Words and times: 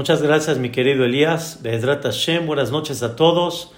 Muchas 0.00 0.22
gracias, 0.22 0.56
mi 0.56 0.70
querido 0.70 1.04
Elías. 1.04 1.58
Be'ezrat 1.60 2.02
Hashem, 2.02 2.46
buenas 2.46 2.70
noches 2.70 3.02
a 3.02 3.16
todos. 3.16 3.70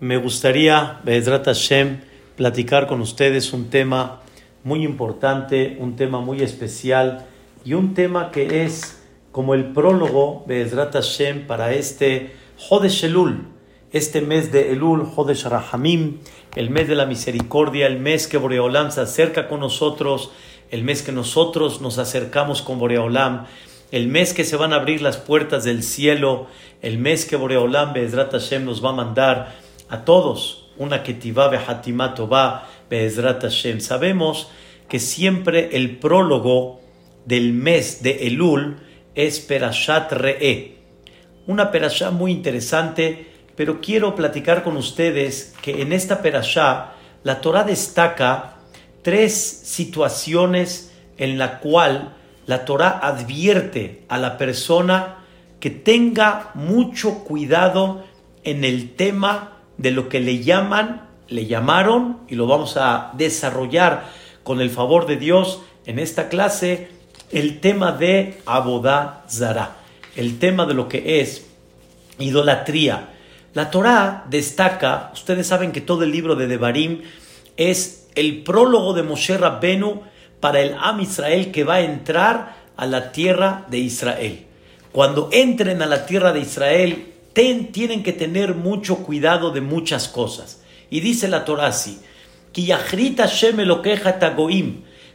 Me 0.00 0.16
gustaría, 0.16 0.98
Be'ezrat 1.04 1.44
Hashem, 1.44 2.00
platicar 2.34 2.88
con 2.88 3.00
ustedes 3.00 3.52
un 3.52 3.70
tema 3.70 4.20
muy 4.64 4.82
importante, 4.82 5.76
un 5.78 5.94
tema 5.94 6.18
muy 6.18 6.40
especial 6.40 7.26
y 7.64 7.74
un 7.74 7.94
tema 7.94 8.32
que 8.32 8.64
es 8.64 9.00
como 9.30 9.54
el 9.54 9.66
prólogo, 9.66 10.44
Be'ezrat 10.48 10.92
Hashem, 10.92 11.46
para 11.46 11.72
este 11.72 12.32
Jodesh 12.58 13.04
Elul, 13.04 13.46
este 13.92 14.22
mes 14.22 14.50
de 14.50 14.72
Elul, 14.72 15.06
Jodesh 15.06 15.44
Rahamim, 15.44 16.18
el 16.56 16.70
mes 16.70 16.88
de 16.88 16.96
la 16.96 17.06
misericordia, 17.06 17.86
el 17.86 18.00
mes 18.00 18.26
que 18.26 18.38
Boreolam 18.38 18.90
se 18.90 19.02
acerca 19.02 19.46
con 19.46 19.60
nosotros, 19.60 20.32
el 20.72 20.82
mes 20.82 21.02
que 21.04 21.12
nosotros 21.12 21.80
nos 21.80 21.98
acercamos 21.98 22.60
con 22.60 22.80
Boreolam 22.80 23.46
el 23.94 24.08
mes 24.08 24.34
que 24.34 24.42
se 24.42 24.56
van 24.56 24.72
a 24.72 24.76
abrir 24.76 25.02
las 25.02 25.18
puertas 25.18 25.62
del 25.62 25.84
cielo, 25.84 26.48
el 26.82 26.98
mes 26.98 27.26
que 27.26 27.36
Boreolam 27.36 27.92
Be'ezrat 27.92 28.32
Hashem 28.32 28.64
nos 28.64 28.84
va 28.84 28.88
a 28.90 28.94
mandar 28.94 29.54
a 29.88 30.04
todos 30.04 30.66
una 30.76 31.04
ketivá 31.04 31.46
behatimá 31.46 32.12
tová 32.14 32.66
Be'ezrat 32.90 33.40
Hashem. 33.42 33.80
Sabemos 33.80 34.50
que 34.88 34.98
siempre 34.98 35.76
el 35.76 35.98
prólogo 35.98 36.80
del 37.24 37.52
mes 37.52 38.02
de 38.02 38.26
Elul 38.26 38.78
es 39.14 39.38
Perashat 39.38 40.10
Re'e, 40.10 40.74
una 41.46 41.70
perashá 41.70 42.10
muy 42.10 42.32
interesante, 42.32 43.28
pero 43.54 43.80
quiero 43.80 44.16
platicar 44.16 44.64
con 44.64 44.76
ustedes 44.76 45.54
que 45.62 45.82
en 45.82 45.92
esta 45.92 46.20
perashá 46.20 46.94
la 47.22 47.40
Torah 47.40 47.62
destaca 47.62 48.56
tres 49.02 49.34
situaciones 49.34 50.92
en 51.16 51.38
la 51.38 51.60
cual 51.60 52.16
la 52.46 52.64
Torah 52.64 52.98
advierte 53.02 54.04
a 54.08 54.18
la 54.18 54.36
persona 54.36 55.16
que 55.60 55.70
tenga 55.70 56.50
mucho 56.54 57.24
cuidado 57.24 58.04
en 58.42 58.64
el 58.64 58.94
tema 58.94 59.58
de 59.78 59.90
lo 59.90 60.08
que 60.08 60.20
le 60.20 60.42
llaman, 60.42 61.08
le 61.28 61.46
llamaron, 61.46 62.18
y 62.28 62.34
lo 62.34 62.46
vamos 62.46 62.76
a 62.76 63.12
desarrollar 63.14 64.04
con 64.42 64.60
el 64.60 64.70
favor 64.70 65.06
de 65.06 65.16
Dios 65.16 65.62
en 65.86 65.98
esta 65.98 66.28
clase, 66.28 66.88
el 67.32 67.60
tema 67.60 67.92
de 67.92 68.40
Abodá 68.46 69.24
Zara, 69.28 69.76
el 70.16 70.38
tema 70.38 70.66
de 70.66 70.74
lo 70.74 70.88
que 70.88 71.20
es 71.20 71.46
idolatría. 72.18 73.14
La 73.54 73.70
Torah 73.70 74.24
destaca, 74.28 75.10
ustedes 75.14 75.46
saben 75.46 75.72
que 75.72 75.80
todo 75.80 76.04
el 76.04 76.12
libro 76.12 76.36
de 76.36 76.46
Devarim 76.46 77.02
es 77.56 78.08
el 78.14 78.42
prólogo 78.42 78.92
de 78.92 79.02
Moshe 79.02 79.38
Rabbenu 79.38 80.02
para 80.44 80.60
el 80.60 80.76
Am 80.78 81.00
Israel 81.00 81.50
que 81.50 81.64
va 81.64 81.76
a 81.76 81.80
entrar 81.80 82.56
a 82.76 82.84
la 82.84 83.12
tierra 83.12 83.64
de 83.70 83.78
Israel. 83.78 84.44
Cuando 84.92 85.30
entren 85.32 85.80
a 85.80 85.86
la 85.86 86.04
tierra 86.04 86.34
de 86.34 86.40
Israel, 86.40 87.14
tienen 87.32 88.02
que 88.02 88.12
tener 88.12 88.54
mucho 88.54 88.96
cuidado 88.96 89.52
de 89.52 89.62
muchas 89.62 90.06
cosas. 90.06 90.60
Y 90.90 91.00
dice 91.00 91.28
la 91.28 91.46
Torah 91.46 91.68
así, 91.68 91.98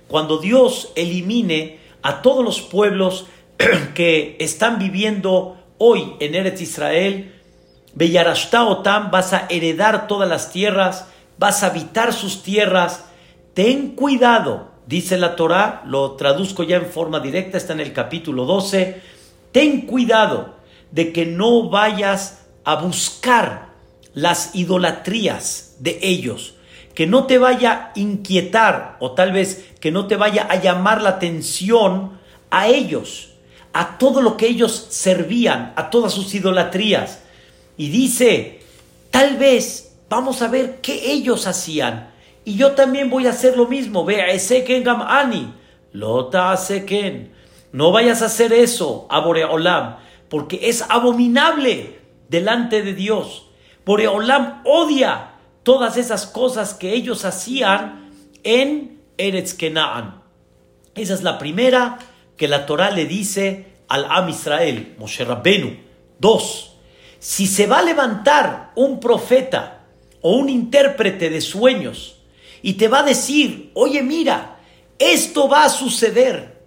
cuando 0.08 0.38
Dios 0.40 0.92
elimine 0.96 1.78
a 2.02 2.24
todos 2.24 2.44
los 2.44 2.62
pueblos 2.62 3.28
que 3.94 4.36
están 4.40 4.80
viviendo 4.80 5.60
hoy 5.78 6.16
en 6.22 6.34
Eretz 6.34 6.60
Israel, 6.60 7.36
Beyarashta 7.94 8.64
vas 9.12 9.34
a 9.34 9.46
heredar 9.48 10.08
todas 10.08 10.28
las 10.28 10.52
tierras, 10.52 11.06
vas 11.38 11.62
a 11.62 11.68
habitar 11.68 12.14
sus 12.14 12.42
tierras, 12.42 13.06
ten 13.54 13.90
cuidado 13.90 14.69
Dice 14.90 15.20
la 15.20 15.36
Torah, 15.36 15.84
lo 15.86 16.14
traduzco 16.14 16.64
ya 16.64 16.78
en 16.78 16.88
forma 16.88 17.20
directa, 17.20 17.60
está 17.60 17.74
en 17.74 17.80
el 17.80 17.94
capítulo 17.94 18.46
12, 18.46 19.00
ten 19.52 19.82
cuidado 19.82 20.56
de 20.90 21.14
que 21.14 21.28
no 21.28 21.70
vayas 21.70 22.40
a 22.64 22.74
buscar 22.78 23.68
las 24.16 24.56
idolatrías 24.56 25.76
de 25.78 26.00
ellos, 26.02 26.56
que 26.96 27.06
no 27.06 27.28
te 27.28 27.38
vaya 27.38 27.72
a 27.72 28.00
inquietar 28.00 28.98
o 29.00 29.12
tal 29.12 29.32
vez 29.32 29.70
que 29.80 29.92
no 29.92 30.08
te 30.08 30.16
vaya 30.16 30.48
a 30.50 30.56
llamar 30.56 31.04
la 31.04 31.10
atención 31.10 32.18
a 32.50 32.68
ellos, 32.68 33.34
a 33.74 34.00
todo 34.00 34.24
lo 34.24 34.38
que 34.38 34.48
ellos 34.48 34.88
servían, 34.90 35.72
a 35.76 35.92
todas 35.92 36.14
sus 36.14 36.34
idolatrías. 36.34 37.20
Y 37.78 37.90
dice, 37.90 38.62
tal 39.12 39.38
vez 39.38 39.92
vamos 40.10 40.42
a 40.42 40.48
ver 40.48 40.80
qué 40.82 41.12
ellos 41.12 41.46
hacían 41.46 42.09
y 42.50 42.56
yo 42.56 42.72
también 42.72 43.12
voy 43.12 43.28
a 43.28 43.30
hacer 43.30 43.56
lo 43.56 43.68
mismo. 43.68 44.04
Ve, 44.04 44.82
gam 44.84 45.04
ani. 45.04 45.54
Lota 45.92 46.58
seken. 46.58 47.32
No 47.72 47.92
vayas 47.92 48.24
a 48.24 48.26
hacer 48.26 48.54
eso 48.54 49.06
a 49.12 49.20
Boreolam, 49.20 49.98
porque 50.30 50.60
es 50.64 50.84
abominable 50.90 52.00
delante 52.28 52.82
de 52.82 52.96
Dios. 52.96 53.46
Boreolam 53.86 54.64
odia 54.66 55.34
todas 55.62 55.96
esas 55.96 56.26
cosas 56.26 56.74
que 56.74 56.96
ellos 56.96 57.24
hacían 57.24 58.10
en 58.42 59.00
Eretz 59.20 59.54
Kenaan. 59.54 60.24
Esa 60.96 61.14
es 61.14 61.22
la 61.22 61.38
primera 61.38 62.00
que 62.36 62.48
la 62.48 62.66
Torah 62.66 62.90
le 62.90 63.06
dice 63.06 63.74
al 63.88 64.08
Am 64.10 64.28
Israel, 64.28 64.96
Moshe 64.98 65.24
Rabbenu. 65.24 65.78
Dos, 66.18 66.78
si 67.20 67.46
se 67.46 67.68
va 67.68 67.78
a 67.78 67.84
levantar 67.84 68.72
un 68.74 69.00
profeta 69.00 69.84
o 70.22 70.32
un 70.32 70.50
intérprete 70.50 71.30
de 71.30 71.42
sueños 71.42 72.16
y 72.62 72.74
te 72.74 72.88
va 72.88 73.00
a 73.00 73.04
decir, 73.04 73.72
oye 73.74 74.02
mira, 74.02 74.60
esto 74.98 75.48
va 75.48 75.64
a 75.64 75.70
suceder, 75.70 76.62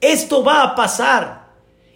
esto 0.00 0.44
va 0.44 0.62
a 0.62 0.74
pasar. 0.74 1.48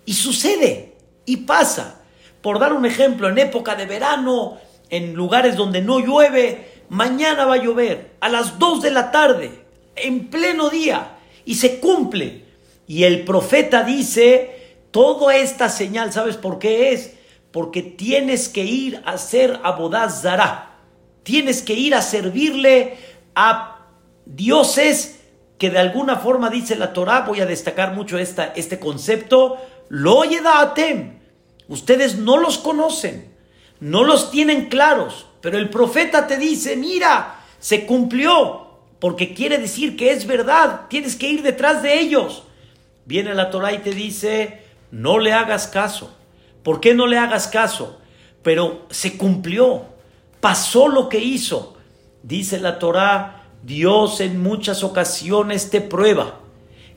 Y 0.05 0.15
sucede 0.15 0.95
y 1.27 1.39
pasa. 1.39 2.01
Por 2.41 2.59
dar 2.59 2.73
un 2.73 2.87
ejemplo, 2.87 3.29
en 3.29 3.39
época 3.39 3.77
de 3.77 3.87
verano, 3.87 4.59
en 4.91 5.15
lugares 5.15 5.55
donde 5.55 5.81
no 5.81 6.01
llueve, 6.01 6.83
mañana 6.89 7.45
va 7.45 7.55
a 7.55 7.63
llover 7.63 8.17
a 8.21 8.29
las 8.29 8.59
2 8.59 8.83
de 8.83 8.91
la 8.91 9.11
tarde, 9.11 9.65
en 9.95 10.29
pleno 10.29 10.69
día, 10.69 11.19
y 11.45 11.55
se 11.55 11.79
cumple. 11.79 12.45
Y 12.89 13.05
el 13.05 13.25
profeta 13.25 13.85
dice, 13.85 14.77
toda 14.91 15.37
esta 15.37 15.69
señal, 15.69 16.13
¿sabes 16.13 16.37
por 16.37 16.59
qué 16.59 16.93
es? 16.93 17.15
Porque 17.53 17.83
tienes 17.83 18.49
que 18.49 18.65
ir 18.65 19.03
a 19.05 19.13
hacer 19.13 19.61
abodaz 19.63 20.25
Tienes 21.23 21.63
que 21.63 21.75
ir 21.75 21.95
a 21.95 22.03
servirle 22.03 22.97
a 23.35 23.87
dioses 24.27 25.21
que 25.59 25.71
de 25.71 25.79
alguna 25.79 26.17
forma 26.17 26.51
dice 26.51 26.75
la 26.77 26.93
Torah, 26.93 27.21
voy 27.21 27.41
a 27.41 27.47
destacar 27.47 27.95
mucho 27.95 28.19
esta, 28.19 28.53
este 28.57 28.79
concepto, 28.81 29.59
lo 29.89 30.23
atem. 30.23 31.21
Ustedes 31.69 32.19
no 32.19 32.37
los 32.39 32.59
conocen, 32.59 33.33
no 33.79 34.05
los 34.05 34.31
tienen 34.31 34.69
claros, 34.69 35.27
pero 35.41 35.59
el 35.59 35.71
profeta 35.71 36.27
te 36.27 36.37
dice, 36.37 36.77
mira, 36.77 37.41
se 37.61 37.87
cumplió, 37.87 38.81
porque 38.99 39.35
quiere 39.35 39.59
decir 39.59 39.97
que 39.97 40.11
es 40.11 40.27
verdad, 40.27 40.87
tienes 40.89 41.17
que 41.17 41.29
ir 41.29 41.43
detrás 41.43 41.83
de 41.83 42.01
ellos. 42.01 42.45
Viene 43.05 43.35
la 43.35 43.51
Torah 43.51 43.73
y 43.73 43.79
te 43.79 43.93
dice, 43.93 44.63
no 44.91 45.19
le 45.19 45.33
hagas 45.33 45.69
caso. 45.69 46.15
¿Por 46.63 46.81
qué 46.81 46.95
no 46.95 47.07
le 47.07 47.19
hagas 47.19 47.49
caso? 47.49 48.01
Pero 48.43 48.87
se 48.91 49.17
cumplió, 49.17 49.87
pasó 50.41 50.89
lo 50.89 51.09
que 51.09 51.19
hizo. 51.19 51.72
Dice 52.23 52.61
la 52.61 52.79
Torá, 52.79 53.43
Dios 53.63 54.21
en 54.21 54.43
muchas 54.43 54.83
ocasiones 54.83 55.71
te 55.71 55.81
prueba 55.81 56.41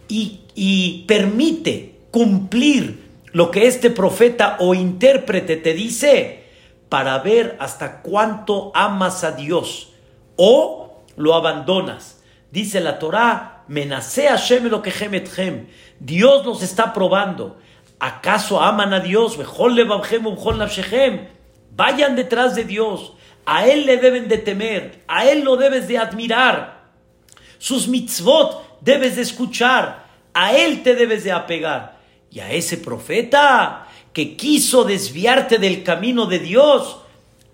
y, 0.07 1.03
permite 1.07 1.95
cumplir 2.11 3.03
lo 3.31 3.51
que 3.51 3.67
este 3.67 3.89
profeta 3.89 4.55
o 4.59 4.73
intérprete 4.73 5.57
te 5.57 5.73
dice 5.73 6.45
para 6.87 7.19
ver 7.19 7.57
hasta 7.59 8.01
cuánto 8.01 8.71
amas 8.73 9.23
a 9.23 9.31
Dios 9.31 9.91
o 10.37 11.03
lo 11.17 11.35
abandonas. 11.35 12.21
Dice 12.51 12.79
la 12.79 12.99
Torá, 12.99 13.63
menase 13.67 14.27
Hashem 14.27 14.65
lo 14.65 14.81
que 14.81 14.93
Dios 15.99 16.45
nos 16.45 16.63
está 16.63 16.93
probando. 16.93 17.57
¿Acaso 17.99 18.61
aman 18.61 18.93
a 18.93 18.99
Dios? 18.99 19.37
Vayan 21.75 22.15
detrás 22.15 22.55
de 22.55 22.63
Dios. 22.63 23.13
A 23.45 23.67
Él 23.67 23.85
le 23.85 23.97
deben 23.97 24.27
de 24.27 24.37
temer, 24.37 25.03
a 25.07 25.29
Él 25.29 25.43
lo 25.43 25.55
debes 25.55 25.87
de 25.87 25.97
admirar. 25.97 26.85
Sus 27.57 27.87
mitzvot 27.87 28.79
debes 28.81 29.15
de 29.15 29.21
escuchar, 29.21 30.07
a 30.33 30.55
Él 30.55 30.83
te 30.83 30.95
debes 30.95 31.23
de 31.23 31.31
apegar. 31.31 31.99
Y 32.31 32.39
a 32.39 32.51
ese 32.51 32.77
profeta 32.77 33.87
que 34.13 34.35
quiso 34.35 34.83
desviarte 34.83 35.57
del 35.57 35.83
camino 35.83 36.25
de 36.25 36.39
Dios, 36.39 36.97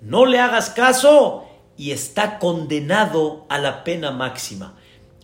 no 0.01 0.25
le 0.25 0.39
hagas 0.39 0.69
caso 0.69 1.47
y 1.77 1.91
está 1.91 2.39
condenado 2.39 3.45
a 3.49 3.57
la 3.57 3.83
pena 3.83 4.11
máxima. 4.11 4.75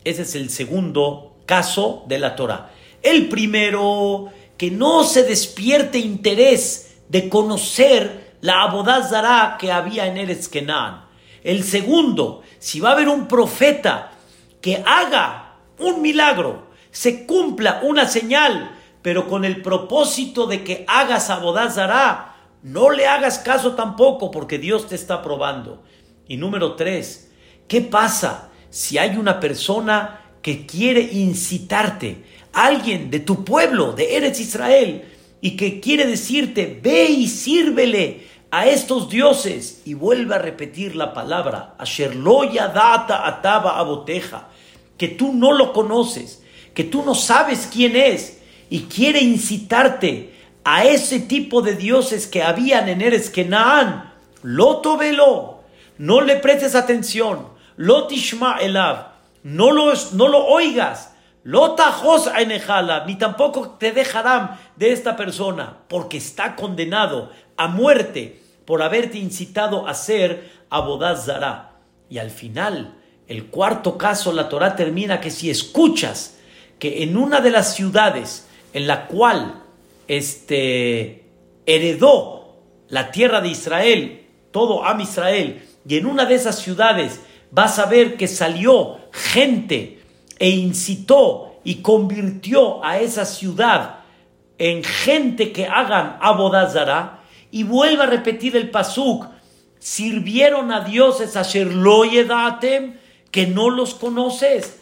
Ese 0.04 0.24
es 0.24 0.36
el 0.36 0.50
segundo 0.50 1.36
caso 1.46 2.04
de 2.08 2.19
la 2.19 2.36
Torah. 2.36 2.72
El 3.02 3.30
primero, 3.30 4.31
que 4.58 4.72
no 4.72 5.04
se 5.04 5.24
despierte 5.24 6.00
interés 6.00 6.98
de 7.10 7.30
conocer 7.30 8.26
la 8.42 8.63
abodazara 8.63 9.57
que 9.60 9.72
había 9.72 10.06
en 10.07 10.18
Eretz 10.18 10.48
Kenan. 10.48 11.06
El 11.44 11.63
segundo, 11.63 12.44
si 12.60 12.80
va 12.80 12.89
a 12.89 12.94
haber 12.94 13.10
un 13.10 13.28
profeta 13.28 14.12
que 14.62 14.84
haga 14.86 15.56
un 15.80 16.01
milagro, 16.01 16.68
se 16.92 17.25
cumpla 17.25 17.81
una 17.84 18.07
señal, 18.07 18.75
pero 19.01 19.28
con 19.28 19.45
el 19.45 19.62
propósito 19.62 20.48
de 20.48 20.63
que 20.63 20.84
hagas 20.88 21.30
abodazará, 21.30 22.36
no 22.63 22.89
le 22.89 23.07
hagas 23.07 23.39
caso 23.39 23.75
tampoco 23.75 24.31
porque 24.31 24.57
Dios 24.57 24.88
te 24.88 24.95
está 24.95 25.22
probando. 25.22 25.83
Y 26.28 26.38
número 26.38 26.75
tres, 26.75 27.31
¿qué 27.68 27.81
pasa 27.81 28.50
si 28.69 28.98
hay 28.98 29.16
una 29.18 29.40
persona 29.40 30.22
que 30.42 30.66
quiere 30.66 31.01
incitarte, 31.01 32.24
alguien 32.54 33.10
de 33.10 33.19
tu 33.19 33.44
pueblo, 33.44 33.94
de 33.94 34.18
Eretz 34.18 34.40
Israel, 34.40 35.17
y 35.42 35.56
que 35.56 35.80
quiere 35.80 36.06
decirte, 36.06 36.80
ve 36.81 37.06
y 37.06 37.28
sírvele 37.28 38.28
a 38.51 38.68
estos 38.68 39.10
dioses? 39.10 39.81
Y 39.86 39.94
vuelve 39.94 40.36
a 40.36 40.39
repetir 40.39 40.95
la 40.95 41.13
palabra, 41.13 41.75
Asherloya 41.78 42.68
data 42.69 43.28
ataba 43.28 43.78
aboteja, 43.78 44.50
que 44.98 45.07
tú 45.07 45.34
no 45.34 45.51
lo 45.51 45.74
conoces, 45.74 46.44
que 46.74 46.84
tú 46.84 47.04
no 47.04 47.16
sabes 47.16 47.69
quién 47.72 47.95
es, 47.95 48.39
y 48.69 48.81
quiere 48.81 49.22
incitarte 49.22 50.34
a 50.63 50.84
ese 50.86 51.19
tipo 51.19 51.62
de 51.62 51.75
dioses 51.75 52.28
que 52.28 52.44
habían 52.44 52.90
en 52.90 53.01
Eres 53.01 53.30
Kenaan, 53.30 54.13
Loto 54.44 54.98
velo, 54.98 55.62
no 55.98 56.22
le 56.22 56.36
prestes 56.36 56.75
atención, 56.75 57.48
Lotishma 57.78 58.57
elav, 58.60 59.13
no 59.44 59.72
lo, 59.72 59.94
no 60.13 60.28
lo 60.28 60.45
oigas, 60.45 61.13
Lotajos 61.47 62.29
enejala, 62.38 63.05
ni 63.05 63.15
tampoco 63.15 63.77
te 63.79 63.94
dejarán 63.94 64.59
de 64.75 64.91
esta 64.91 65.15
persona, 65.15 65.77
porque 65.88 66.17
está 66.17 66.57
condenado 66.57 67.31
a 67.55 67.69
muerte 67.69 68.41
por 68.65 68.81
haberte 68.81 69.17
incitado 69.17 69.88
a 69.88 69.94
ser 69.94 70.51
Abodaz 70.69 71.25
Y 72.09 72.17
al 72.17 72.31
final, 72.31 72.95
el 73.29 73.45
cuarto 73.45 73.97
caso, 73.97 74.33
la 74.33 74.49
Torah 74.49 74.75
termina 74.75 75.21
que 75.21 75.31
si 75.31 75.49
escuchas 75.49 76.38
que 76.79 77.03
en 77.03 77.15
una 77.15 77.39
de 77.39 77.51
las 77.51 77.73
ciudades 77.75 78.45
en 78.73 78.85
la 78.85 79.07
cual 79.07 79.63
este, 80.09 81.29
heredó 81.65 82.57
la 82.89 83.09
tierra 83.09 83.39
de 83.39 83.47
Israel, 83.47 84.27
todo 84.51 84.83
Am 84.83 84.99
Israel, 84.99 85.65
y 85.88 85.95
en 85.95 86.07
una 86.07 86.25
de 86.25 86.35
esas 86.35 86.59
ciudades 86.59 87.21
vas 87.51 87.79
a 87.79 87.85
ver 87.85 88.17
que 88.17 88.27
salió 88.27 88.97
gente 89.13 89.97
e 90.39 90.50
incitó 90.50 91.60
y 91.63 91.75
convirtió 91.75 92.84
a 92.84 93.00
esa 93.00 93.25
ciudad 93.25 94.00
en 94.57 94.84
gente 94.84 95.51
que 95.51 95.66
hagan 95.66 96.18
abodazara 96.22 97.24
y 97.51 97.63
vuelva 97.63 98.06
a 98.06 98.07
repetir 98.07 98.56
el 98.56 98.69
pasuk 98.69 99.25
sirvieron 99.80 100.72
a 100.72 100.81
dioses 100.81 101.36
asher 101.36 101.74
lo 101.74 102.04
que 103.31 103.48
no 103.48 103.69
los 103.69 103.94
conoces. 103.94 104.81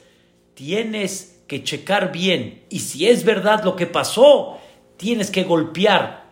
Tienes 0.54 1.42
que 1.48 1.64
checar 1.64 2.12
bien 2.12 2.64
y 2.70 2.80
si 2.80 3.08
es 3.08 3.26
verdad 3.26 3.64
lo 3.64 3.76
que 3.76 3.88
pasó 3.88 4.58
tienes 4.98 5.30
que 5.30 5.44
golpear 5.44 6.26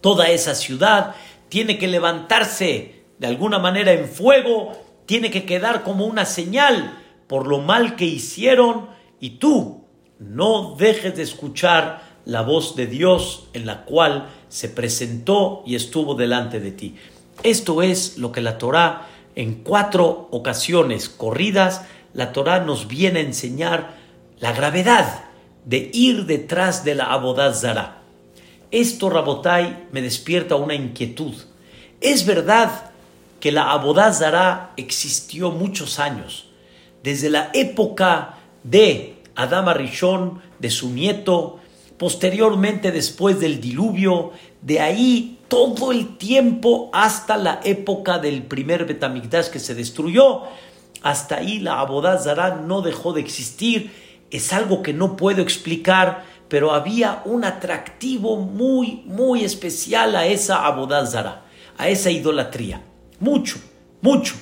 toda 0.00 0.28
esa 0.28 0.54
ciudad, 0.54 1.14
tiene 1.48 1.78
que 1.78 1.88
levantarse 1.88 3.04
de 3.18 3.26
alguna 3.26 3.58
manera 3.58 3.92
en 3.92 4.06
fuego, 4.06 4.72
tiene 5.06 5.30
que 5.30 5.44
quedar 5.44 5.82
como 5.82 6.04
una 6.04 6.26
señal 6.26 7.03
por 7.34 7.48
lo 7.48 7.58
mal 7.58 7.96
que 7.96 8.04
hicieron 8.04 8.86
y 9.18 9.30
tú 9.38 9.82
no 10.20 10.76
dejes 10.78 11.16
de 11.16 11.24
escuchar 11.24 12.00
la 12.24 12.42
voz 12.42 12.76
de 12.76 12.86
Dios 12.86 13.48
en 13.54 13.66
la 13.66 13.84
cual 13.84 14.28
se 14.48 14.68
presentó 14.68 15.64
y 15.66 15.74
estuvo 15.74 16.14
delante 16.14 16.60
de 16.60 16.70
ti. 16.70 16.94
Esto 17.42 17.82
es 17.82 18.18
lo 18.18 18.30
que 18.30 18.40
la 18.40 18.56
Torá 18.56 19.08
en 19.34 19.64
cuatro 19.64 20.28
ocasiones 20.30 21.08
corridas, 21.08 21.82
la 22.12 22.30
Torá 22.32 22.60
nos 22.60 22.86
viene 22.86 23.18
a 23.18 23.24
enseñar 23.24 23.96
la 24.38 24.52
gravedad 24.52 25.24
de 25.64 25.90
ir 25.92 26.26
detrás 26.26 26.84
de 26.84 26.94
la 26.94 27.06
abodazara. 27.06 28.02
Esto, 28.70 29.10
Rabotai, 29.10 29.88
me 29.90 30.02
despierta 30.02 30.54
una 30.54 30.76
inquietud. 30.76 31.34
Es 32.00 32.26
verdad 32.26 32.92
que 33.40 33.50
la 33.50 33.72
abodazara 33.72 34.70
existió 34.76 35.50
muchos 35.50 35.98
años, 35.98 36.53
desde 37.04 37.30
la 37.30 37.50
época 37.52 38.38
de 38.64 39.22
Adama 39.36 39.74
Rishon, 39.74 40.40
de 40.58 40.70
su 40.70 40.90
nieto, 40.90 41.60
posteriormente 41.96 42.90
después 42.90 43.38
del 43.38 43.60
diluvio, 43.60 44.32
de 44.60 44.80
ahí 44.80 45.38
todo 45.46 45.92
el 45.92 46.16
tiempo 46.16 46.90
hasta 46.92 47.36
la 47.36 47.60
época 47.62 48.18
del 48.18 48.42
primer 48.42 48.86
Betamigdash 48.86 49.50
que 49.50 49.60
se 49.60 49.76
destruyó, 49.76 50.40
hasta 51.02 51.36
ahí 51.36 51.60
la 51.60 51.78
abodazara 51.78 52.56
no 52.56 52.80
dejó 52.80 53.12
de 53.12 53.20
existir 53.20 53.92
es 54.34 54.52
algo 54.52 54.82
que 54.82 54.92
no 54.92 55.16
puedo 55.16 55.42
explicar, 55.42 56.24
pero 56.48 56.72
había 56.72 57.22
un 57.24 57.44
atractivo 57.44 58.36
muy, 58.36 59.04
muy 59.06 59.44
especial 59.44 60.16
a 60.16 60.26
esa 60.26 60.66
abodazara, 60.66 61.44
a 61.78 61.88
esa 61.88 62.10
idolatría. 62.10 62.82
Mucho, 63.20 63.58
mucho. 64.00 64.34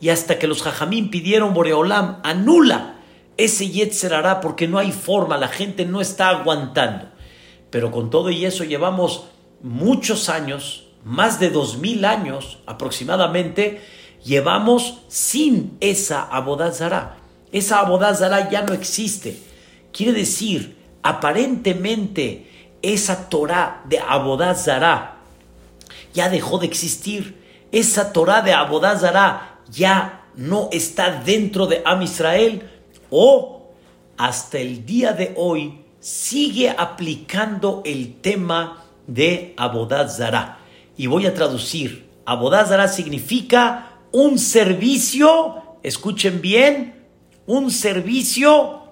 Y 0.00 0.08
hasta 0.08 0.38
que 0.38 0.46
los 0.46 0.62
jajamín 0.62 1.10
pidieron 1.10 1.54
Boreolam, 1.54 2.20
anula 2.22 2.96
ese 3.36 3.68
Yetzerará 3.68 4.40
porque 4.40 4.68
no 4.68 4.78
hay 4.78 4.92
forma, 4.92 5.38
la 5.38 5.48
gente 5.48 5.84
no 5.84 6.00
está 6.00 6.28
aguantando. 6.28 7.06
Pero 7.70 7.90
con 7.90 8.10
todo 8.10 8.30
y 8.30 8.44
eso 8.44 8.64
llevamos 8.64 9.26
muchos 9.62 10.28
años, 10.28 10.88
más 11.04 11.40
de 11.40 11.50
dos 11.50 11.78
mil 11.78 12.04
años 12.04 12.58
aproximadamente, 12.66 13.80
llevamos 14.24 15.02
sin 15.08 15.76
esa 15.80 16.22
abodazara. 16.22 17.16
Esa 17.52 17.80
abodazara 17.80 18.50
ya 18.50 18.62
no 18.62 18.74
existe. 18.74 19.38
Quiere 19.92 20.12
decir, 20.12 20.76
aparentemente, 21.02 22.46
esa 22.82 23.28
Torah 23.28 23.82
de 23.86 23.98
abodazara 23.98 25.16
ya 26.14 26.28
dejó 26.28 26.58
de 26.58 26.66
existir. 26.66 27.40
Esa 27.72 28.12
Torah 28.12 28.42
de 28.42 28.52
abodazara 28.52 29.49
ya 29.70 30.26
no 30.36 30.68
está 30.72 31.22
dentro 31.22 31.66
de 31.66 31.82
Am 31.84 32.02
Israel 32.02 32.68
o 33.10 33.70
hasta 34.16 34.58
el 34.58 34.84
día 34.84 35.12
de 35.12 35.32
hoy 35.36 35.80
sigue 36.00 36.70
aplicando 36.70 37.82
el 37.84 38.20
tema 38.20 38.84
de 39.06 39.54
abodazara. 39.56 40.58
Y 40.96 41.06
voy 41.06 41.26
a 41.26 41.34
traducir. 41.34 42.08
Abodazara 42.24 42.88
significa 42.88 43.98
un 44.12 44.38
servicio, 44.38 45.62
escuchen 45.82 46.40
bien, 46.40 47.06
un 47.46 47.70
servicio 47.70 48.82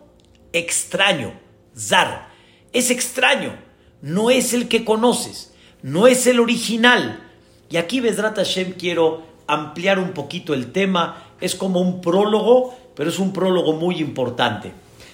extraño, 0.52 1.34
zar. 1.76 2.28
Es 2.72 2.90
extraño, 2.90 3.56
no 4.02 4.30
es 4.30 4.54
el 4.54 4.68
que 4.68 4.84
conoces, 4.84 5.52
no 5.82 6.06
es 6.06 6.26
el 6.26 6.40
original. 6.40 7.22
Y 7.70 7.76
aquí, 7.76 8.00
Besrat 8.00 8.36
Hashem, 8.36 8.72
quiero 8.72 9.24
ampliar 9.48 9.98
un 9.98 10.12
poquito 10.12 10.54
el 10.54 10.72
tema. 10.72 11.24
Es 11.40 11.54
como 11.54 11.80
un 11.80 12.00
prólogo, 12.00 12.74
pero 12.94 13.10
es 13.10 13.18
un 13.18 13.32
prólogo 13.32 13.72
muy 13.72 13.96
importante. 14.00 14.72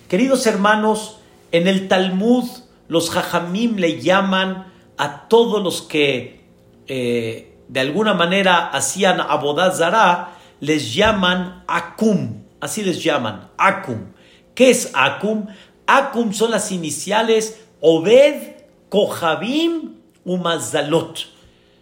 Queridos 0.09 0.47
hermanos, 0.47 1.19
en 1.53 1.67
el 1.69 1.89
Talmud 1.89 2.45
los 2.89 3.11
jajamim 3.11 3.77
le 3.77 4.01
llaman 4.01 4.73
a 4.99 5.29
todos 5.29 5.63
los 5.63 5.81
que 5.81 6.45
eh, 6.87 7.57
de 7.69 7.81
alguna 7.81 8.13
manera 8.13 8.69
hacían 8.69 9.21
abodazara, 9.21 10.37
les 10.61 10.95
llaman 10.95 11.65
akum 11.67 12.45
así 12.65 12.83
les 12.83 13.03
llaman, 13.05 13.51
Akum. 13.59 14.13
¿Qué 14.55 14.71
es 14.71 14.91
Akum? 14.95 15.47
Akum 15.87 16.33
son 16.33 16.51
las 16.51 16.73
iniciales 16.73 17.61
Obed, 17.81 18.55
Kohabim, 18.89 19.97
Umazalot. 20.25 21.27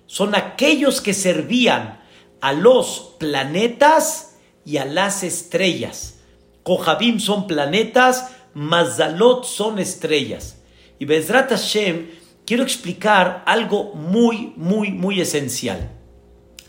Son 0.07 0.35
aquellos 0.35 1.01
que 1.01 1.15
servían 1.15 2.01
a 2.43 2.53
los 2.53 3.15
planetas 3.19 4.37
y 4.67 4.77
a 4.77 4.85
las 4.85 5.23
estrellas. 5.23 6.19
Kohabim 6.63 7.19
son 7.19 7.47
planetas, 7.47 8.31
Mazalot 8.53 9.45
son 9.45 9.79
estrellas. 9.79 10.59
Y 10.99 11.07
Bezrat 11.07 11.49
Hashem, 11.49 12.11
quiero 12.45 12.63
explicar 12.63 13.43
algo 13.47 13.95
muy, 13.95 14.53
muy, 14.57 14.91
muy 14.91 15.23
esencial. 15.23 15.91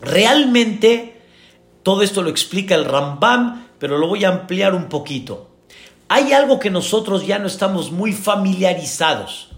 Realmente, 0.00 1.20
todo 1.82 2.02
esto 2.02 2.22
lo 2.22 2.30
explica 2.30 2.74
el 2.74 2.86
Rambam 2.86 3.64
pero 3.78 3.98
lo 3.98 4.08
voy 4.08 4.24
a 4.24 4.30
ampliar 4.30 4.74
un 4.74 4.88
poquito. 4.88 5.50
Hay 6.08 6.32
algo 6.32 6.58
que 6.58 6.70
nosotros 6.70 7.26
ya 7.26 7.38
no 7.38 7.46
estamos 7.46 7.90
muy 7.90 8.14
familiarizados, 8.14 9.50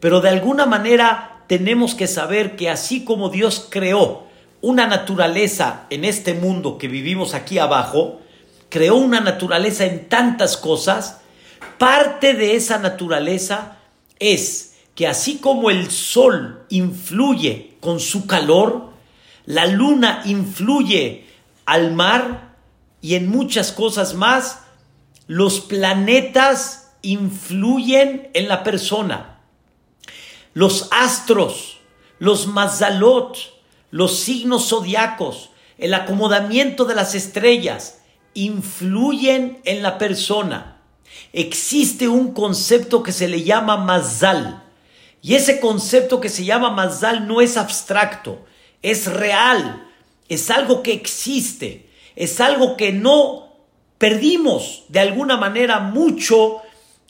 pero 0.00 0.20
de 0.20 0.30
alguna 0.30 0.66
manera 0.66 1.44
tenemos 1.46 1.94
que 1.94 2.08
saber 2.08 2.56
que 2.56 2.70
así 2.70 3.04
como 3.04 3.28
Dios 3.28 3.68
creó 3.70 4.27
una 4.60 4.86
naturaleza 4.86 5.86
en 5.90 6.04
este 6.04 6.34
mundo 6.34 6.78
que 6.78 6.88
vivimos 6.88 7.34
aquí 7.34 7.58
abajo, 7.58 8.20
creó 8.68 8.96
una 8.96 9.20
naturaleza 9.20 9.84
en 9.84 10.08
tantas 10.08 10.56
cosas, 10.56 11.20
parte 11.78 12.34
de 12.34 12.56
esa 12.56 12.78
naturaleza 12.78 13.78
es 14.18 14.74
que 14.94 15.06
así 15.06 15.38
como 15.38 15.70
el 15.70 15.90
sol 15.90 16.64
influye 16.70 17.76
con 17.80 18.00
su 18.00 18.26
calor, 18.26 18.90
la 19.46 19.66
luna 19.66 20.22
influye 20.24 21.26
al 21.64 21.92
mar, 21.92 22.48
y 23.00 23.14
en 23.14 23.28
muchas 23.28 23.72
cosas 23.72 24.14
más, 24.14 24.60
los 25.26 25.60
planetas 25.60 26.96
influyen 27.02 28.30
en 28.34 28.48
la 28.48 28.64
persona. 28.64 29.34
los 30.54 30.88
astros, 30.90 31.78
los 32.18 32.48
mazalot, 32.48 33.36
los 33.90 34.18
signos 34.20 34.68
zodiacos, 34.68 35.50
el 35.78 35.94
acomodamiento 35.94 36.84
de 36.84 36.94
las 36.94 37.14
estrellas, 37.14 38.00
influyen 38.34 39.60
en 39.64 39.82
la 39.82 39.98
persona. 39.98 40.80
Existe 41.32 42.08
un 42.08 42.32
concepto 42.32 43.02
que 43.02 43.12
se 43.12 43.28
le 43.28 43.42
llama 43.42 43.76
mazal. 43.76 44.62
Y 45.22 45.34
ese 45.34 45.60
concepto 45.60 46.20
que 46.20 46.28
se 46.28 46.44
llama 46.44 46.70
mazal 46.70 47.26
no 47.26 47.40
es 47.40 47.56
abstracto, 47.56 48.44
es 48.82 49.06
real, 49.06 49.88
es 50.28 50.50
algo 50.50 50.82
que 50.82 50.92
existe, 50.92 51.90
es 52.14 52.40
algo 52.40 52.76
que 52.76 52.92
no 52.92 53.48
perdimos 53.98 54.84
de 54.88 55.00
alguna 55.00 55.36
manera 55.36 55.80
mucho 55.80 56.62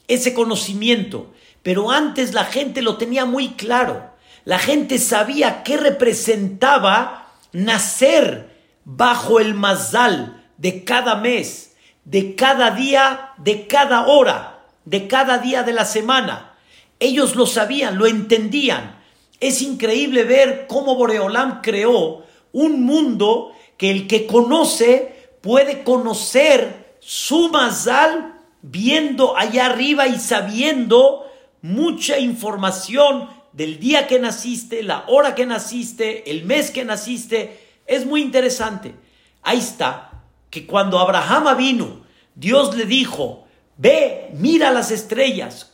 ese 0.07 0.33
conocimiento. 0.33 1.31
Pero 1.61 1.91
antes 1.91 2.33
la 2.33 2.45
gente 2.45 2.81
lo 2.81 2.97
tenía 2.97 3.25
muy 3.25 3.49
claro. 3.49 4.08
La 4.49 4.57
gente 4.57 4.97
sabía 4.97 5.61
qué 5.61 5.77
representaba 5.77 7.33
nacer 7.51 8.49
bajo 8.83 9.39
el 9.39 9.53
mazal 9.53 10.43
de 10.57 10.83
cada 10.83 11.17
mes, 11.17 11.75
de 12.03 12.33
cada 12.33 12.71
día, 12.71 13.33
de 13.37 13.67
cada 13.67 14.07
hora, 14.07 14.65
de 14.85 15.07
cada 15.07 15.37
día 15.37 15.61
de 15.61 15.73
la 15.73 15.85
semana. 15.85 16.55
Ellos 16.99 17.35
lo 17.35 17.45
sabían, 17.45 17.99
lo 17.99 18.07
entendían. 18.07 18.99
Es 19.39 19.61
increíble 19.61 20.23
ver 20.23 20.65
cómo 20.65 20.95
Boreolam 20.95 21.61
creó 21.61 22.23
un 22.51 22.81
mundo 22.81 23.51
que 23.77 23.91
el 23.91 24.07
que 24.07 24.25
conoce 24.25 25.29
puede 25.41 25.83
conocer 25.83 26.97
su 27.01 27.49
mazal 27.49 28.33
viendo 28.63 29.37
allá 29.37 29.67
arriba 29.67 30.07
y 30.07 30.17
sabiendo 30.17 31.27
mucha 31.61 32.17
información 32.17 33.37
del 33.59 33.77
día 33.77 34.07
que 34.07 34.19
naciste, 34.19 34.83
la 34.83 35.03
hora 35.07 35.35
que 35.35 35.45
naciste, 35.45 36.31
el 36.31 36.45
mes 36.45 36.71
que 36.71 36.85
naciste. 36.85 37.59
Es 37.85 38.05
muy 38.05 38.21
interesante. 38.21 38.95
Ahí 39.43 39.57
está, 39.57 40.11
que 40.49 40.65
cuando 40.65 40.97
Abraham 40.97 41.57
vino, 41.57 42.05
Dios 42.35 42.73
le 42.77 42.85
dijo, 42.85 43.45
ve, 43.75 44.29
mira 44.31 44.71
las 44.71 44.91
estrellas, 44.91 45.73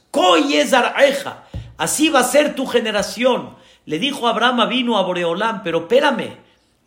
así 1.78 2.10
va 2.10 2.22
a 2.22 2.24
ser 2.24 2.56
tu 2.56 2.66
generación. 2.66 3.56
Le 3.86 4.00
dijo 4.00 4.28
Abraham 4.28 4.68
vino 4.68 4.98
a 4.98 5.04
Boreolán, 5.04 5.62
pero 5.62 5.82
espérame, 5.82 6.38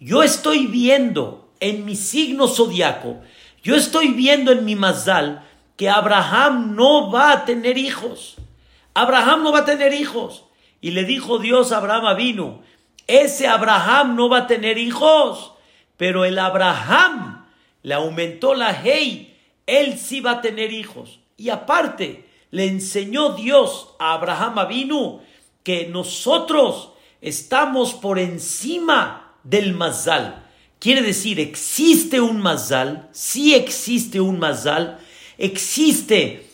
yo 0.01 0.25
estoy 0.25 0.67
viendo 0.67 1.53
en 1.61 1.85
mi 1.85 1.95
signo 1.95 2.49
zodiaco, 2.49 3.21
yo 3.63 3.77
estoy 3.77 4.09
viendo 4.09 4.51
en 4.51 4.65
mi 4.65 4.75
mazal 4.75 5.47
que 5.77 5.89
Abraham 5.89 6.75
no 6.75 7.13
va 7.13 7.31
a 7.31 7.45
tener 7.45 7.79
hijos. 7.79 8.35
Abraham 8.95 9.45
no 9.45 9.53
va 9.53 9.61
a 9.61 9.65
tener 9.65 9.95
hijos. 9.95 10.48
Y 10.81 10.93
le 10.93 11.05
dijo 11.05 11.39
Dios 11.39 11.73
a 11.73 11.79
Abraham 11.79 12.17
vino, 12.17 12.63
ese 13.07 13.49
Abraham 13.49 14.17
no 14.17 14.29
va 14.29 14.39
a 14.39 14.47
tener 14.47 14.79
hijos, 14.79 15.53
pero 15.97 16.25
el 16.25 16.39
Abraham 16.39 17.47
le 17.83 17.95
aumentó 17.95 18.55
la 18.55 18.73
hey, 18.83 19.37
él 19.67 19.99
sí 19.99 20.21
va 20.21 20.33
a 20.33 20.41
tener 20.41 20.73
hijos. 20.73 21.21
Y 21.37 21.51
aparte, 21.51 22.29
le 22.51 22.67
enseñó 22.67 23.31
Dios 23.31 23.95
a 23.99 24.15
Abraham 24.15 24.69
vino 24.69 25.21
que 25.63 25.87
nosotros 25.87 26.93
estamos 27.21 27.95
por 27.95 28.19
encima 28.19 29.35
del 29.43 29.75
mazal. 29.75 30.45
Quiere 30.79 31.03
decir, 31.03 31.41
existe 31.41 32.21
un 32.21 32.41
mazal, 32.41 33.09
sí 33.13 33.55
existe 33.55 34.21
un 34.21 34.39
mazal, 34.39 34.99
existe 35.37 36.49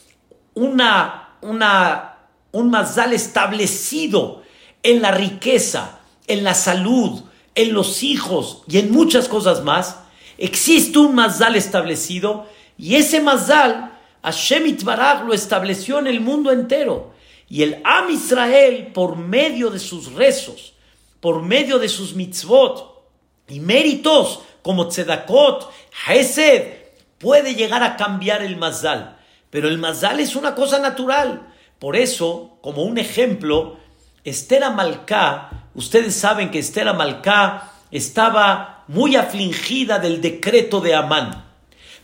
una, 0.54 1.36
una 1.42 2.13
un 2.54 2.70
mazal 2.70 3.12
establecido 3.12 4.42
en 4.84 5.02
la 5.02 5.10
riqueza, 5.10 5.98
en 6.28 6.44
la 6.44 6.54
salud, 6.54 7.22
en 7.56 7.74
los 7.74 8.04
hijos 8.04 8.62
y 8.68 8.78
en 8.78 8.92
muchas 8.92 9.26
cosas 9.26 9.64
más. 9.64 9.96
Existe 10.38 11.00
un 11.00 11.16
mazal 11.16 11.56
establecido 11.56 12.46
y 12.78 12.94
ese 12.94 13.20
mazal 13.20 13.98
Hashem 14.22 14.66
Itbaraj 14.66 15.24
lo 15.24 15.34
estableció 15.34 15.98
en 15.98 16.06
el 16.06 16.20
mundo 16.20 16.52
entero. 16.52 17.12
Y 17.48 17.64
el 17.64 17.82
Am 17.84 18.10
Israel, 18.10 18.92
por 18.94 19.16
medio 19.16 19.70
de 19.70 19.80
sus 19.80 20.12
rezos, 20.12 20.74
por 21.20 21.42
medio 21.42 21.80
de 21.80 21.88
sus 21.88 22.14
mitzvot 22.14 23.02
y 23.48 23.58
méritos 23.58 24.42
como 24.62 24.88
tzedakot, 24.88 25.70
hesed, 26.06 26.72
puede 27.18 27.56
llegar 27.56 27.82
a 27.82 27.96
cambiar 27.96 28.42
el 28.42 28.56
mazal. 28.56 29.18
Pero 29.50 29.66
el 29.66 29.78
mazal 29.78 30.20
es 30.20 30.36
una 30.36 30.54
cosa 30.54 30.78
natural. 30.78 31.50
Por 31.78 31.96
eso, 31.96 32.58
como 32.60 32.82
un 32.82 32.98
ejemplo, 32.98 33.76
Esther 34.24 34.64
Amalcá, 34.64 35.68
ustedes 35.74 36.14
saben 36.14 36.50
que 36.50 36.58
Esther 36.58 36.88
Amalcá 36.88 37.72
estaba 37.90 38.84
muy 38.88 39.16
afligida 39.16 39.98
del 39.98 40.20
decreto 40.20 40.80
de 40.80 40.94
Amán. 40.94 41.44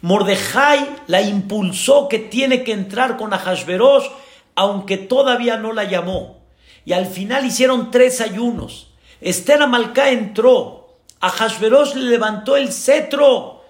Mordejai 0.02 0.88
la 1.06 1.20
impulsó 1.20 2.08
que 2.08 2.18
tiene 2.18 2.64
que 2.64 2.72
entrar 2.72 3.16
con 3.16 3.32
Ahasverosh, 3.32 4.06
aunque 4.54 4.96
todavía 4.96 5.56
no 5.56 5.72
la 5.72 5.84
llamó. 5.84 6.40
Y 6.84 6.92
al 6.92 7.06
final 7.06 7.44
hicieron 7.44 7.90
tres 7.90 8.20
ayunos. 8.20 8.88
Esther 9.20 9.62
Amalcá 9.62 10.10
entró. 10.10 10.96
Ahasverosh 11.20 11.94
le 11.94 12.10
levantó 12.10 12.56
el 12.56 12.72
cetro. 12.72 13.64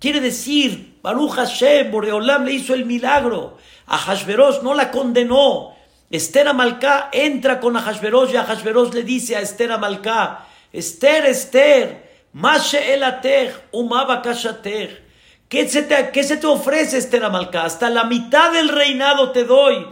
Quiere 0.00 0.20
decir, 0.20 0.85
Baruch 1.02 1.32
Hashem, 1.32 1.90
Boreolam 1.90 2.44
le 2.44 2.52
hizo 2.52 2.74
el 2.74 2.84
milagro. 2.84 3.58
Ahasverosh 3.86 4.62
no 4.62 4.74
la 4.74 4.90
condenó. 4.90 5.74
Esther 6.10 6.48
Amalcá 6.48 7.10
entra 7.12 7.58
con 7.58 7.76
Ahasverosh 7.76 8.32
y 8.32 8.36
Ahasverosh 8.36 8.92
le 8.92 9.02
dice 9.02 9.36
a 9.36 9.40
Esther 9.40 9.72
Amalcá, 9.72 10.46
Esther, 10.72 11.26
Esther, 11.26 12.06
Mashe 12.32 12.94
elatech, 12.94 13.52
umaba 13.72 14.22
¿Qué 14.22 15.68
se, 15.68 15.82
te, 15.82 16.10
¿Qué 16.10 16.24
se 16.24 16.36
te 16.36 16.46
ofrece, 16.46 16.98
Esther 16.98 17.24
Amalcá? 17.24 17.64
Hasta 17.64 17.88
la 17.88 18.04
mitad 18.04 18.52
del 18.52 18.68
reinado 18.68 19.30
te 19.32 19.44
doy. 19.44 19.86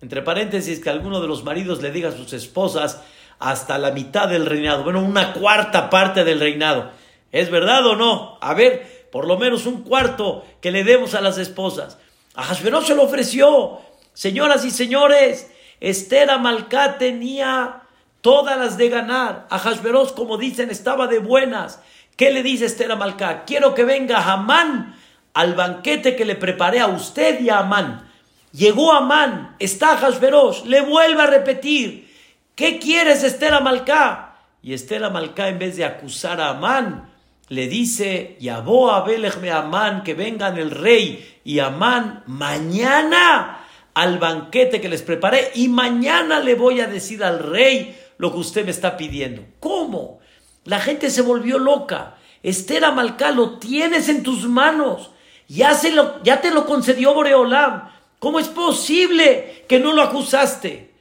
Entre 0.00 0.22
paréntesis, 0.22 0.80
que 0.80 0.90
alguno 0.90 1.20
de 1.20 1.28
los 1.28 1.42
maridos 1.44 1.82
le 1.82 1.90
diga 1.90 2.10
a 2.10 2.12
sus 2.12 2.32
esposas, 2.32 3.02
hasta 3.38 3.78
la 3.78 3.90
mitad 3.90 4.28
del 4.28 4.46
reinado. 4.46 4.84
Bueno, 4.84 5.00
una 5.00 5.32
cuarta 5.32 5.90
parte 5.90 6.24
del 6.24 6.40
reinado. 6.40 6.90
¿Es 7.32 7.50
verdad 7.50 7.86
o 7.86 7.96
no? 7.96 8.38
A 8.40 8.54
ver, 8.54 8.99
por 9.10 9.26
lo 9.26 9.38
menos 9.38 9.66
un 9.66 9.82
cuarto 9.82 10.44
que 10.60 10.70
le 10.70 10.84
demos 10.84 11.14
a 11.14 11.20
las 11.20 11.38
esposas. 11.38 11.98
A 12.34 12.42
Hashverosh 12.42 12.86
se 12.86 12.94
lo 12.94 13.02
ofreció. 13.02 13.80
Señoras 14.12 14.64
y 14.64 14.70
señores, 14.70 15.50
Esther 15.80 16.30
Amalcá 16.30 16.98
tenía 16.98 17.82
todas 18.20 18.58
las 18.58 18.76
de 18.76 18.88
ganar. 18.88 19.46
A 19.50 19.58
Hashverosh, 19.58 20.12
como 20.12 20.36
dicen, 20.36 20.70
estaba 20.70 21.06
de 21.06 21.18
buenas. 21.18 21.80
¿Qué 22.16 22.30
le 22.30 22.42
dice 22.42 22.66
Esther 22.66 22.92
Amalcá? 22.92 23.44
Quiero 23.46 23.74
que 23.74 23.84
venga 23.84 24.30
Amán 24.30 24.94
al 25.32 25.54
banquete 25.54 26.16
que 26.16 26.24
le 26.24 26.34
preparé 26.34 26.80
a 26.80 26.88
usted 26.88 27.40
y 27.40 27.48
a 27.48 27.60
Amán. 27.60 28.10
Llegó 28.52 28.92
Amán, 28.92 29.56
está 29.58 29.96
Hashverosh, 29.96 30.64
le 30.64 30.80
vuelve 30.80 31.22
a 31.22 31.26
repetir. 31.26 32.12
¿Qué 32.54 32.78
quieres, 32.78 33.22
Esther 33.22 33.54
Amalcá? 33.54 34.36
Y 34.62 34.74
Esther 34.74 35.04
Amalcá, 35.04 35.48
en 35.48 35.58
vez 35.58 35.76
de 35.76 35.84
acusar 35.84 36.40
a 36.40 36.50
Amán, 36.50 37.09
le 37.50 37.66
dice, 37.66 38.36
Yabó 38.38 38.92
a 38.92 39.04
me 39.04 39.50
Amán, 39.50 40.04
que 40.04 40.14
vengan 40.14 40.56
el 40.56 40.70
rey 40.70 41.40
y 41.44 41.58
Amán 41.58 42.22
mañana 42.28 43.66
al 43.92 44.20
banquete 44.20 44.80
que 44.80 44.88
les 44.88 45.02
preparé 45.02 45.50
y 45.56 45.66
mañana 45.66 46.38
le 46.38 46.54
voy 46.54 46.80
a 46.80 46.86
decir 46.86 47.24
al 47.24 47.40
rey 47.40 47.98
lo 48.18 48.30
que 48.30 48.38
usted 48.38 48.64
me 48.64 48.70
está 48.70 48.96
pidiendo. 48.96 49.42
¿Cómo? 49.58 50.20
La 50.64 50.78
gente 50.78 51.10
se 51.10 51.22
volvió 51.22 51.58
loca. 51.58 52.16
Esther 52.44 52.84
Amalcá, 52.84 53.32
lo 53.32 53.58
tienes 53.58 54.08
en 54.08 54.22
tus 54.22 54.48
manos. 54.48 55.10
Ya, 55.48 55.74
se 55.74 55.90
lo, 55.90 56.22
ya 56.22 56.40
te 56.40 56.52
lo 56.52 56.66
concedió 56.66 57.14
Boreolam. 57.14 57.90
¿Cómo 58.20 58.38
es 58.38 58.46
posible 58.46 59.64
que 59.68 59.80
no 59.80 59.92
lo 59.92 60.02
acusaste? 60.02 60.94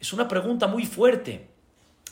Es 0.00 0.12
una 0.12 0.26
pregunta 0.26 0.66
muy 0.66 0.84
fuerte. 0.84 1.46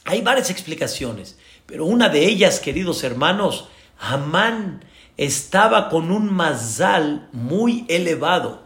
Hay 0.05 0.21
varias 0.21 0.49
explicaciones, 0.49 1.39
pero 1.67 1.87
una 1.87 2.09
de 2.09 2.25
ellas, 2.25 2.61
queridos 2.61 3.03
hermanos, 3.03 3.69
Amán 4.01 4.85
estaba 5.17 5.91
con 5.91 6.11
un 6.11 6.33
mazal 6.33 7.29
muy 7.33 7.85
elevado. 7.89 8.65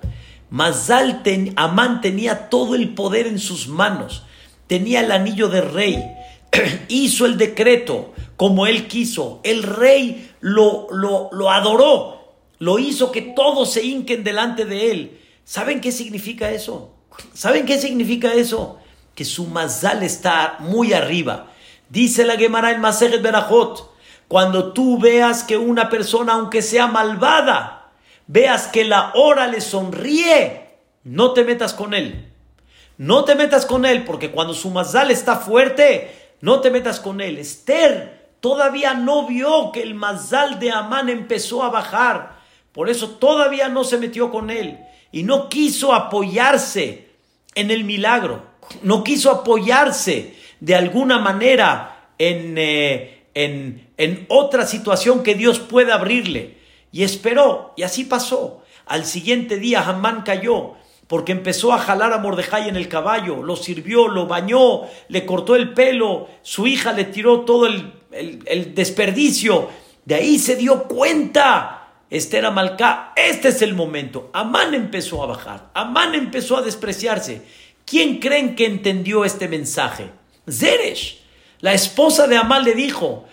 Mazal 0.48 1.22
Amán 1.56 2.00
tenía 2.00 2.48
todo 2.48 2.76
el 2.76 2.94
poder 2.94 3.26
en 3.26 3.40
sus 3.40 3.66
manos, 3.66 4.22
tenía 4.68 5.00
el 5.00 5.10
anillo 5.10 5.48
de 5.48 5.62
rey, 5.62 6.02
hizo 6.88 7.26
el 7.26 7.36
decreto 7.36 8.14
como 8.36 8.66
él 8.66 8.86
quiso, 8.86 9.40
el 9.42 9.64
rey 9.64 10.30
lo, 10.40 10.86
lo, 10.92 11.28
lo 11.32 11.50
adoró, 11.50 12.36
lo 12.58 12.78
hizo 12.78 13.10
que 13.10 13.22
todos 13.22 13.72
se 13.72 13.84
hinquen 13.84 14.22
delante 14.22 14.64
de 14.64 14.90
él. 14.92 15.20
¿Saben 15.44 15.80
qué 15.80 15.90
significa 15.90 16.50
eso? 16.50 16.94
¿Saben 17.32 17.66
qué 17.66 17.78
significa 17.78 18.32
eso? 18.32 18.78
Que 19.14 19.24
su 19.24 19.46
mazal 19.46 20.02
está 20.04 20.56
muy 20.60 20.92
arriba. 20.92 21.50
Dice 21.88 22.24
la 22.24 22.36
Gemara 22.36 22.70
en 22.70 22.80
Maseret 22.80 23.22
Berajot, 23.22 23.93
cuando 24.28 24.72
tú 24.72 24.98
veas 24.98 25.42
que 25.42 25.56
una 25.56 25.88
persona, 25.88 26.34
aunque 26.34 26.62
sea 26.62 26.86
malvada, 26.86 27.92
veas 28.26 28.66
que 28.68 28.84
la 28.84 29.12
hora 29.14 29.46
le 29.46 29.60
sonríe, 29.60 30.78
no 31.04 31.32
te 31.32 31.44
metas 31.44 31.74
con 31.74 31.94
él. 31.94 32.30
no 32.96 33.24
te 33.24 33.34
metas 33.34 33.66
con 33.66 33.84
él, 33.84 34.04
porque 34.04 34.30
cuando 34.30 34.54
su 34.54 34.70
mazal 34.70 35.10
está 35.10 35.36
fuerte, 35.36 36.14
no 36.40 36.60
te 36.60 36.70
metas 36.70 37.00
con 37.00 37.20
él. 37.20 37.38
Esther 37.38 38.28
todavía 38.40 38.94
no 38.94 39.26
vio 39.26 39.72
que 39.72 39.82
el 39.82 39.94
mazal 39.94 40.60
de 40.60 40.70
Amán 40.70 41.08
empezó 41.08 41.62
a 41.62 41.70
bajar, 41.70 42.38
por 42.72 42.90
eso 42.90 43.10
todavía 43.10 43.68
no 43.68 43.84
se 43.84 43.96
metió 43.96 44.30
con 44.30 44.50
él 44.50 44.78
y 45.10 45.22
no 45.22 45.48
quiso 45.48 45.94
apoyarse 45.94 47.08
en 47.54 47.70
el 47.70 47.84
milagro, 47.84 48.42
no 48.82 49.02
quiso 49.02 49.30
apoyarse 49.30 50.36
de 50.60 50.74
alguna 50.74 51.18
manera 51.18 52.10
en, 52.18 52.56
eh, 52.58 53.13
en, 53.34 53.88
en 53.96 54.26
otra 54.28 54.66
situación 54.66 55.22
que 55.22 55.34
Dios 55.34 55.58
pueda 55.58 55.94
abrirle. 55.94 56.58
Y 56.92 57.02
esperó, 57.02 57.74
y 57.76 57.82
así 57.82 58.04
pasó. 58.04 58.62
Al 58.86 59.04
siguiente 59.04 59.58
día 59.58 59.86
Hamán 59.86 60.22
cayó, 60.22 60.74
porque 61.06 61.32
empezó 61.32 61.72
a 61.72 61.78
jalar 61.78 62.12
a 62.12 62.18
Mordejai 62.18 62.68
en 62.68 62.76
el 62.76 62.88
caballo, 62.88 63.42
lo 63.42 63.56
sirvió, 63.56 64.08
lo 64.08 64.26
bañó, 64.26 64.82
le 65.08 65.26
cortó 65.26 65.56
el 65.56 65.74
pelo, 65.74 66.28
su 66.42 66.66
hija 66.66 66.92
le 66.92 67.04
tiró 67.04 67.40
todo 67.40 67.66
el, 67.66 67.92
el, 68.12 68.74
desperdicio. 68.74 69.68
De 70.04 70.14
ahí 70.14 70.38
se 70.38 70.56
dio 70.56 70.84
cuenta. 70.84 71.80
Esther 72.10 72.46
Amalcá, 72.46 73.12
este 73.16 73.48
es 73.48 73.62
el 73.62 73.74
momento. 73.74 74.30
Amán 74.32 74.74
empezó 74.74 75.22
a 75.22 75.26
bajar, 75.26 75.70
Amán 75.74 76.14
empezó 76.14 76.58
a 76.58 76.62
despreciarse. 76.62 77.42
¿Quién 77.84 78.18
creen 78.18 78.54
que 78.54 78.66
entendió 78.66 79.24
este 79.24 79.48
mensaje? 79.48 80.10
Zeresh, 80.48 81.23
la 81.64 81.72
esposa 81.72 82.26
de 82.26 82.36
Amán 82.36 82.62
le 82.62 82.74
dijo, 82.74 83.24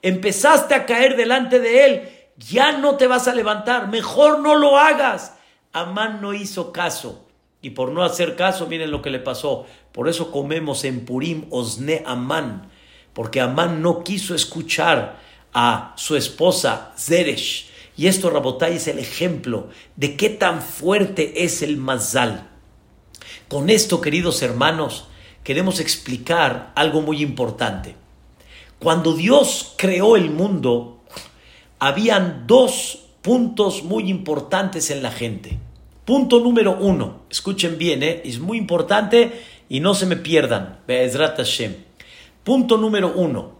empezaste 0.00 0.74
a 0.76 0.86
caer 0.86 1.16
delante 1.16 1.58
de 1.58 1.84
él, 1.84 2.08
ya 2.38 2.78
no 2.78 2.94
te 2.94 3.08
vas 3.08 3.26
a 3.26 3.34
levantar, 3.34 3.88
mejor 3.88 4.38
no 4.38 4.54
lo 4.54 4.78
hagas. 4.78 5.34
Amán 5.72 6.20
no 6.20 6.32
hizo 6.32 6.70
caso. 6.70 7.26
Y 7.60 7.70
por 7.70 7.90
no 7.90 8.04
hacer 8.04 8.36
caso, 8.36 8.68
miren 8.68 8.92
lo 8.92 9.02
que 9.02 9.10
le 9.10 9.18
pasó. 9.18 9.66
Por 9.90 10.08
eso 10.08 10.30
comemos 10.30 10.84
en 10.84 11.04
Purim 11.04 11.46
Osne 11.50 12.04
Amán. 12.06 12.70
Porque 13.12 13.40
Amán 13.40 13.82
no 13.82 14.04
quiso 14.04 14.36
escuchar 14.36 15.18
a 15.52 15.92
su 15.96 16.14
esposa 16.14 16.92
Zeresh. 16.96 17.68
Y 17.96 18.06
esto, 18.06 18.30
Rabotai, 18.30 18.76
es 18.76 18.86
el 18.86 19.00
ejemplo 19.00 19.70
de 19.96 20.16
qué 20.16 20.28
tan 20.28 20.62
fuerte 20.62 21.42
es 21.42 21.62
el 21.62 21.78
Mazal. 21.78 22.48
Con 23.48 23.70
esto, 23.70 24.00
queridos 24.00 24.40
hermanos, 24.42 25.08
queremos 25.44 25.80
explicar 25.80 26.72
algo 26.74 27.00
muy 27.02 27.22
importante. 27.22 27.94
Cuando 28.78 29.14
Dios 29.14 29.74
creó 29.76 30.16
el 30.16 30.30
mundo, 30.30 31.00
habían 31.78 32.46
dos 32.46 33.06
puntos 33.22 33.84
muy 33.84 34.10
importantes 34.10 34.90
en 34.90 35.02
la 35.02 35.12
gente. 35.12 35.58
Punto 36.04 36.40
número 36.40 36.76
uno, 36.80 37.22
escuchen 37.30 37.78
bien, 37.78 38.02
¿eh? 38.02 38.22
es 38.24 38.40
muy 38.40 38.58
importante 38.58 39.40
y 39.68 39.80
no 39.80 39.94
se 39.94 40.06
me 40.06 40.16
pierdan. 40.16 40.80
Punto 42.42 42.76
número 42.76 43.12
uno, 43.14 43.52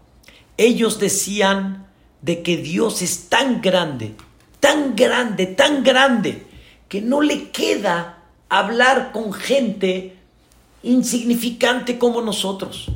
ellos 0.57 0.99
decían 0.99 1.87
de 2.21 2.43
que 2.43 2.57
Dios 2.57 3.01
es 3.01 3.29
tan 3.29 3.61
grande, 3.61 4.15
tan 4.59 4.95
grande, 4.95 5.47
tan 5.47 5.83
grande, 5.83 6.45
que 6.89 7.01
no 7.01 7.21
le 7.21 7.49
queda 7.49 8.23
hablar 8.49 9.11
con 9.13 9.31
gente 9.31 10.17
insignificante 10.83 11.97
como 11.97 12.21
nosotros. 12.21 12.87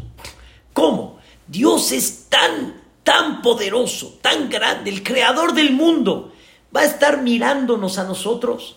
¿Cómo? 0.73 1.17
Dios 1.47 1.91
es 1.91 2.27
tan 2.29 2.87
tan 3.07 3.41
poderoso, 3.41 4.19
tan 4.21 4.49
grande, 4.49 4.89
el 4.89 5.01
creador 5.01 5.53
del 5.53 5.71
mundo, 5.71 6.33
va 6.75 6.81
a 6.81 6.83
estar 6.83 7.21
mirándonos 7.21 7.99
a 7.99 8.03
nosotros, 8.03 8.75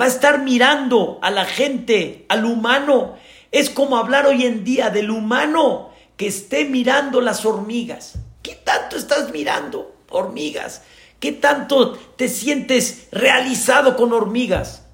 va 0.00 0.04
a 0.04 0.08
estar 0.08 0.42
mirando 0.42 1.18
a 1.22 1.32
la 1.32 1.44
gente, 1.44 2.24
al 2.28 2.44
humano. 2.44 3.16
Es 3.50 3.68
como 3.68 3.96
hablar 3.96 4.26
hoy 4.26 4.44
en 4.44 4.62
día 4.62 4.90
del 4.90 5.10
humano 5.10 5.90
que 6.16 6.28
esté 6.28 6.66
mirando 6.66 7.20
las 7.20 7.44
hormigas. 7.44 8.20
¿Qué 8.42 8.54
tanto 8.54 8.96
estás 8.96 9.32
mirando 9.32 9.92
hormigas? 10.08 10.82
¿Qué 11.18 11.32
tanto 11.32 11.94
te 12.14 12.28
sientes 12.28 13.08
realizado 13.10 13.96
con 13.96 14.12
hormigas? 14.12 14.84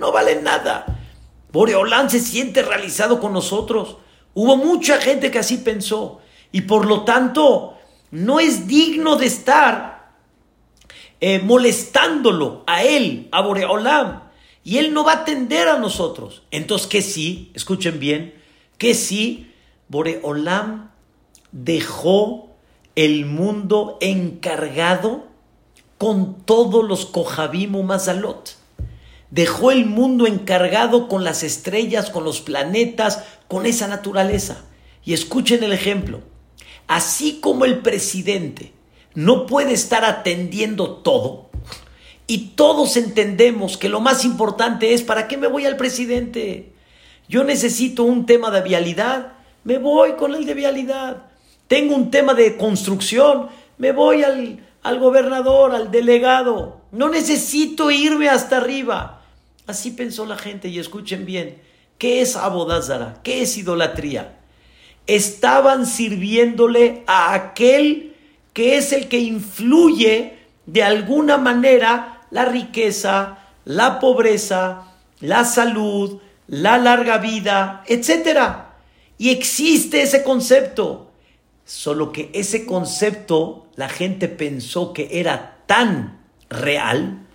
no 0.00 0.10
vale 0.10 0.42
nada. 0.42 0.99
Boreolán 1.52 2.10
se 2.10 2.20
siente 2.20 2.62
realizado 2.62 3.20
con 3.20 3.32
nosotros. 3.32 3.96
Hubo 4.34 4.56
mucha 4.56 5.00
gente 5.00 5.30
que 5.30 5.38
así 5.38 5.58
pensó. 5.58 6.20
Y 6.52 6.62
por 6.62 6.86
lo 6.86 7.04
tanto, 7.04 7.76
no 8.10 8.40
es 8.40 8.66
digno 8.66 9.16
de 9.16 9.26
estar 9.26 10.12
eh, 11.20 11.38
molestándolo 11.40 12.64
a 12.66 12.82
él, 12.84 13.28
a 13.32 13.42
Boreolam. 13.42 14.22
Y 14.62 14.78
él 14.78 14.92
no 14.92 15.04
va 15.04 15.12
a 15.12 15.16
atender 15.16 15.68
a 15.68 15.78
nosotros. 15.78 16.42
Entonces, 16.50 16.86
¿qué 16.86 17.02
sí? 17.02 17.50
Escuchen 17.54 17.98
bien. 17.98 18.34
Que 18.78 18.94
sí? 18.94 19.52
Boreolam 19.88 20.90
dejó 21.52 22.50
el 22.94 23.26
mundo 23.26 23.98
encargado 24.00 25.24
con 25.98 26.42
todos 26.42 26.86
los 26.86 27.06
Kohabim 27.06 27.84
Mazalot. 27.84 28.59
Dejó 29.30 29.70
el 29.70 29.86
mundo 29.86 30.26
encargado 30.26 31.08
con 31.08 31.24
las 31.24 31.42
estrellas, 31.42 32.10
con 32.10 32.24
los 32.24 32.40
planetas, 32.40 33.24
con 33.48 33.66
esa 33.66 33.86
naturaleza. 33.86 34.64
Y 35.04 35.14
escuchen 35.14 35.62
el 35.62 35.72
ejemplo. 35.72 36.20
Así 36.86 37.38
como 37.40 37.64
el 37.64 37.78
presidente 37.78 38.72
no 39.14 39.46
puede 39.46 39.72
estar 39.72 40.04
atendiendo 40.04 40.96
todo, 40.96 41.50
y 42.30 42.52
todos 42.54 42.96
entendemos 42.96 43.76
que 43.76 43.88
lo 43.88 43.98
más 43.98 44.24
importante 44.24 44.94
es, 44.94 45.02
¿para 45.02 45.26
qué 45.26 45.36
me 45.36 45.48
voy 45.48 45.66
al 45.66 45.76
presidente? 45.76 46.72
Yo 47.28 47.42
necesito 47.42 48.04
un 48.04 48.24
tema 48.24 48.52
de 48.52 48.62
vialidad, 48.62 49.32
me 49.64 49.78
voy 49.78 50.12
con 50.12 50.36
el 50.36 50.46
de 50.46 50.54
vialidad. 50.54 51.24
Tengo 51.66 51.96
un 51.96 52.12
tema 52.12 52.34
de 52.34 52.56
construcción, 52.56 53.48
me 53.78 53.90
voy 53.90 54.22
al, 54.22 54.64
al 54.84 55.00
gobernador, 55.00 55.74
al 55.74 55.90
delegado. 55.90 56.82
No 56.92 57.08
necesito 57.08 57.90
irme 57.90 58.28
hasta 58.28 58.58
arriba. 58.58 59.19
Así 59.70 59.92
pensó 59.92 60.26
la 60.26 60.36
gente 60.36 60.68
y 60.68 60.78
escuchen 60.78 61.24
bien, 61.24 61.60
¿qué 61.98 62.20
es 62.20 62.36
abodázara? 62.36 63.20
¿Qué 63.22 63.42
es 63.42 63.56
idolatría? 63.56 64.36
estaban 65.06 65.86
sirviéndole 65.86 67.02
a 67.06 67.34
aquel 67.34 68.14
que 68.52 68.76
es 68.76 68.92
el 68.92 69.08
que 69.08 69.18
influye 69.18 70.38
de 70.66 70.82
alguna 70.84 71.36
manera 71.36 72.22
la 72.30 72.44
riqueza, 72.44 73.38
la 73.64 73.98
pobreza, 73.98 74.84
la 75.18 75.44
salud, 75.44 76.20
la 76.46 76.78
larga 76.78 77.18
vida, 77.18 77.82
etc. 77.86 78.38
Y 79.18 79.30
existe 79.30 80.02
ese 80.02 80.22
concepto. 80.22 81.10
Solo 81.64 82.12
que 82.12 82.30
ese 82.32 82.64
concepto 82.64 83.66
la 83.74 83.88
gente 83.88 84.28
pensó 84.28 84.92
que 84.92 85.08
era 85.20 85.58
tan 85.66 86.20
real, 86.48 87.26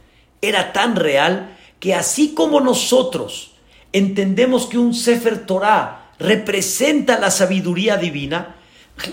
era 0.42 0.72
tan 0.72 0.96
real, 0.96 1.55
que 1.86 1.94
así 1.94 2.34
como 2.34 2.62
nosotros 2.62 3.52
entendemos 3.94 4.66
que 4.66 4.80
un 4.80 4.96
Sefer 4.96 5.46
Torah 5.46 6.14
representa 6.18 7.20
la 7.20 7.30
sabiduría 7.30 7.96
divina, 7.98 8.56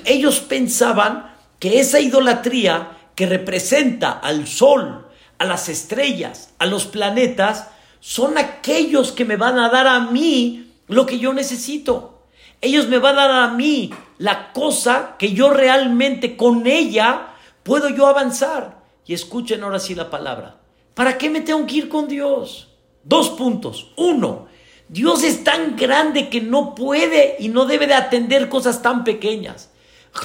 ellos 0.07 0.41
pensaban 0.41 1.35
que 1.59 1.81
esa 1.81 2.01
idolatría 2.01 2.97
que 3.15 3.27
representa 3.27 4.13
al 4.13 4.47
sol, 4.47 5.07
a 5.37 5.45
las 5.45 5.69
estrellas, 5.69 6.55
a 6.59 6.65
los 6.65 6.87
planetas, 6.87 7.69
son 8.01 8.39
aquellos 8.39 9.13
que 9.13 9.27
me 9.27 9.37
van 9.37 9.59
a 9.59 9.69
dar 9.69 9.87
a 9.87 10.01
mí 10.01 10.73
lo 10.89 11.05
que 11.05 11.19
yo 11.19 11.35
necesito. 11.35 12.23
Ellos 12.63 12.89
me 12.89 12.97
van 12.97 13.19
a 13.19 13.29
dar 13.29 13.51
a 13.51 13.53
mí 13.53 13.93
la 14.17 14.51
cosa 14.55 15.17
que 15.19 15.35
yo 15.35 15.51
realmente 15.51 16.39
con 16.39 16.67
ella 16.67 17.35
puedo 17.65 17.91
yo 17.91 18.07
avanzar. 18.07 18.79
Y 19.05 19.13
escuchen 19.13 19.63
ahora 19.63 19.79
sí 19.79 19.95
la 19.95 20.09
palabra. 20.09 20.62
¿Para 20.95 21.19
qué 21.19 21.31
me 21.31 21.41
tengo 21.41 21.67
que 21.67 21.77
ir 21.77 21.89
con 21.89 22.09
Dios? 22.09 22.69
Dos 23.05 23.31
puntos. 23.31 23.93
Uno, 23.97 24.47
Dios 24.89 25.23
es 25.23 25.43
tan 25.43 25.77
grande 25.77 26.29
que 26.29 26.41
no 26.41 26.75
puede 26.75 27.37
y 27.39 27.49
no 27.49 27.65
debe 27.65 27.87
de 27.87 27.95
atender 27.95 28.49
cosas 28.49 28.83
tan 28.83 29.05
pequeñas. 29.05 29.71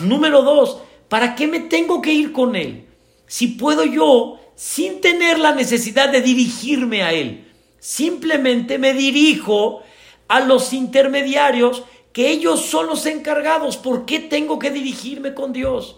Número 0.02 0.42
dos, 0.42 0.80
¿para 1.08 1.36
qué 1.36 1.48
me 1.48 1.62
tengo 1.62 2.02
que 2.02 2.14
ir 2.14 2.34
con 2.34 2.56
Él? 2.56 2.86
Si 3.28 3.48
puedo 3.48 3.86
yo, 3.86 4.40
sin 4.56 5.02
tener 5.02 5.40
la 5.40 5.54
necesidad 5.54 6.10
de 6.10 6.22
dirigirme 6.22 7.04
a 7.04 7.14
Él, 7.14 7.48
simplemente 7.80 8.78
me 8.78 8.94
dirijo 8.94 9.84
a 10.28 10.42
los 10.42 10.74
intermediarios 10.74 11.84
que 12.12 12.30
ellos 12.30 12.62
son 12.62 12.88
los 12.88 13.06
encargados. 13.06 13.78
¿Por 13.78 14.06
qué 14.06 14.20
tengo 14.20 14.60
que 14.60 14.72
dirigirme 14.72 15.34
con 15.34 15.54
Dios? 15.54 15.98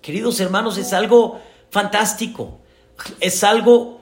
Queridos 0.00 0.40
hermanos, 0.40 0.78
es 0.78 0.92
algo 0.92 1.40
fantástico, 1.70 2.59
es 3.20 3.44
algo 3.44 4.00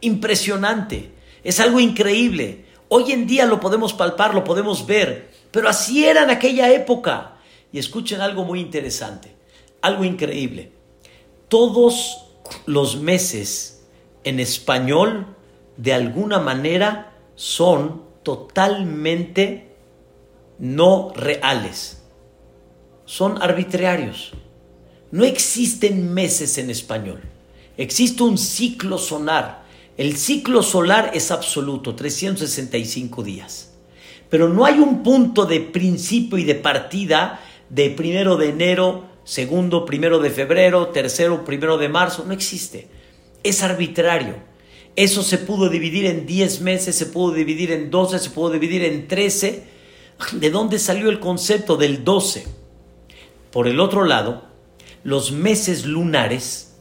impresionante, 0.00 1.12
es 1.44 1.60
algo 1.60 1.80
increíble. 1.80 2.66
Hoy 2.88 3.12
en 3.12 3.26
día 3.26 3.46
lo 3.46 3.60
podemos 3.60 3.92
palpar, 3.92 4.34
lo 4.34 4.44
podemos 4.44 4.86
ver, 4.86 5.30
pero 5.50 5.68
así 5.68 6.04
era 6.04 6.24
en 6.24 6.30
aquella 6.30 6.72
época. 6.72 7.38
Y 7.72 7.78
escuchen 7.78 8.20
algo 8.20 8.44
muy 8.44 8.60
interesante, 8.60 9.34
algo 9.80 10.04
increíble. 10.04 10.72
Todos 11.48 12.26
los 12.66 13.00
meses 13.00 13.84
en 14.24 14.40
español 14.40 15.26
de 15.76 15.94
alguna 15.94 16.38
manera 16.38 17.14
son 17.34 18.02
totalmente 18.22 19.74
no 20.58 21.12
reales. 21.14 22.02
Son 23.04 23.42
arbitrarios. 23.42 24.32
No 25.10 25.24
existen 25.24 26.12
meses 26.14 26.56
en 26.58 26.70
español. 26.70 27.31
Existe 27.82 28.22
un 28.22 28.38
ciclo 28.38 28.96
solar. 28.96 29.64
El 29.96 30.16
ciclo 30.16 30.62
solar 30.62 31.10
es 31.14 31.32
absoluto, 31.32 31.96
365 31.96 33.24
días. 33.24 33.72
Pero 34.30 34.48
no 34.48 34.64
hay 34.64 34.78
un 34.78 35.02
punto 35.02 35.46
de 35.46 35.58
principio 35.58 36.38
y 36.38 36.44
de 36.44 36.54
partida 36.54 37.40
de 37.70 37.90
primero 37.90 38.36
de 38.36 38.50
enero, 38.50 39.06
segundo, 39.24 39.84
primero 39.84 40.20
de 40.20 40.30
febrero, 40.30 40.90
tercero, 40.90 41.44
primero 41.44 41.76
de 41.76 41.88
marzo. 41.88 42.22
No 42.24 42.32
existe. 42.32 42.86
Es 43.42 43.64
arbitrario. 43.64 44.36
Eso 44.94 45.24
se 45.24 45.38
pudo 45.38 45.68
dividir 45.68 46.06
en 46.06 46.24
10 46.24 46.60
meses, 46.60 46.94
se 46.94 47.06
pudo 47.06 47.34
dividir 47.34 47.72
en 47.72 47.90
12, 47.90 48.20
se 48.20 48.30
pudo 48.30 48.50
dividir 48.50 48.84
en 48.84 49.08
13. 49.08 49.64
¿De 50.34 50.50
dónde 50.50 50.78
salió 50.78 51.10
el 51.10 51.18
concepto 51.18 51.76
del 51.76 52.04
12? 52.04 52.46
Por 53.50 53.66
el 53.66 53.80
otro 53.80 54.04
lado, 54.04 54.44
los 55.02 55.32
meses 55.32 55.84
lunares 55.84 56.71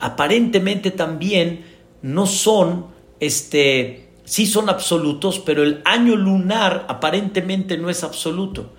aparentemente 0.00 0.90
también 0.90 1.64
no 2.02 2.26
son, 2.26 2.86
este, 3.20 4.10
sí 4.24 4.46
son 4.46 4.68
absolutos, 4.68 5.38
pero 5.38 5.62
el 5.62 5.80
año 5.84 6.16
lunar 6.16 6.86
aparentemente 6.88 7.78
no 7.78 7.90
es 7.90 8.04
absoluto. 8.04 8.72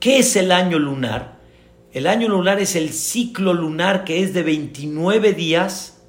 ¿Qué 0.00 0.18
es 0.18 0.36
el 0.36 0.52
año 0.52 0.78
lunar? 0.78 1.38
El 1.92 2.06
año 2.08 2.28
lunar 2.28 2.58
es 2.58 2.74
el 2.74 2.90
ciclo 2.90 3.54
lunar 3.54 4.04
que 4.04 4.22
es 4.22 4.34
de 4.34 4.42
29 4.42 5.32
días, 5.32 6.02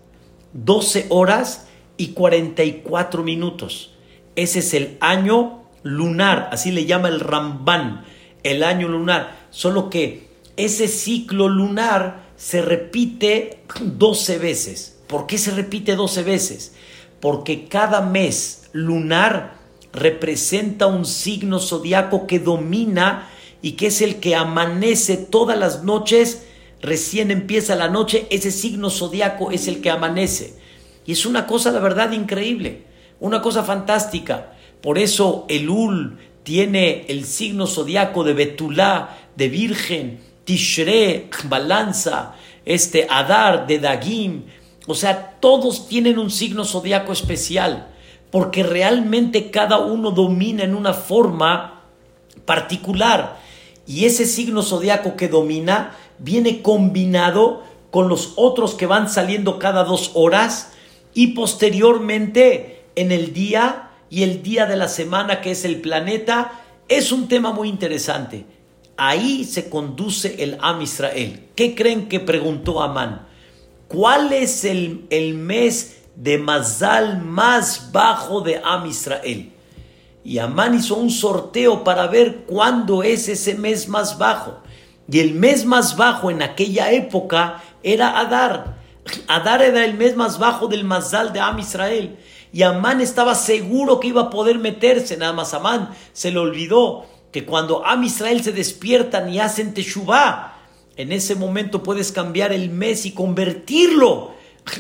12 0.54 1.08
horas 1.10 1.68
y 1.98 2.08
44 2.10 3.24
minutos. 3.24 3.94
Ese 4.36 4.60
es 4.60 4.74
el 4.74 4.98
año 5.00 5.64
lunar, 5.84 6.50
así 6.52 6.72
le 6.72 6.86
llama 6.86 7.10
el 7.10 7.20
Ramban, 7.20 8.04
el 8.44 8.64
año 8.64 8.88
lunar. 8.88 9.48
Solo 9.52 9.90
que 9.90 10.28
ese 10.58 10.88
ciclo 10.88 11.48
lunar 11.48 12.25
se 12.38 12.62
repite 12.62 13.60
12 13.82 14.38
veces. 14.38 14.98
¿Por 15.08 15.28
qué 15.28 15.38
se 15.38 15.52
repite 15.52 15.96
12 15.96 16.24
veces? 16.24 16.74
Porque 17.20 17.68
cada 17.68 18.02
mes 18.02 18.70
lunar 18.72 19.56
representa 19.94 20.88
un 20.88 21.06
signo 21.06 21.60
zodiaco 21.60 22.28
que 22.28 22.40
domina 22.40 23.30
y 23.62 23.74
que 23.74 23.88
es 23.88 24.02
el 24.02 24.18
que 24.18 24.36
amanece 24.36 25.18
todas 25.18 25.58
las 25.58 25.84
noches, 25.84 26.46
recién 26.82 27.32
empieza 27.32 27.76
la 27.76 27.88
noche, 27.88 28.28
ese 28.30 28.52
signo 28.52 28.90
zodiaco 28.90 29.52
es 29.52 29.68
el 29.68 29.82
que 29.82 29.90
amanece. 29.90 30.56
Y 31.06 31.14
es 31.14 31.26
una 31.26 31.48
cosa, 31.48 31.72
la 31.72 31.80
verdad, 31.80 32.12
increíble, 32.12 32.84
una 33.20 33.42
cosa 33.42 33.64
fantástica. 33.64 34.54
Por 34.82 34.98
eso 34.98 35.46
el 35.50 35.70
Ul 35.70 36.18
tiene 36.44 37.06
el 37.08 37.26
signo 37.26 37.66
zodiaco 37.66 38.24
de 38.24 38.34
Betulá, 38.34 39.18
de 39.36 39.50
Virgen, 39.50 40.20
Tishre, 40.46 41.30
balanza, 41.46 42.36
este 42.64 43.08
Adar, 43.10 43.68
de 43.68 43.80
Dagim. 43.80 44.44
O 44.88 44.96
sea, 44.96 45.38
todos 45.40 45.88
tienen 45.88 46.20
un 46.20 46.32
signo 46.32 46.64
zodiaco 46.64 47.12
especial, 47.12 47.88
porque 48.32 48.64
realmente 48.64 49.52
cada 49.52 49.80
uno 49.80 50.12
domina 50.12 50.64
en 50.64 50.76
una 50.76 50.94
forma 50.94 51.82
particular. 52.46 53.40
Y 53.88 54.06
ese 54.06 54.26
signo 54.26 54.62
zodiaco 54.62 55.16
que 55.16 55.28
domina 55.28 55.96
viene 56.20 56.62
combinado 56.62 57.64
con 57.92 58.08
los 58.08 58.34
otros 58.36 58.74
que 58.76 58.86
van 58.86 59.10
saliendo 59.10 59.60
cada 59.60 59.84
dos 59.84 60.12
horas 60.14 60.72
y 61.14 61.28
posteriormente 61.28 62.84
en 62.96 63.12
el 63.12 63.34
día 63.34 63.90
y 64.10 64.24
el 64.24 64.44
día 64.44 64.66
de 64.66 64.76
la 64.76 64.88
semana 64.88 65.42
que 65.42 65.52
es 65.52 65.66
el 65.66 65.82
planeta. 65.82 66.62
Es 66.88 67.12
un 67.12 67.28
tema 67.28 67.52
muy 67.52 67.68
interesante. 67.70 68.46
Ahí 68.98 69.44
se 69.44 69.70
conduce 69.70 70.44
el 70.44 70.58
Am 70.62 70.82
Israel. 70.82 71.50
¿Qué 71.56 71.76
creen 71.76 72.08
que 72.08 72.20
preguntó 72.20 72.82
Amán? 72.82 73.28
¿Cuál 73.88 74.32
es 74.32 74.64
el, 74.64 75.06
el 75.10 75.34
mes 75.34 76.04
de 76.16 76.38
Mazal 76.38 77.22
más 77.22 77.92
bajo 77.92 78.42
de 78.42 78.62
Am 78.64 78.86
Israel? 78.86 79.52
Y 80.24 80.40
Amán 80.40 80.76
hizo 80.76 80.96
un 80.96 81.12
sorteo 81.12 81.84
para 81.84 82.08
ver 82.08 82.46
cuándo 82.46 83.04
es 83.04 83.28
ese 83.28 83.56
mes 83.56 83.88
más 83.88 84.18
bajo. 84.18 84.60
Y 85.08 85.20
el 85.20 85.36
mes 85.36 85.66
más 85.66 85.98
bajo 85.98 86.32
en 86.32 86.42
aquella 86.42 86.92
época 86.92 87.62
era 87.84 88.20
Adar. 88.20 88.78
Adar 89.28 89.62
era 89.62 89.86
el 89.86 89.94
mes 89.94 90.16
más 90.16 90.40
bajo 90.40 90.68
del 90.68 90.84
Mazal 90.84 91.32
de 91.32 91.42
Am 91.42 91.60
Israel. 91.60 92.18
Y 92.52 92.64
Amán 92.64 93.02
estaba 93.02 93.36
seguro 93.36 94.00
que 94.00 94.08
iba 94.08 94.24
a 94.24 94.30
poder 94.30 94.58
meterse. 94.58 95.18
Nada 95.18 95.34
más 95.34 95.54
Amán 95.54 95.90
se 96.14 96.32
le 96.32 96.40
olvidó 96.40 97.06
que 97.36 97.44
cuando 97.44 97.86
Am 97.86 98.02
Israel 98.06 98.42
se 98.42 98.54
despiertan 98.54 99.28
y 99.28 99.42
hacen 99.42 99.74
Teshuvah, 99.74 100.54
en 100.96 101.12
ese 101.12 101.36
momento 101.36 101.84
puedes 101.84 102.14
cambiar 102.14 102.54
el 102.54 102.70
mes 102.70 103.06
y 103.06 103.12
convertirlo 103.12 104.32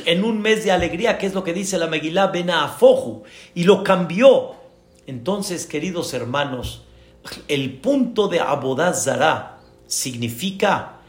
en 0.05 0.23
un 0.23 0.41
mes 0.41 0.63
de 0.63 0.71
alegría, 0.71 1.17
que 1.17 1.25
es 1.25 1.33
lo 1.33 1.43
que 1.43 1.51
dice 1.51 1.77
la 1.77 1.87
Megillah 1.87 2.27
Bena 2.27 2.63
Afoju, 2.63 3.23
y 3.55 3.65
lo 3.65 3.83
cambió. 3.83 4.55
Entonces, 5.05 5.65
queridos 5.65 6.13
hermanos, 6.13 6.83
el 7.49 7.73
punto 7.73 8.29
de 8.29 8.39
Abodazara 8.39 9.57
significa, 9.85 10.99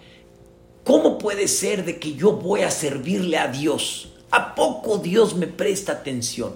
¿cómo 0.83 1.17
puede 1.17 1.47
ser 1.47 1.85
de 1.85 2.01
que 2.01 2.15
yo 2.15 2.33
voy 2.33 2.63
a 2.63 2.73
servirle 2.73 3.39
a 3.39 3.47
Dios? 3.47 4.09
¿A 4.33 4.57
poco 4.57 4.99
Dios 4.99 5.37
me 5.37 5.47
presta 5.47 5.93
atención? 5.93 6.55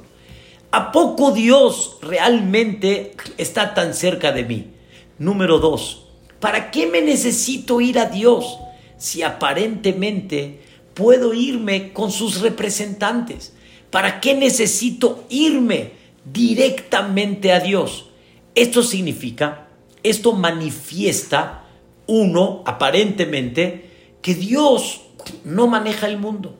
¿A 0.72 0.90
poco 0.90 1.30
Dios 1.30 1.98
realmente 2.02 3.14
está 3.38 3.72
tan 3.72 3.94
cerca 3.94 4.32
de 4.32 4.42
mí? 4.42 4.79
Número 5.20 5.58
dos, 5.58 6.06
¿para 6.40 6.70
qué 6.70 6.86
me 6.86 7.02
necesito 7.02 7.82
ir 7.82 7.98
a 7.98 8.06
Dios 8.06 8.56
si 8.96 9.20
aparentemente 9.20 10.62
puedo 10.94 11.34
irme 11.34 11.92
con 11.92 12.10
sus 12.10 12.40
representantes? 12.40 13.52
¿Para 13.90 14.22
qué 14.22 14.32
necesito 14.32 15.26
irme 15.28 15.92
directamente 16.24 17.52
a 17.52 17.60
Dios? 17.60 18.06
Esto 18.54 18.82
significa, 18.82 19.68
esto 20.02 20.32
manifiesta, 20.32 21.64
uno, 22.06 22.62
aparentemente, 22.64 23.90
que 24.22 24.34
Dios 24.34 25.02
no 25.44 25.66
maneja 25.66 26.06
el 26.06 26.16
mundo, 26.16 26.54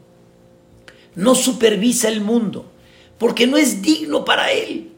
no 1.14 1.35
supervisa 1.35 2.09
el 2.09 2.20
mundo, 2.20 2.70
porque 3.16 3.46
no 3.46 3.57
es 3.57 3.81
digno 3.81 4.23
para 4.27 4.53
Él. 4.53 4.89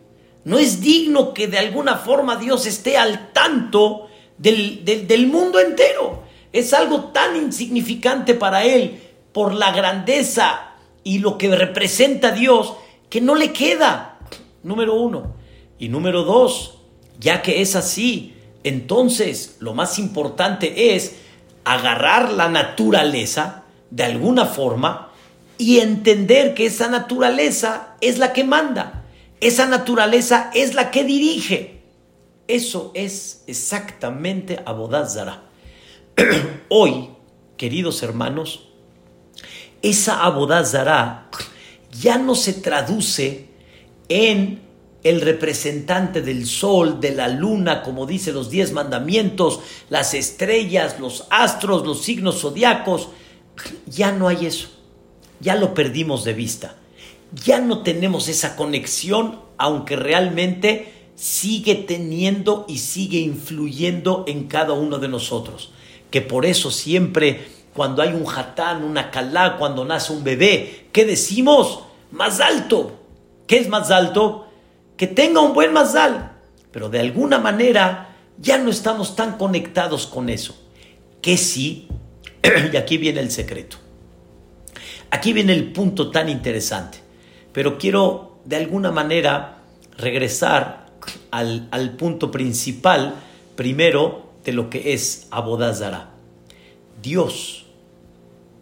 No 0.45 0.59
es 0.59 0.81
digno 0.81 1.35
que 1.35 1.47
de 1.47 1.59
alguna 1.59 1.97
forma 1.97 2.37
Dios 2.37 2.67
esté 2.67 2.97
al 2.97 3.33
tanto 3.33 4.09
del, 4.39 5.27
mundo 5.29 5.61
entero. 5.61 6.23
Es 6.53 6.75
algo 6.75 7.05
tan 7.13 7.37
insignificante 7.37 8.35
para 8.35 8.65
Él 8.65 9.01
por 9.33 9.55
la 9.55 9.73
grandeza 9.73 10.73
y 11.05 11.19
lo 11.19 11.39
que 11.39 11.55
representa 11.55 12.33
Dios 12.33 12.75
que 13.09 13.21
no 13.21 13.35
le 13.35 13.53
queda. 13.53 14.19
Número 14.63 14.95
uno. 14.95 15.35
Y 15.79 15.89
número 15.89 16.25
dos, 16.25 16.79
ya 17.19 17.43
que 17.43 17.63
es 17.63 17.75
así, 17.77 18.35
entonces 18.65 19.57
lo 19.61 19.75
más 19.75 19.99
importante 19.99 20.95
es 20.95 21.17
agarrar 21.65 22.33
la 22.33 22.49
naturaleza 22.49 23.65
de 23.91 24.05
alguna 24.05 24.47
forma 24.47 25.11
y 25.59 25.79
entender 25.79 26.55
que 26.55 26.67
esa 26.67 26.89
naturaleza 26.89 27.97
es 28.01 28.19
la 28.19 28.33
que 28.33 28.45
manda. 28.45 29.02
Esa 29.43 29.67
naturaleza 29.67 30.53
es 30.55 30.75
la 30.75 30.93
que 30.93 31.03
dirige. 31.03 31.83
Eso 32.47 32.93
es 32.95 33.43
exactamente 33.49 34.61
Abodazara. 34.65 35.43
Hoy, 36.69 37.09
queridos 37.57 38.05
hermanos, 38.05 38.69
esa 39.83 40.23
Abodazara 40.23 41.29
ya 42.01 42.19
no 42.19 42.37
se 42.37 42.53
traduce 42.53 43.49
en 44.09 44.63
el 45.03 45.21
representante 45.21 46.23
del 46.23 46.47
sol, 46.47 47.01
de 47.01 47.11
la 47.11 47.27
luna, 47.27 47.83
como 47.83 48.07
dice 48.07 48.31
los 48.31 48.49
diez 48.49 48.71
mandamientos, 48.71 49.59
las 49.91 50.15
estrellas, 50.15 51.01
los 51.01 51.27
astros, 51.31 51.85
los 51.85 52.05
signos 52.05 52.43
zodiacos. 52.43 53.09
Ya 53.87 54.13
no 54.13 54.29
hay 54.29 54.47
eso. 54.47 54.69
Ya 55.41 55.57
lo 55.57 55.75
perdimos 55.75 56.23
de 56.23 56.33
vista 56.33 56.77
ya 57.33 57.61
no 57.61 57.83
tenemos 57.83 58.29
esa 58.29 58.57
conexión, 58.57 59.41
aunque 59.59 59.97
realmente 59.97 60.93
sigue 61.15 61.75
teniendo 61.75 62.65
y 62.69 62.79
sigue 62.79 63.19
influyendo 63.19 64.25
en 64.27 64.49
cada 64.49 64.73
uno 64.73 64.99
de 64.99 65.09
nosotros. 65.09 65.73
Que 66.11 66.21
por 66.21 66.45
eso 66.45 66.71
siempre 66.71 67.47
cuando 67.75 68.03
hay 68.03 68.13
un 68.13 68.27
jatán, 68.27 68.85
una 68.85 69.11
calá, 69.11 69.57
cuando 69.59 69.85
nace 69.85 70.13
un 70.13 70.25
bebé, 70.25 70.89
¿qué 70.93 71.05
decimos? 71.05 71.85
Más 72.11 72.41
alto. 72.41 73.01
¿Qué 73.47 73.59
es 73.59 73.69
más 73.69 73.91
alto? 73.91 74.49
Que 74.97 75.07
tenga 75.07 75.41
un 75.41 75.55
buen 75.55 75.73
mazal. 75.73 76.33
Pero 76.71 76.89
de 76.89 77.01
alguna 77.01 77.39
manera 77.39 78.17
ya 78.39 78.59
no 78.59 78.71
estamos 78.71 79.17
tan 79.17 79.39
conectados 79.39 80.07
con 80.07 80.29
eso. 80.29 80.55
Que 81.23 81.37
sí, 81.37 81.89
y 82.73 82.77
aquí 82.77 82.99
viene 82.99 83.21
el 83.21 83.31
secreto. 83.31 83.79
Aquí 85.11 85.33
viene 85.33 85.53
el 85.53 85.73
punto 85.73 86.11
tan 86.11 86.29
interesante. 86.29 87.02
Pero 87.53 87.79
quiero 87.79 88.39
de 88.45 88.57
alguna 88.57 88.91
manera 88.91 89.59
regresar 89.97 90.87
al, 91.31 91.69
al 91.71 91.97
punto 91.97 92.31
principal, 92.31 93.15
primero, 93.57 94.31
de 94.45 94.53
lo 94.53 94.71
que 94.71 94.93
es 94.93 95.27
Abodazara. 95.31 96.11
Dios 97.03 97.67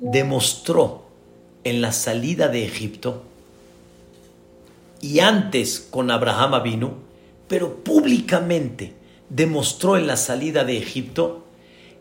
demostró 0.01 1.05
en 1.65 1.83
la 1.83 1.93
salida 1.93 2.49
de 2.49 2.65
Egipto 2.65 3.23
y 5.01 5.21
antes 5.21 5.81
con 5.91 6.11
Abraham 6.11 6.63
vino, 6.63 6.95
pero 7.49 7.77
públicamente 7.77 8.95
demostró 9.29 9.97
en 9.97 10.07
la 10.07 10.17
salida 10.17 10.65
de 10.65 10.79
Egipto 10.79 11.45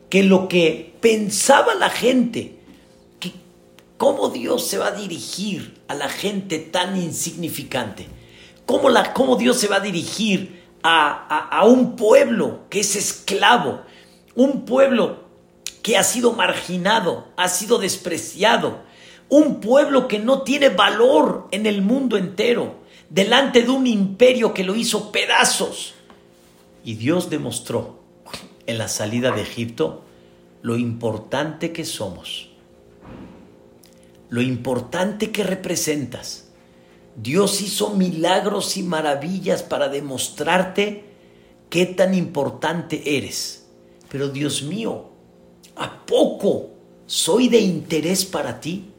que 0.09 0.23
lo 0.23 0.47
que 0.47 0.93
pensaba 0.99 1.75
la 1.75 1.89
gente, 1.89 2.58
cómo 3.99 4.29
Dios 4.29 4.65
se 4.65 4.77
va 4.77 4.87
a 4.87 4.91
dirigir 4.93 5.81
a 5.89 5.93
la 5.93 6.07
gente 6.07 6.57
tan 6.57 6.95
insignificante, 6.95 8.07
cómo, 8.65 8.89
la, 8.89 9.13
cómo 9.13 9.35
Dios 9.35 9.57
se 9.57 9.67
va 9.67 9.75
a 9.75 9.81
dirigir 9.81 10.63
a, 10.81 11.49
a 11.49 11.65
un 11.65 11.97
pueblo 11.97 12.61
que 12.69 12.79
es 12.79 12.95
esclavo, 12.95 13.81
un 14.35 14.63
pueblo 14.63 15.25
que 15.81 15.97
ha 15.97 16.03
sido 16.03 16.31
marginado, 16.31 17.27
ha 17.35 17.49
sido 17.49 17.77
despreciado, 17.77 18.79
un 19.27 19.59
pueblo 19.59 20.07
que 20.07 20.17
no 20.17 20.43
tiene 20.43 20.69
valor 20.69 21.49
en 21.51 21.65
el 21.65 21.81
mundo 21.81 22.15
entero, 22.15 22.79
delante 23.09 23.63
de 23.63 23.69
un 23.69 23.85
imperio 23.85 24.53
que 24.53 24.63
lo 24.63 24.75
hizo 24.75 25.11
pedazos. 25.11 25.93
Y 26.85 26.93
Dios 26.93 27.29
demostró 27.29 27.99
en 28.65 28.77
la 28.77 28.87
salida 28.87 29.31
de 29.31 29.41
Egipto 29.41 30.05
lo 30.61 30.77
importante 30.77 31.73
que 31.73 31.83
somos, 31.83 32.48
lo 34.29 34.41
importante 34.41 35.31
que 35.31 35.43
representas. 35.43 36.45
Dios 37.15 37.61
hizo 37.61 37.95
milagros 37.95 38.77
y 38.77 38.83
maravillas 38.83 39.63
para 39.63 39.89
demostrarte 39.89 41.03
qué 41.69 41.85
tan 41.85 42.13
importante 42.13 43.17
eres. 43.17 43.67
Pero 44.09 44.29
Dios 44.29 44.63
mío, 44.63 45.09
¿a 45.75 46.05
poco 46.05 46.69
soy 47.05 47.49
de 47.49 47.59
interés 47.59 48.25
para 48.25 48.59
ti? 48.61 48.91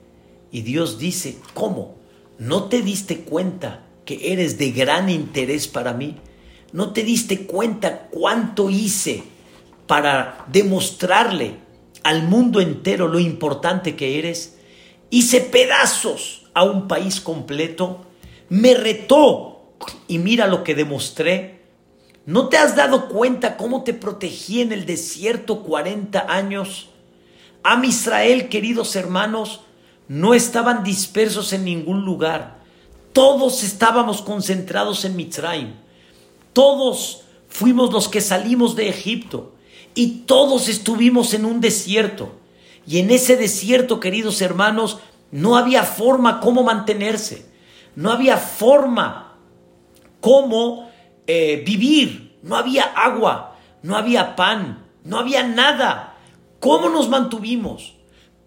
Y 0.53 0.62
Dios 0.62 0.99
dice, 0.99 1.38
¿cómo? 1.55 1.97
¿No 2.38 2.64
te 2.64 2.83
diste 2.83 3.21
cuenta 3.21 3.87
que 4.05 4.33
eres 4.33 4.59
de 4.59 4.73
gran 4.73 5.09
interés 5.09 5.69
para 5.69 5.93
mí? 5.93 6.16
¿No 6.73 6.93
te 6.93 7.03
diste 7.03 7.47
cuenta 7.47 8.09
cuánto 8.11 8.71
hice 8.71 9.23
para 9.87 10.45
demostrarle 10.53 11.57
al 12.03 12.29
mundo 12.29 12.61
entero 12.61 13.09
lo 13.09 13.19
importante 13.19 13.97
que 13.97 14.19
eres? 14.19 14.60
Hice 15.11 15.40
pedazos 15.40 16.46
a 16.55 16.62
un 16.64 16.88
país 16.88 17.20
completo, 17.20 18.07
me 18.49 18.75
retó 18.75 19.75
y 20.07 20.18
mira 20.18 20.46
lo 20.46 20.62
que 20.62 20.75
demostré. 20.75 21.61
¿No 22.27 22.49
te 22.49 22.57
has 22.57 22.77
dado 22.77 23.09
cuenta 23.09 23.57
cómo 23.57 23.83
te 23.83 23.92
protegí 23.92 24.61
en 24.61 24.73
el 24.73 24.87
desierto 24.87 25.62
40 25.62 26.27
años? 26.33 26.88
Am 27.62 27.85
Israel, 27.85 28.49
queridos 28.49 28.94
hermanos, 28.94 29.62
no 30.07 30.35
estaban 30.35 30.83
dispersos 30.83 31.53
en 31.53 31.64
ningún 31.64 32.05
lugar. 32.05 32.61
Todos 33.12 33.62
estábamos 33.62 34.23
concentrados 34.23 35.05
en 35.05 35.16
Mitzrayim. 35.16 35.75
Todos 36.53 37.23
fuimos 37.49 37.92
los 37.92 38.09
que 38.09 38.20
salimos 38.20 38.77
de 38.77 38.88
Egipto. 38.88 39.55
Y 39.94 40.23
todos 40.27 40.68
estuvimos 40.68 41.35
en 41.35 41.44
un 41.44 41.61
desierto. 41.61 42.39
Y 42.87 42.99
en 42.99 43.11
ese 43.11 43.37
desierto, 43.37 44.01
queridos 44.01 44.40
hermanos, 44.43 44.99
no 45.31 45.57
había 45.57 45.85
forma 45.85 46.40
cómo 46.40 46.62
mantenerse. 46.62 47.47
No 47.95 48.11
había 48.11 48.37
forma 48.37 49.38
cómo 50.21 50.90
eh, 51.27 51.62
vivir. 51.66 52.38
No 52.43 52.57
había 52.57 52.85
agua. 52.85 53.57
No 53.83 53.97
había 53.97 54.37
pan. 54.37 54.87
No 55.05 55.19
había 55.19 55.47
nada. 55.47 56.19
¿Cómo 56.59 56.88
nos 56.88 57.09
mantuvimos? 57.09 57.95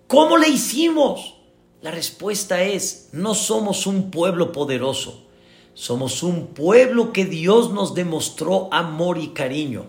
¿Cómo 0.07 0.37
le 0.37 0.49
hicimos? 0.49 1.35
La 1.83 1.91
respuesta 1.91 2.61
es, 2.61 3.09
no 3.11 3.35
somos 3.35 3.87
un 3.87 4.09
pueblo 4.09 4.53
poderoso, 4.53 5.25
somos 5.73 6.23
un 6.23 6.47
pueblo 6.47 7.11
que 7.11 7.25
Dios 7.25 7.71
nos 7.71 7.93
demostró 7.93 8.69
amor 8.71 9.17
y 9.17 9.29
cariño. 9.29 9.87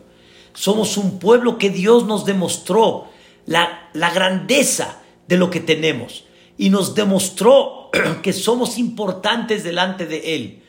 Somos 0.54 0.96
un 0.96 1.20
pueblo 1.20 1.56
que 1.56 1.70
Dios 1.70 2.06
nos 2.06 2.24
demostró 2.24 3.06
la, 3.46 3.83
la 3.94 4.10
grandeza 4.10 5.00
de 5.26 5.38
lo 5.38 5.50
que 5.50 5.60
tenemos 5.60 6.24
y 6.58 6.70
nos 6.70 6.94
demostró 6.94 7.90
que 8.22 8.32
somos 8.32 8.78
importantes 8.78 9.64
delante 9.64 10.06
de 10.06 10.36
Él. 10.36 10.62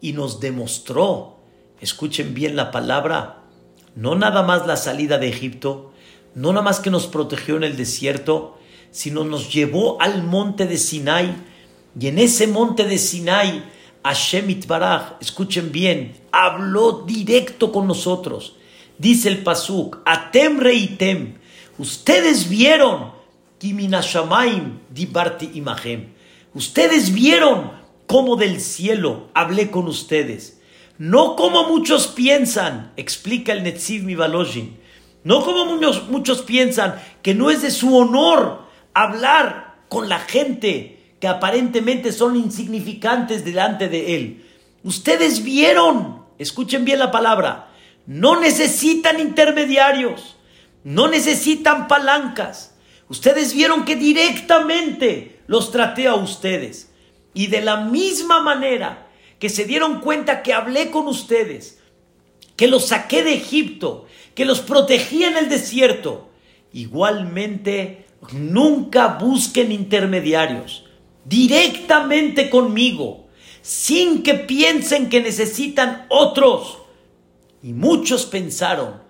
Y 0.00 0.12
nos 0.12 0.40
demostró, 0.40 1.38
escuchen 1.80 2.32
bien 2.32 2.54
la 2.56 2.70
palabra, 2.70 3.42
no 3.96 4.14
nada 4.14 4.44
más 4.44 4.66
la 4.66 4.76
salida 4.76 5.18
de 5.18 5.28
Egipto, 5.28 5.92
no 6.34 6.52
nada 6.52 6.62
más 6.62 6.78
que 6.78 6.90
nos 6.90 7.08
protegió 7.08 7.56
en 7.56 7.64
el 7.64 7.76
desierto, 7.76 8.58
sino 8.92 9.24
nos 9.24 9.52
llevó 9.52 10.00
al 10.00 10.22
monte 10.22 10.66
de 10.66 10.78
Sinai. 10.78 11.34
Y 11.98 12.06
en 12.06 12.20
ese 12.20 12.46
monte 12.46 12.84
de 12.84 12.96
Sinai, 12.96 13.64
Hashem 14.04 14.50
Itbaraj, 14.50 15.14
escuchen 15.20 15.72
bien, 15.72 16.14
habló 16.30 17.02
directo 17.04 17.72
con 17.72 17.88
nosotros. 17.88 18.54
Dice 18.98 19.28
el 19.28 19.42
Pasuk, 19.42 19.98
Atem 20.04 20.60
reitem, 20.60 21.37
ustedes 21.78 22.48
vieron, 22.48 23.12
dibarti 23.60 25.50
imahem. 25.54 26.08
Ustedes 26.54 27.12
vieron 27.12 27.72
cómo 28.06 28.36
del 28.36 28.60
cielo 28.60 29.28
hablé 29.34 29.70
con 29.70 29.86
ustedes. 29.86 30.60
No 30.98 31.36
como 31.36 31.68
muchos 31.68 32.08
piensan, 32.08 32.92
explica 32.96 33.52
el 33.52 33.62
Netziv 33.62 34.02
Mivalojin. 34.02 34.76
No 35.24 35.44
como 35.44 35.66
muchos, 35.66 36.08
muchos 36.08 36.42
piensan 36.42 37.00
que 37.22 37.34
no 37.34 37.50
es 37.50 37.62
de 37.62 37.70
su 37.70 37.96
honor 37.96 38.62
hablar 38.94 39.76
con 39.88 40.08
la 40.08 40.18
gente 40.18 41.14
que 41.20 41.28
aparentemente 41.28 42.12
son 42.12 42.36
insignificantes 42.36 43.44
delante 43.44 43.88
de 43.88 44.16
Él. 44.16 44.44
Ustedes 44.84 45.42
vieron, 45.42 46.24
escuchen 46.38 46.84
bien 46.84 46.98
la 46.98 47.10
palabra, 47.10 47.68
no 48.06 48.40
necesitan 48.40 49.20
intermediarios, 49.20 50.36
no 50.88 51.08
necesitan 51.08 51.88
palancas. 51.88 52.74
Ustedes 53.08 53.54
vieron 53.54 53.84
que 53.84 53.96
directamente 53.96 55.40
los 55.46 55.70
traté 55.70 56.06
a 56.06 56.14
ustedes. 56.14 56.90
Y 57.34 57.48
de 57.48 57.60
la 57.60 57.76
misma 57.76 58.40
manera 58.42 59.08
que 59.38 59.48
se 59.48 59.64
dieron 59.64 60.00
cuenta 60.00 60.42
que 60.42 60.54
hablé 60.54 60.90
con 60.90 61.06
ustedes, 61.06 61.78
que 62.56 62.68
los 62.68 62.86
saqué 62.86 63.22
de 63.22 63.34
Egipto, 63.34 64.06
que 64.34 64.44
los 64.44 64.60
protegí 64.60 65.24
en 65.24 65.36
el 65.36 65.48
desierto, 65.48 66.30
igualmente 66.72 68.06
Nunca 68.32 69.18
busquen 69.20 69.72
intermediarios. 69.72 70.84
Directamente 71.24 72.50
conmigo. 72.50 73.28
Sin 73.62 74.22
que 74.22 74.34
piensen 74.34 75.08
que 75.08 75.20
necesitan 75.20 76.06
otros. 76.08 76.78
Y 77.62 77.72
muchos 77.72 78.26
pensaron 78.26 79.07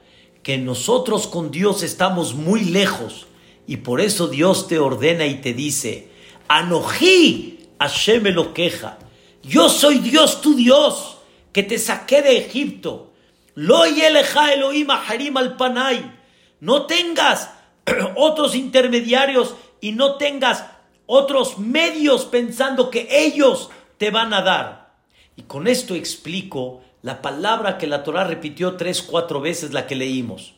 que 0.48 0.56
nosotros 0.56 1.26
con 1.26 1.50
Dios 1.50 1.82
estamos 1.82 2.32
muy 2.32 2.64
lejos. 2.64 3.26
Y 3.66 3.76
por 3.76 4.00
eso 4.00 4.28
Dios 4.28 4.66
te 4.66 4.78
ordena 4.78 5.26
y 5.26 5.42
te 5.42 5.52
dice, 5.52 6.08
Anojí, 6.48 7.68
Hashem 7.78 8.28
lo 8.28 8.54
queja. 8.54 8.98
Yo 9.42 9.68
soy 9.68 9.98
Dios 9.98 10.40
tu 10.40 10.54
Dios, 10.54 11.18
que 11.52 11.62
te 11.62 11.76
saqué 11.76 12.22
de 12.22 12.38
Egipto. 12.38 13.12
Lo 13.54 13.84
Elohim 13.84 14.88
al 15.36 15.56
panay. 15.58 16.18
No 16.60 16.86
tengas 16.86 17.50
otros 18.16 18.54
intermediarios 18.54 19.54
y 19.82 19.92
no 19.92 20.14
tengas 20.14 20.64
otros 21.04 21.58
medios 21.58 22.24
pensando 22.24 22.88
que 22.88 23.06
ellos 23.10 23.68
te 23.98 24.10
van 24.10 24.32
a 24.32 24.40
dar. 24.40 24.94
Y 25.36 25.42
con 25.42 25.66
esto 25.66 25.94
explico 25.94 26.80
la 27.08 27.22
palabra 27.22 27.78
que 27.78 27.86
la 27.86 28.04
Torah 28.04 28.24
repitió 28.24 28.76
tres, 28.76 29.00
cuatro 29.00 29.40
veces 29.40 29.72
la 29.72 29.86
que 29.86 29.96
leímos. 29.96 30.52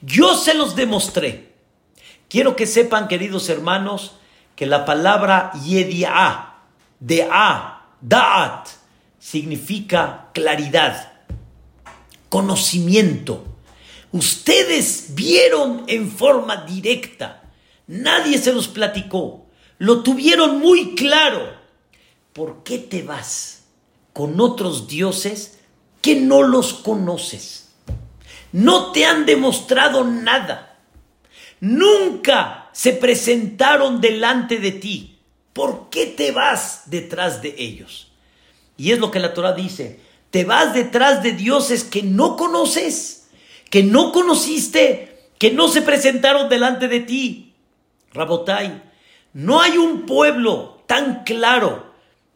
Yo 0.00 0.36
se 0.36 0.54
los 0.54 0.76
demostré. 0.76 1.54
Quiero 2.28 2.54
que 2.54 2.68
sepan, 2.68 3.08
queridos 3.08 3.48
hermanos, 3.48 4.12
que 4.54 4.66
la 4.66 4.84
palabra 4.84 5.50
yedi'a, 5.64 6.60
de'a, 7.00 7.82
da'at, 8.00 8.68
significa 9.18 10.30
claridad, 10.32 11.14
conocimiento 12.28 13.52
Ustedes 14.12 15.14
vieron 15.14 15.84
en 15.86 16.10
forma 16.10 16.58
directa. 16.66 17.50
Nadie 17.86 18.36
se 18.38 18.52
los 18.52 18.68
platicó. 18.68 19.46
Lo 19.78 20.02
tuvieron 20.02 20.60
muy 20.60 20.94
claro. 20.94 21.56
¿Por 22.34 22.62
qué 22.62 22.78
te 22.78 23.02
vas 23.02 23.64
con 24.12 24.38
otros 24.40 24.86
dioses 24.86 25.58
que 26.02 26.16
no 26.16 26.42
los 26.42 26.74
conoces? 26.74 27.70
No 28.52 28.92
te 28.92 29.06
han 29.06 29.24
demostrado 29.24 30.04
nada. 30.04 30.78
Nunca 31.60 32.68
se 32.72 32.92
presentaron 32.92 34.00
delante 34.00 34.58
de 34.58 34.72
ti. 34.72 35.20
¿Por 35.52 35.90
qué 35.90 36.06
te 36.06 36.32
vas 36.32 36.82
detrás 36.86 37.40
de 37.40 37.54
ellos? 37.56 38.12
Y 38.76 38.92
es 38.92 38.98
lo 38.98 39.10
que 39.10 39.20
la 39.20 39.32
Torah 39.32 39.52
dice. 39.52 40.00
Te 40.30 40.44
vas 40.44 40.74
detrás 40.74 41.22
de 41.22 41.32
dioses 41.32 41.84
que 41.84 42.02
no 42.02 42.36
conoces, 42.36 43.28
que 43.70 43.82
no 43.82 44.12
conociste, 44.12 45.28
que 45.38 45.50
no 45.50 45.68
se 45.68 45.82
presentaron 45.82 46.48
delante 46.48 46.88
de 46.88 47.00
ti. 47.00 47.54
Rabotai, 48.12 48.82
no 49.34 49.60
hay 49.60 49.78
un 49.78 50.06
pueblo 50.06 50.82
tan 50.86 51.24
claro 51.24 51.91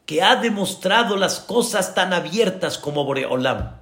que 0.07 0.23
ha 0.23 0.37
demostrado 0.37 1.17
las 1.17 1.41
cosas 1.41 1.95
tan 1.95 2.15
abiertas 2.15 2.79
como 2.79 3.05
Boreolam. 3.05 3.73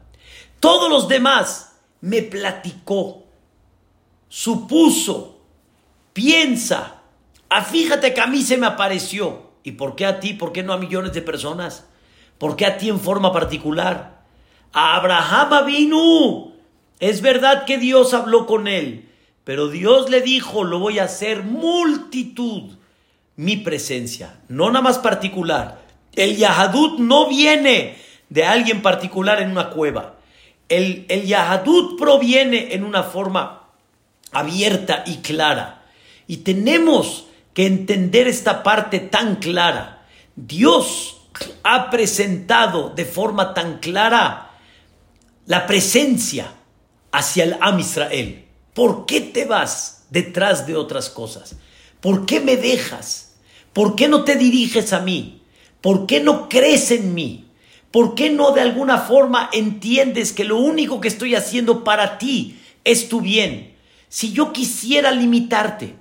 Todos 0.58 0.90
los 0.90 1.06
demás 1.06 1.76
me 2.00 2.22
platicó, 2.22 3.24
supuso, 4.28 5.42
piensa, 6.14 7.02
ah, 7.50 7.66
que 7.70 8.20
a 8.20 8.26
mí 8.26 8.42
se 8.42 8.56
me 8.56 8.66
apareció. 8.66 9.52
¿Y 9.62 9.72
por 9.72 9.96
qué 9.96 10.06
a 10.06 10.20
ti? 10.20 10.34
¿Por 10.34 10.52
qué 10.52 10.62
no 10.62 10.72
a 10.72 10.78
millones 10.78 11.12
de 11.12 11.22
personas? 11.22 11.86
¿Por 12.38 12.56
qué 12.56 12.66
a 12.66 12.78
ti 12.78 12.88
en 12.88 13.00
forma 13.00 13.32
particular? 13.32 14.24
A 14.72 14.96
Abraham 14.96 15.66
vino. 15.66 16.52
Es 17.00 17.20
verdad 17.20 17.64
que 17.64 17.78
Dios 17.78 18.14
habló 18.14 18.46
con 18.46 18.68
él, 18.68 19.10
pero 19.44 19.68
Dios 19.68 20.10
le 20.10 20.20
dijo, 20.20 20.64
lo 20.64 20.78
voy 20.78 20.98
a 20.98 21.04
hacer 21.04 21.42
multitud, 21.42 22.74
mi 23.36 23.56
presencia, 23.56 24.40
no 24.48 24.68
nada 24.68 24.82
más 24.82 24.98
particular. 24.98 25.83
El 26.16 26.36
Yahadut 26.36 26.98
no 26.98 27.28
viene 27.28 27.96
de 28.28 28.44
alguien 28.44 28.82
particular 28.82 29.40
en 29.40 29.50
una 29.50 29.70
cueva. 29.70 30.16
El, 30.68 31.06
el 31.08 31.26
Yahadut 31.26 31.98
proviene 31.98 32.74
en 32.74 32.84
una 32.84 33.02
forma 33.02 33.68
abierta 34.32 35.04
y 35.06 35.16
clara. 35.18 35.82
Y 36.26 36.38
tenemos 36.38 37.26
que 37.52 37.66
entender 37.66 38.26
esta 38.26 38.62
parte 38.62 38.98
tan 38.98 39.36
clara. 39.36 40.06
Dios 40.34 41.28
ha 41.62 41.90
presentado 41.90 42.90
de 42.90 43.04
forma 43.04 43.54
tan 43.54 43.78
clara 43.78 44.50
la 45.46 45.66
presencia 45.66 46.52
hacia 47.12 47.44
el 47.44 47.56
Am 47.60 47.78
Israel. 47.78 48.44
¿Por 48.72 49.06
qué 49.06 49.20
te 49.20 49.44
vas 49.44 50.06
detrás 50.10 50.66
de 50.66 50.76
otras 50.76 51.10
cosas? 51.10 51.56
¿Por 52.00 52.26
qué 52.26 52.40
me 52.40 52.56
dejas? 52.56 53.36
¿Por 53.72 53.94
qué 53.94 54.08
no 54.08 54.24
te 54.24 54.36
diriges 54.36 54.92
a 54.92 55.00
mí? 55.00 55.42
¿Por 55.84 56.06
qué 56.06 56.20
no 56.20 56.48
crees 56.48 56.90
en 56.92 57.12
mí? 57.12 57.44
¿Por 57.90 58.14
qué 58.14 58.30
no 58.30 58.52
de 58.52 58.62
alguna 58.62 58.96
forma 58.96 59.50
entiendes 59.52 60.32
que 60.32 60.44
lo 60.44 60.56
único 60.56 60.98
que 60.98 61.08
estoy 61.08 61.34
haciendo 61.34 61.84
para 61.84 62.16
ti 62.16 62.58
es 62.84 63.10
tu 63.10 63.20
bien? 63.20 63.76
Si 64.08 64.32
yo 64.32 64.50
quisiera 64.54 65.10
limitarte, 65.10 65.94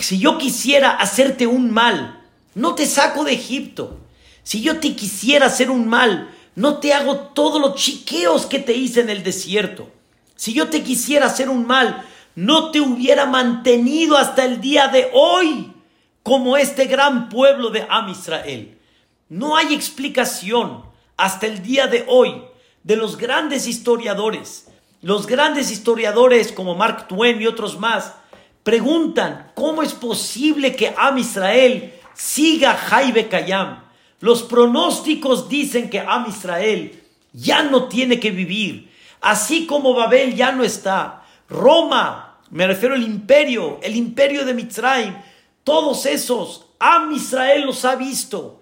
si 0.00 0.18
yo 0.18 0.38
quisiera 0.38 0.90
hacerte 0.90 1.46
un 1.46 1.70
mal, 1.70 2.20
no 2.56 2.74
te 2.74 2.84
saco 2.84 3.22
de 3.22 3.34
Egipto. 3.34 4.00
Si 4.42 4.60
yo 4.60 4.80
te 4.80 4.96
quisiera 4.96 5.46
hacer 5.46 5.70
un 5.70 5.86
mal, 5.86 6.34
no 6.56 6.78
te 6.78 6.92
hago 6.92 7.16
todos 7.18 7.60
los 7.60 7.76
chiqueos 7.76 8.44
que 8.44 8.58
te 8.58 8.72
hice 8.72 9.02
en 9.02 9.08
el 9.08 9.22
desierto. 9.22 9.88
Si 10.34 10.52
yo 10.52 10.66
te 10.66 10.82
quisiera 10.82 11.26
hacer 11.26 11.48
un 11.48 11.64
mal, 11.64 12.04
no 12.34 12.72
te 12.72 12.80
hubiera 12.80 13.24
mantenido 13.24 14.16
hasta 14.16 14.44
el 14.44 14.60
día 14.60 14.88
de 14.88 15.08
hoy 15.12 15.74
como 16.24 16.56
este 16.56 16.86
gran 16.86 17.28
pueblo 17.28 17.70
de 17.70 17.86
Am 17.88 18.08
Israel. 18.08 18.77
No 19.28 19.56
hay 19.56 19.74
explicación 19.74 20.84
hasta 21.16 21.46
el 21.46 21.62
día 21.62 21.86
de 21.86 22.04
hoy 22.08 22.42
de 22.82 22.96
los 22.96 23.18
grandes 23.18 23.66
historiadores. 23.66 24.68
Los 25.02 25.26
grandes 25.26 25.70
historiadores 25.70 26.50
como 26.50 26.74
Mark 26.74 27.08
Twain 27.08 27.40
y 27.40 27.46
otros 27.46 27.78
más 27.78 28.14
preguntan 28.62 29.52
cómo 29.54 29.82
es 29.82 29.92
posible 29.92 30.74
que 30.74 30.94
Am 30.96 31.18
Israel 31.18 31.92
siga 32.14 32.74
Jaibe 32.74 33.28
Kayam. 33.28 33.84
Los 34.20 34.42
pronósticos 34.42 35.48
dicen 35.48 35.90
que 35.90 36.00
Am 36.00 36.26
Israel 36.28 37.02
ya 37.32 37.62
no 37.62 37.88
tiene 37.88 38.18
que 38.18 38.30
vivir, 38.30 38.90
así 39.20 39.66
como 39.66 39.94
Babel 39.94 40.34
ya 40.34 40.52
no 40.52 40.64
está. 40.64 41.22
Roma, 41.48 42.38
me 42.50 42.66
refiero 42.66 42.94
al 42.94 43.02
imperio, 43.02 43.78
el 43.82 43.94
imperio 43.94 44.44
de 44.44 44.54
Mitzrayim, 44.54 45.14
todos 45.64 46.06
esos, 46.06 46.66
Am 46.78 47.12
Israel 47.12 47.66
los 47.66 47.84
ha 47.84 47.94
visto. 47.94 48.57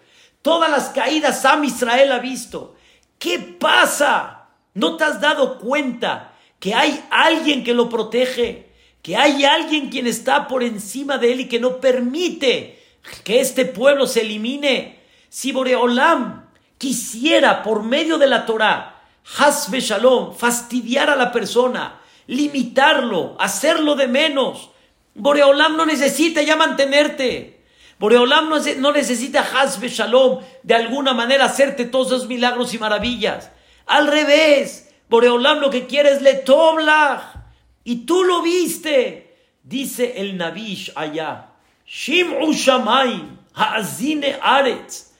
Todas 0.46 0.70
las 0.70 0.90
caídas 0.90 1.44
Am 1.44 1.64
Israel 1.64 2.12
ha 2.12 2.20
visto. 2.20 2.76
¿Qué 3.18 3.40
pasa? 3.40 4.50
¿No 4.74 4.96
te 4.96 5.02
has 5.02 5.20
dado 5.20 5.58
cuenta 5.58 6.34
que 6.60 6.72
hay 6.72 7.04
alguien 7.10 7.64
que 7.64 7.74
lo 7.74 7.88
protege? 7.88 8.66
que 9.06 9.16
hay 9.16 9.44
alguien 9.44 9.88
quien 9.88 10.08
está 10.08 10.48
por 10.48 10.64
encima 10.64 11.16
de 11.16 11.30
él 11.30 11.40
y 11.42 11.48
que 11.48 11.60
no 11.60 11.80
permite 11.80 12.82
que 13.22 13.38
este 13.38 13.64
pueblo 13.64 14.04
se 14.08 14.22
elimine. 14.22 14.98
Si 15.28 15.52
Boreolam 15.52 16.46
quisiera 16.76 17.62
por 17.62 17.84
medio 17.84 18.18
de 18.18 18.26
la 18.26 18.44
Torah, 18.44 19.00
Hasbe 19.38 19.78
Shalom, 19.78 20.34
fastidiar 20.34 21.08
a 21.08 21.14
la 21.14 21.30
persona, 21.30 22.00
limitarlo, 22.26 23.36
hacerlo 23.38 23.94
de 23.94 24.08
menos, 24.08 24.70
Boreolam 25.14 25.76
no 25.76 25.86
necesita 25.86 26.42
ya 26.42 26.56
mantenerte. 26.56 27.55
Boreolam 27.98 28.50
no, 28.78 28.92
necesita 28.92 29.40
Hasbe 29.40 29.88
Shalom 29.88 30.40
de 30.62 30.74
alguna 30.74 31.14
manera 31.14 31.46
hacerte 31.46 31.86
todos 31.86 32.08
esos 32.08 32.28
milagros 32.28 32.74
y 32.74 32.78
maravillas. 32.78 33.50
Al 33.86 34.06
revés, 34.06 34.90
Boreolam 35.08 35.60
lo 35.60 35.70
que 35.70 35.86
quiere 35.86 36.10
es 36.12 36.20
Letoblah 36.20 37.44
y 37.84 38.04
tú 38.04 38.24
lo 38.24 38.42
viste, 38.42 39.36
dice 39.62 40.14
el 40.20 40.36
Nabish 40.36 40.92
allá. 40.94 41.52
Shim'u 41.86 42.52
Shamaim, 42.52 43.38
Ha'azine 43.54 44.36
Aretz. 44.42 45.12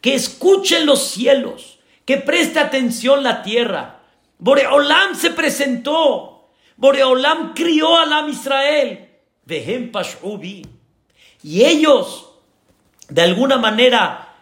Que 0.00 0.14
escuchen 0.14 0.86
los 0.86 1.10
cielos, 1.10 1.78
que 2.06 2.16
preste 2.16 2.58
atención 2.58 3.22
la 3.22 3.42
tierra. 3.42 4.00
Boreolam 4.38 5.14
se 5.14 5.30
presentó. 5.30 6.48
Boreolam 6.78 7.52
crió 7.52 7.98
a 7.98 8.06
la 8.06 8.26
Israel. 8.26 9.10
Vehem 9.44 9.92
Pashubi. 9.92 10.79
Y 11.42 11.64
ellos, 11.64 12.30
de 13.08 13.22
alguna 13.22 13.58
manera, 13.58 14.34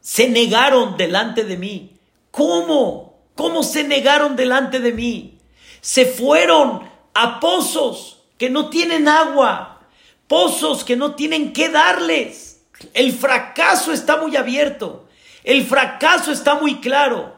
se 0.00 0.28
negaron 0.28 0.96
delante 0.96 1.44
de 1.44 1.56
mí. 1.56 1.96
¿Cómo? 2.30 3.18
¿Cómo 3.34 3.62
se 3.62 3.84
negaron 3.84 4.36
delante 4.36 4.80
de 4.80 4.92
mí? 4.92 5.38
Se 5.80 6.06
fueron 6.06 6.88
a 7.14 7.40
pozos 7.40 8.22
que 8.36 8.50
no 8.50 8.70
tienen 8.70 9.08
agua, 9.08 9.80
pozos 10.26 10.84
que 10.84 10.96
no 10.96 11.14
tienen 11.14 11.52
que 11.52 11.68
darles. 11.68 12.62
El 12.94 13.12
fracaso 13.12 13.92
está 13.92 14.16
muy 14.16 14.36
abierto, 14.36 15.08
el 15.44 15.64
fracaso 15.64 16.32
está 16.32 16.54
muy 16.54 16.80
claro. 16.80 17.36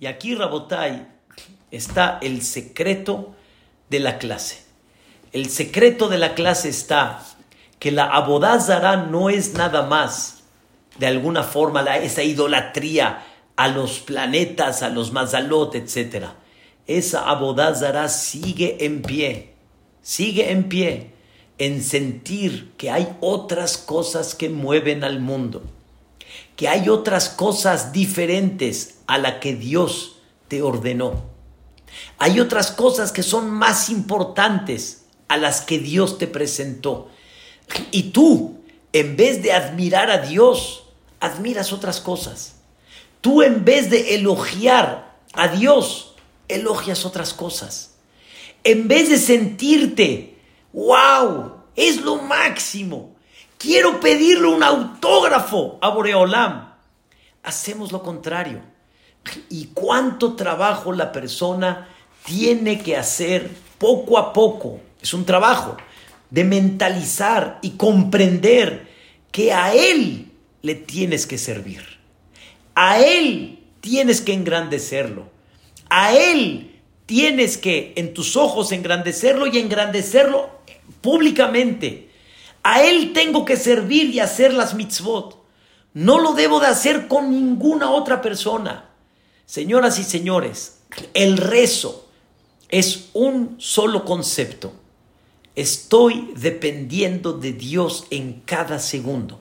Y 0.00 0.06
aquí, 0.06 0.34
Rabotai, 0.34 1.08
está 1.70 2.18
el 2.22 2.42
secreto 2.42 3.34
de 3.90 4.00
la 4.00 4.18
clase. 4.18 4.64
El 5.32 5.50
secreto 5.50 6.08
de 6.08 6.18
la 6.18 6.34
clase 6.34 6.68
está 6.68 7.24
que 7.78 7.92
la 7.92 8.04
abodazara 8.04 8.96
no 8.96 9.30
es 9.30 9.54
nada 9.54 9.82
más, 9.82 10.42
de 10.98 11.06
alguna 11.06 11.42
forma, 11.42 11.82
la, 11.82 11.98
esa 11.98 12.22
idolatría 12.22 13.24
a 13.56 13.68
los 13.68 14.00
planetas, 14.00 14.82
a 14.82 14.88
los 14.88 15.12
mazalot, 15.12 15.74
etcétera 15.74 16.34
esa 16.88 17.28
abodazara 17.28 18.08
sigue 18.08 18.84
en 18.84 19.02
pie, 19.02 19.54
sigue 20.02 20.50
en 20.50 20.68
pie 20.68 21.12
en 21.58 21.82
sentir 21.82 22.72
que 22.78 22.90
hay 22.90 23.14
otras 23.20 23.76
cosas 23.76 24.34
que 24.34 24.48
mueven 24.48 25.04
al 25.04 25.20
mundo, 25.20 25.62
que 26.56 26.66
hay 26.66 26.88
otras 26.88 27.28
cosas 27.28 27.92
diferentes 27.92 29.00
a 29.06 29.18
la 29.18 29.38
que 29.38 29.54
Dios 29.54 30.16
te 30.48 30.62
ordenó. 30.62 31.24
Hay 32.18 32.40
otras 32.40 32.70
cosas 32.70 33.12
que 33.12 33.22
son 33.22 33.50
más 33.50 33.90
importantes 33.90 35.04
a 35.28 35.36
las 35.36 35.60
que 35.60 35.78
Dios 35.78 36.16
te 36.16 36.26
presentó. 36.26 37.10
Y 37.90 38.10
tú, 38.10 38.60
en 38.92 39.16
vez 39.16 39.42
de 39.42 39.52
admirar 39.52 40.10
a 40.10 40.18
Dios, 40.18 40.84
admiras 41.20 41.72
otras 41.72 42.00
cosas. 42.00 42.56
Tú 43.20 43.42
en 43.42 43.64
vez 43.64 43.90
de 43.90 44.14
elogiar 44.14 45.16
a 45.32 45.48
Dios, 45.48 46.14
elogias 46.48 47.04
otras 47.04 47.34
cosas. 47.34 47.94
En 48.64 48.88
vez 48.88 49.08
de 49.08 49.18
sentirte, 49.18 50.38
wow, 50.72 51.52
es 51.76 52.00
lo 52.00 52.16
máximo, 52.16 53.14
quiero 53.56 54.00
pedirle 54.00 54.48
un 54.48 54.62
autógrafo 54.62 55.78
a 55.80 55.88
Boreolam, 55.90 56.74
hacemos 57.42 57.92
lo 57.92 58.02
contrario. 58.02 58.62
¿Y 59.50 59.66
cuánto 59.74 60.34
trabajo 60.34 60.92
la 60.92 61.12
persona 61.12 61.88
tiene 62.24 62.82
que 62.82 62.96
hacer 62.96 63.50
poco 63.78 64.16
a 64.16 64.32
poco? 64.32 64.80
Es 65.02 65.12
un 65.12 65.24
trabajo 65.24 65.76
de 66.30 66.44
mentalizar 66.44 67.58
y 67.62 67.70
comprender 67.70 68.88
que 69.30 69.52
a 69.52 69.74
Él 69.74 70.30
le 70.62 70.74
tienes 70.74 71.26
que 71.26 71.38
servir. 71.38 71.82
A 72.74 73.00
Él 73.00 73.60
tienes 73.80 74.20
que 74.20 74.32
engrandecerlo. 74.32 75.28
A 75.88 76.14
Él 76.14 76.80
tienes 77.06 77.56
que 77.56 77.92
en 77.96 78.12
tus 78.12 78.36
ojos 78.36 78.72
engrandecerlo 78.72 79.46
y 79.46 79.58
engrandecerlo 79.58 80.50
públicamente. 81.00 82.10
A 82.62 82.82
Él 82.82 83.12
tengo 83.12 83.44
que 83.44 83.56
servir 83.56 84.14
y 84.14 84.20
hacer 84.20 84.52
las 84.52 84.74
mitzvot. 84.74 85.42
No 85.94 86.18
lo 86.18 86.34
debo 86.34 86.60
de 86.60 86.66
hacer 86.66 87.08
con 87.08 87.30
ninguna 87.30 87.90
otra 87.90 88.20
persona. 88.20 88.90
Señoras 89.46 89.98
y 89.98 90.04
señores, 90.04 90.80
el 91.14 91.38
rezo 91.38 92.08
es 92.68 93.08
un 93.14 93.56
solo 93.58 94.04
concepto. 94.04 94.74
Estoy 95.58 96.34
dependiendo 96.36 97.32
de 97.32 97.52
Dios 97.52 98.06
en 98.10 98.42
cada 98.44 98.78
segundo. 98.78 99.40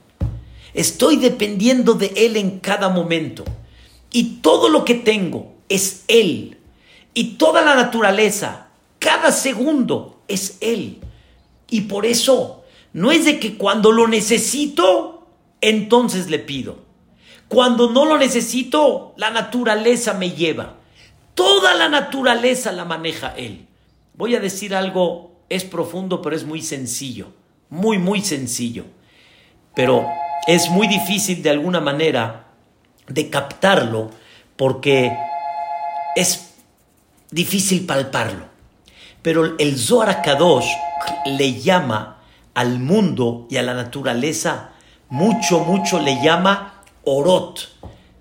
Estoy 0.73 1.17
dependiendo 1.17 1.93
de 1.93 2.11
Él 2.15 2.37
en 2.37 2.59
cada 2.59 2.89
momento. 2.89 3.43
Y 4.09 4.37
todo 4.41 4.67
lo 4.67 4.83
que 4.83 4.95
tengo 4.95 5.53
es 5.69 6.05
Él. 6.07 6.57
Y 7.13 7.35
toda 7.35 7.61
la 7.61 7.75
naturaleza, 7.75 8.69
cada 8.97 9.31
segundo 9.31 10.19
es 10.27 10.57
Él. 10.59 11.01
Y 11.69 11.81
por 11.81 12.03
eso 12.03 12.63
no 12.93 13.11
es 13.11 13.25
de 13.25 13.39
que 13.39 13.55
cuando 13.55 13.91
lo 13.91 14.07
necesito, 14.07 15.27
entonces 15.61 16.31
le 16.31 16.39
pido. 16.39 16.79
Cuando 17.47 17.91
no 17.91 18.05
lo 18.05 18.17
necesito, 18.17 19.13
la 19.17 19.29
naturaleza 19.29 20.15
me 20.15 20.31
lleva. 20.31 20.77
Toda 21.35 21.75
la 21.75 21.89
naturaleza 21.89 22.71
la 22.71 22.85
maneja 22.85 23.35
Él. 23.37 23.67
Voy 24.15 24.33
a 24.33 24.39
decir 24.39 24.73
algo, 24.73 25.36
es 25.49 25.63
profundo, 25.63 26.21
pero 26.21 26.35
es 26.35 26.45
muy 26.45 26.61
sencillo. 26.61 27.27
Muy, 27.69 27.97
muy 27.97 28.21
sencillo. 28.21 28.85
Pero 29.75 30.07
es 30.47 30.69
muy 30.69 30.87
difícil 30.87 31.43
de 31.43 31.49
alguna 31.49 31.79
manera 31.79 32.47
de 33.07 33.29
captarlo 33.29 34.09
porque 34.55 35.11
es 36.15 36.53
difícil 37.31 37.85
palparlo. 37.85 38.45
Pero 39.21 39.57
el 39.57 39.77
Zohar 39.77 40.21
Kadosh 40.21 40.67
le 41.25 41.59
llama 41.59 42.21
al 42.53 42.79
mundo 42.79 43.45
y 43.49 43.57
a 43.57 43.63
la 43.63 43.73
naturaleza 43.73 44.71
mucho, 45.09 45.59
mucho 45.59 45.99
le 45.99 46.21
llama 46.23 46.81
orot. 47.03 47.69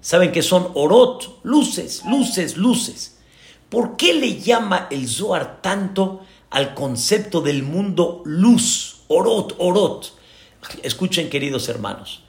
¿Saben 0.00 0.32
qué 0.32 0.42
son 0.42 0.70
orot? 0.74 1.40
Luces, 1.44 2.04
luces, 2.04 2.56
luces. 2.56 3.18
¿Por 3.68 3.96
qué 3.96 4.14
le 4.14 4.40
llama 4.40 4.88
el 4.90 5.08
Zohar 5.08 5.62
tanto 5.62 6.25
al 6.50 6.74
concepto 6.74 7.40
del 7.40 7.62
mundo 7.62 8.22
luz? 8.24 9.02
Orot, 9.08 9.54
orot. 9.58 10.12
Escuchen, 10.82 11.30
queridos 11.30 11.68
hermanos. 11.68 12.22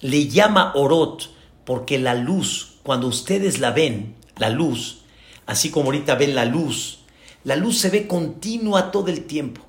Le 0.00 0.28
llama 0.28 0.72
orot 0.74 1.30
porque 1.64 1.98
la 1.98 2.14
luz, 2.14 2.78
cuando 2.82 3.06
ustedes 3.06 3.58
la 3.58 3.70
ven, 3.70 4.16
la 4.36 4.50
luz, 4.50 5.02
así 5.46 5.70
como 5.70 5.86
ahorita 5.86 6.14
ven 6.14 6.34
la 6.34 6.44
luz, 6.44 7.00
la 7.44 7.56
luz 7.56 7.78
se 7.78 7.90
ve 7.90 8.06
continua 8.06 8.90
todo 8.90 9.08
el 9.08 9.24
tiempo. 9.24 9.62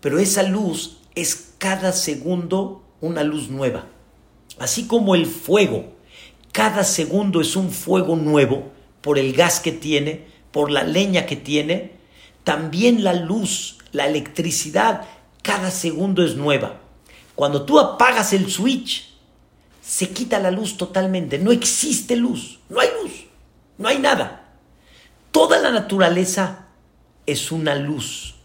Pero 0.00 0.18
esa 0.18 0.42
luz 0.42 0.98
es 1.14 1.54
cada 1.58 1.92
segundo 1.92 2.82
una 3.00 3.22
luz 3.22 3.48
nueva. 3.48 3.86
Así 4.58 4.86
como 4.86 5.14
el 5.14 5.26
fuego, 5.26 5.94
cada 6.52 6.84
segundo 6.84 7.40
es 7.40 7.56
un 7.56 7.70
fuego 7.70 8.16
nuevo 8.16 8.70
por 9.00 9.18
el 9.18 9.32
gas 9.32 9.60
que 9.60 9.72
tiene, 9.72 10.26
por 10.52 10.70
la 10.70 10.84
leña 10.84 11.26
que 11.26 11.36
tiene, 11.36 11.93
también 12.44 13.02
la 13.02 13.14
luz, 13.14 13.78
la 13.92 14.06
electricidad, 14.06 15.06
cada 15.42 15.70
segundo 15.70 16.24
es 16.24 16.36
nueva. 16.36 16.80
Cuando 17.34 17.64
tú 17.64 17.80
apagas 17.80 18.32
el 18.32 18.50
switch, 18.50 19.12
se 19.82 20.10
quita 20.10 20.38
la 20.38 20.50
luz 20.50 20.76
totalmente, 20.76 21.38
no 21.38 21.52
existe 21.52 22.16
luz, 22.16 22.60
no 22.68 22.80
hay 22.80 22.88
luz, 23.02 23.12
no 23.78 23.88
hay 23.88 23.98
nada. 23.98 24.52
Toda 25.30 25.58
la 25.58 25.70
naturaleza 25.70 26.66
es 27.26 27.50
una 27.50 27.74
luz. 27.74 28.36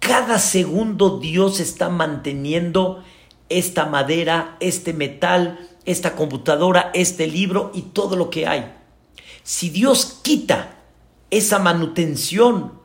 Cada 0.00 0.38
segundo 0.38 1.18
Dios 1.18 1.60
está 1.60 1.88
manteniendo 1.88 3.04
esta 3.48 3.86
madera, 3.86 4.56
este 4.60 4.92
metal, 4.92 5.68
esta 5.84 6.16
computadora, 6.16 6.90
este 6.94 7.26
libro 7.26 7.70
y 7.74 7.82
todo 7.82 8.16
lo 8.16 8.30
que 8.30 8.46
hay. 8.46 8.74
Si 9.42 9.70
Dios 9.70 10.20
quita 10.22 10.76
esa 11.30 11.58
manutención, 11.58 12.83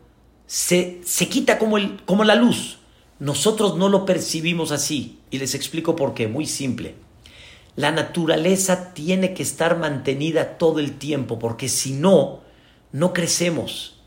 se, 0.49 0.99
se 1.05 1.29
quita 1.29 1.59
como, 1.59 1.77
el, 1.77 2.01
como 2.05 2.23
la 2.23 2.33
luz. 2.33 2.79
Nosotros 3.19 3.77
no 3.77 3.87
lo 3.87 4.03
percibimos 4.03 4.71
así. 4.71 5.19
Y 5.29 5.37
les 5.37 5.53
explico 5.53 5.95
por 5.95 6.15
qué. 6.15 6.27
Muy 6.27 6.47
simple. 6.47 6.95
La 7.75 7.91
naturaleza 7.91 8.95
tiene 8.95 9.35
que 9.35 9.43
estar 9.43 9.77
mantenida 9.77 10.57
todo 10.57 10.79
el 10.79 10.97
tiempo, 10.97 11.37
porque 11.37 11.69
si 11.69 11.93
no, 11.93 12.39
no 12.91 13.13
crecemos. 13.13 13.99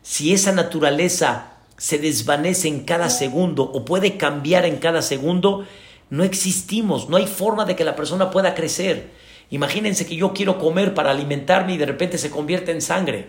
Si 0.00 0.32
esa 0.32 0.52
naturaleza 0.52 1.58
se 1.76 1.98
desvanece 1.98 2.68
en 2.68 2.80
cada 2.84 3.10
segundo 3.10 3.64
o 3.64 3.84
puede 3.84 4.16
cambiar 4.16 4.64
en 4.64 4.78
cada 4.78 5.02
segundo, 5.02 5.66
no 6.08 6.24
existimos, 6.24 7.10
no 7.10 7.18
hay 7.18 7.26
forma 7.26 7.66
de 7.66 7.76
que 7.76 7.84
la 7.84 7.94
persona 7.94 8.30
pueda 8.30 8.54
crecer. 8.54 9.10
Imagínense 9.50 10.06
que 10.06 10.16
yo 10.16 10.32
quiero 10.32 10.58
comer 10.58 10.94
para 10.94 11.10
alimentarme 11.10 11.74
y 11.74 11.78
de 11.78 11.86
repente 11.86 12.16
se 12.16 12.30
convierte 12.30 12.72
en 12.72 12.80
sangre 12.80 13.28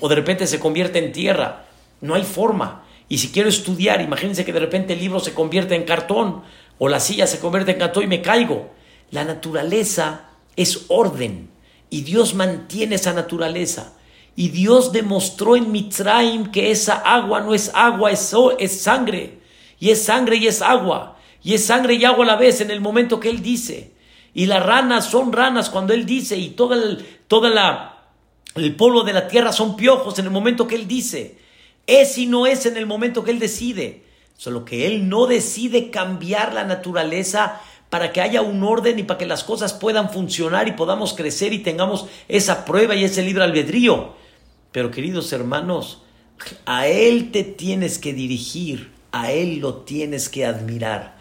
o 0.00 0.08
de 0.08 0.14
repente 0.14 0.46
se 0.46 0.58
convierte 0.58 0.98
en 0.98 1.12
tierra. 1.12 1.67
No 2.00 2.14
hay 2.14 2.22
forma. 2.22 2.84
Y 3.08 3.18
si 3.18 3.28
quiero 3.28 3.48
estudiar, 3.48 4.00
imagínense 4.00 4.44
que 4.44 4.52
de 4.52 4.60
repente 4.60 4.92
el 4.92 5.00
libro 5.00 5.20
se 5.20 5.34
convierte 5.34 5.74
en 5.74 5.84
cartón 5.84 6.42
o 6.78 6.88
la 6.88 7.00
silla 7.00 7.26
se 7.26 7.40
convierte 7.40 7.72
en 7.72 7.78
cartón 7.78 8.04
y 8.04 8.06
me 8.06 8.22
caigo. 8.22 8.70
La 9.10 9.24
naturaleza 9.24 10.30
es 10.56 10.84
orden 10.88 11.48
y 11.90 12.02
Dios 12.02 12.34
mantiene 12.34 12.96
esa 12.96 13.12
naturaleza. 13.12 13.94
Y 14.36 14.50
Dios 14.50 14.92
demostró 14.92 15.56
en 15.56 15.72
Mitzrayim 15.72 16.52
que 16.52 16.70
esa 16.70 16.94
agua 16.94 17.40
no 17.40 17.54
es 17.54 17.72
agua, 17.74 18.12
es, 18.12 18.32
es 18.58 18.80
sangre. 18.80 19.40
Y 19.80 19.90
es 19.90 20.04
sangre 20.04 20.36
y 20.36 20.46
es 20.46 20.62
agua. 20.62 21.16
Y 21.42 21.54
es 21.54 21.64
sangre 21.64 21.94
y 21.94 22.04
agua 22.04 22.24
a 22.24 22.28
la 22.28 22.36
vez 22.36 22.60
en 22.60 22.70
el 22.70 22.80
momento 22.80 23.18
que 23.18 23.30
Él 23.30 23.42
dice. 23.42 23.92
Y 24.34 24.46
las 24.46 24.64
ranas 24.64 25.06
son 25.10 25.32
ranas 25.32 25.70
cuando 25.70 25.92
Él 25.92 26.06
dice. 26.06 26.36
Y 26.36 26.50
todo 26.50 26.76
toda 27.26 27.50
la, 27.50 28.10
el 28.54 28.76
polvo 28.76 29.02
de 29.02 29.12
la 29.12 29.26
tierra 29.26 29.52
son 29.52 29.74
piojos 29.74 30.18
en 30.18 30.26
el 30.26 30.30
momento 30.30 30.68
que 30.68 30.76
Él 30.76 30.86
dice. 30.86 31.38
Es 31.88 32.18
y 32.18 32.26
no 32.26 32.46
es 32.46 32.66
en 32.66 32.76
el 32.76 32.86
momento 32.86 33.24
que 33.24 33.30
Él 33.32 33.38
decide. 33.38 34.04
Solo 34.36 34.64
que 34.64 34.86
Él 34.86 35.08
no 35.08 35.26
decide 35.26 35.90
cambiar 35.90 36.52
la 36.52 36.62
naturaleza 36.62 37.60
para 37.88 38.12
que 38.12 38.20
haya 38.20 38.42
un 38.42 38.62
orden 38.62 38.98
y 38.98 39.02
para 39.02 39.16
que 39.16 39.26
las 39.26 39.42
cosas 39.42 39.72
puedan 39.72 40.10
funcionar 40.10 40.68
y 40.68 40.72
podamos 40.72 41.14
crecer 41.14 41.54
y 41.54 41.60
tengamos 41.60 42.06
esa 42.28 42.66
prueba 42.66 42.94
y 42.94 43.04
ese 43.04 43.22
libre 43.22 43.42
albedrío. 43.42 44.14
Pero 44.70 44.90
queridos 44.90 45.32
hermanos, 45.32 46.02
a 46.66 46.86
Él 46.86 47.30
te 47.32 47.42
tienes 47.42 47.98
que 47.98 48.12
dirigir, 48.12 48.92
a 49.10 49.32
Él 49.32 49.60
lo 49.60 49.76
tienes 49.76 50.28
que 50.28 50.44
admirar. 50.44 51.16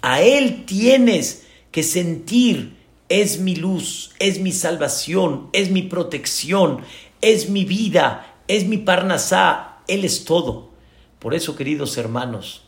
A 0.00 0.22
Él 0.22 0.64
tienes 0.64 1.46
que 1.70 1.82
sentir, 1.82 2.78
es 3.10 3.38
mi 3.38 3.54
luz, 3.54 4.12
es 4.18 4.40
mi 4.40 4.52
salvación, 4.52 5.50
es 5.52 5.70
mi 5.70 5.82
protección, 5.82 6.80
es 7.20 7.50
mi 7.50 7.66
vida, 7.66 8.34
es 8.48 8.66
mi 8.66 8.78
parnasá, 8.78 9.69
Él 9.90 10.04
es 10.04 10.24
todo. 10.24 10.70
Por 11.18 11.34
eso, 11.34 11.56
queridos 11.56 11.98
hermanos, 11.98 12.62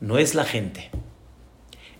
no 0.00 0.18
es 0.18 0.34
la 0.34 0.44
gente. 0.44 0.90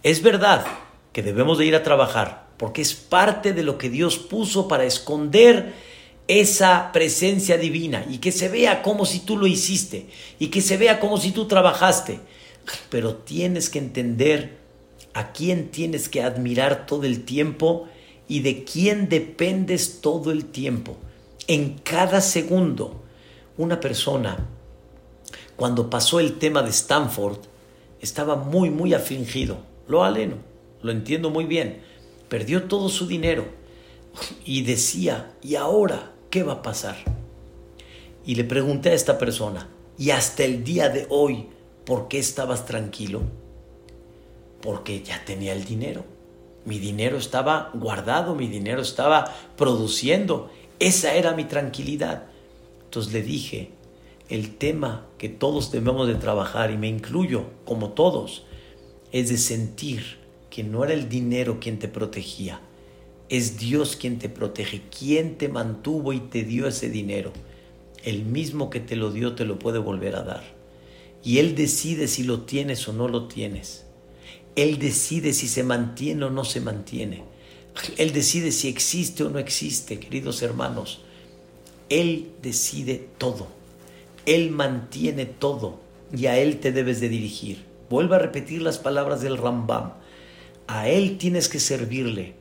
Es 0.02 0.22
verdad 0.22 0.66
que 1.12 1.22
debemos 1.22 1.58
de 1.58 1.66
ir 1.66 1.74
a 1.74 1.82
trabajar, 1.82 2.48
porque 2.56 2.82
es 2.82 2.94
parte 2.94 3.52
de 3.52 3.62
lo 3.62 3.78
que 3.78 3.90
Dios 3.90 4.18
puso 4.18 4.68
para 4.68 4.84
esconder 4.84 5.74
esa 6.28 6.90
presencia 6.92 7.56
divina 7.56 8.04
y 8.08 8.18
que 8.18 8.32
se 8.32 8.48
vea 8.48 8.82
como 8.82 9.04
si 9.04 9.20
tú 9.20 9.36
lo 9.36 9.46
hiciste 9.46 10.08
y 10.38 10.48
que 10.48 10.60
se 10.60 10.76
vea 10.76 10.98
como 10.98 11.18
si 11.18 11.30
tú 11.30 11.46
trabajaste 11.46 12.20
pero 12.88 13.16
tienes 13.16 13.68
que 13.70 13.78
entender 13.78 14.58
a 15.14 15.32
quién 15.32 15.70
tienes 15.70 16.08
que 16.08 16.22
admirar 16.22 16.86
todo 16.86 17.04
el 17.04 17.24
tiempo 17.24 17.88
y 18.28 18.40
de 18.40 18.64
quién 18.64 19.08
dependes 19.08 20.00
todo 20.00 20.30
el 20.30 20.46
tiempo. 20.46 20.96
En 21.46 21.78
cada 21.78 22.20
segundo, 22.20 23.02
una 23.58 23.80
persona, 23.80 24.36
cuando 25.56 25.88
pasó 25.90 26.20
el 26.20 26.38
tema 26.38 26.62
de 26.62 26.70
Stanford, 26.70 27.38
estaba 28.00 28.36
muy, 28.36 28.70
muy 28.70 28.94
afligido. 28.94 29.58
Lo 29.88 30.04
aleno, 30.04 30.36
lo 30.82 30.92
entiendo 30.92 31.30
muy 31.30 31.44
bien. 31.44 31.82
Perdió 32.28 32.64
todo 32.64 32.88
su 32.88 33.06
dinero 33.06 33.46
y 34.44 34.62
decía, 34.62 35.32
¿y 35.42 35.54
ahora 35.54 36.12
qué 36.30 36.42
va 36.42 36.54
a 36.54 36.62
pasar? 36.62 36.96
Y 38.24 38.34
le 38.34 38.44
pregunté 38.44 38.90
a 38.90 38.94
esta 38.94 39.18
persona, 39.18 39.68
y 39.98 40.10
hasta 40.10 40.44
el 40.44 40.64
día 40.64 40.88
de 40.88 41.06
hoy, 41.08 41.48
¿Por 41.86 42.08
qué 42.08 42.18
estabas 42.18 42.66
tranquilo? 42.66 43.22
Porque 44.60 45.02
ya 45.04 45.24
tenía 45.24 45.52
el 45.52 45.64
dinero. 45.64 46.04
Mi 46.64 46.80
dinero 46.80 47.16
estaba 47.16 47.70
guardado, 47.74 48.34
mi 48.34 48.48
dinero 48.48 48.82
estaba 48.82 49.32
produciendo. 49.56 50.50
Esa 50.80 51.14
era 51.14 51.32
mi 51.34 51.44
tranquilidad. 51.44 52.24
Entonces 52.86 53.12
le 53.12 53.22
dije, 53.22 53.70
el 54.28 54.56
tema 54.56 55.06
que 55.18 55.28
todos 55.28 55.70
debemos 55.70 56.08
de 56.08 56.14
trabajar, 56.16 56.70
y 56.70 56.78
me 56.78 56.88
incluyo 56.88 57.44
como 57.64 57.90
todos, 57.90 58.46
es 59.12 59.28
de 59.28 59.38
sentir 59.38 60.16
que 60.50 60.64
no 60.64 60.82
era 60.84 60.94
el 60.94 61.08
dinero 61.08 61.60
quien 61.60 61.78
te 61.78 61.88
protegía, 61.88 62.60
es 63.28 63.58
Dios 63.58 63.96
quien 63.96 64.18
te 64.18 64.28
protege, 64.28 64.82
quien 64.96 65.36
te 65.36 65.48
mantuvo 65.48 66.12
y 66.12 66.20
te 66.20 66.44
dio 66.44 66.66
ese 66.66 66.88
dinero. 66.88 67.32
El 68.02 68.24
mismo 68.24 68.70
que 68.70 68.80
te 68.80 68.96
lo 68.96 69.10
dio 69.10 69.34
te 69.34 69.44
lo 69.44 69.58
puede 69.58 69.78
volver 69.78 70.16
a 70.16 70.22
dar 70.22 70.56
y 71.26 71.38
Él 71.38 71.56
decide 71.56 72.06
si 72.06 72.22
lo 72.22 72.42
tienes 72.42 72.86
o 72.86 72.92
no 72.92 73.08
lo 73.08 73.26
tienes. 73.26 73.84
Él 74.54 74.78
decide 74.78 75.32
si 75.32 75.48
se 75.48 75.64
mantiene 75.64 76.24
o 76.24 76.30
no 76.30 76.44
se 76.44 76.60
mantiene. 76.60 77.24
Él 77.98 78.12
decide 78.12 78.52
si 78.52 78.68
existe 78.68 79.24
o 79.24 79.28
no 79.28 79.40
existe, 79.40 79.98
queridos 79.98 80.40
hermanos. 80.42 81.02
Él 81.88 82.32
decide 82.42 83.08
todo. 83.18 83.48
Él 84.26 84.50
mantiene 84.50 85.26
todo 85.26 85.80
y 86.12 86.26
a 86.26 86.38
Él 86.38 86.58
te 86.58 86.72
debes 86.72 87.00
de 87.00 87.08
dirigir. 87.08 87.64
Vuelvo 87.88 88.14
a 88.14 88.18
repetir 88.18 88.62
las 88.62 88.78
palabras 88.78 89.20
del 89.20 89.38
Rambam. 89.38 89.92
A 90.66 90.88
Él 90.88 91.18
tienes 91.18 91.48
que 91.48 91.60
servirle. 91.60 92.34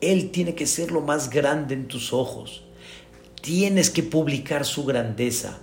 Él 0.00 0.30
tiene 0.30 0.54
que 0.54 0.66
ser 0.66 0.90
lo 0.90 1.02
más 1.02 1.30
grande 1.30 1.74
en 1.74 1.86
tus 1.86 2.12
ojos. 2.12 2.64
Tienes 3.40 3.90
que 3.90 4.02
publicar 4.02 4.64
su 4.64 4.84
grandeza. 4.84 5.60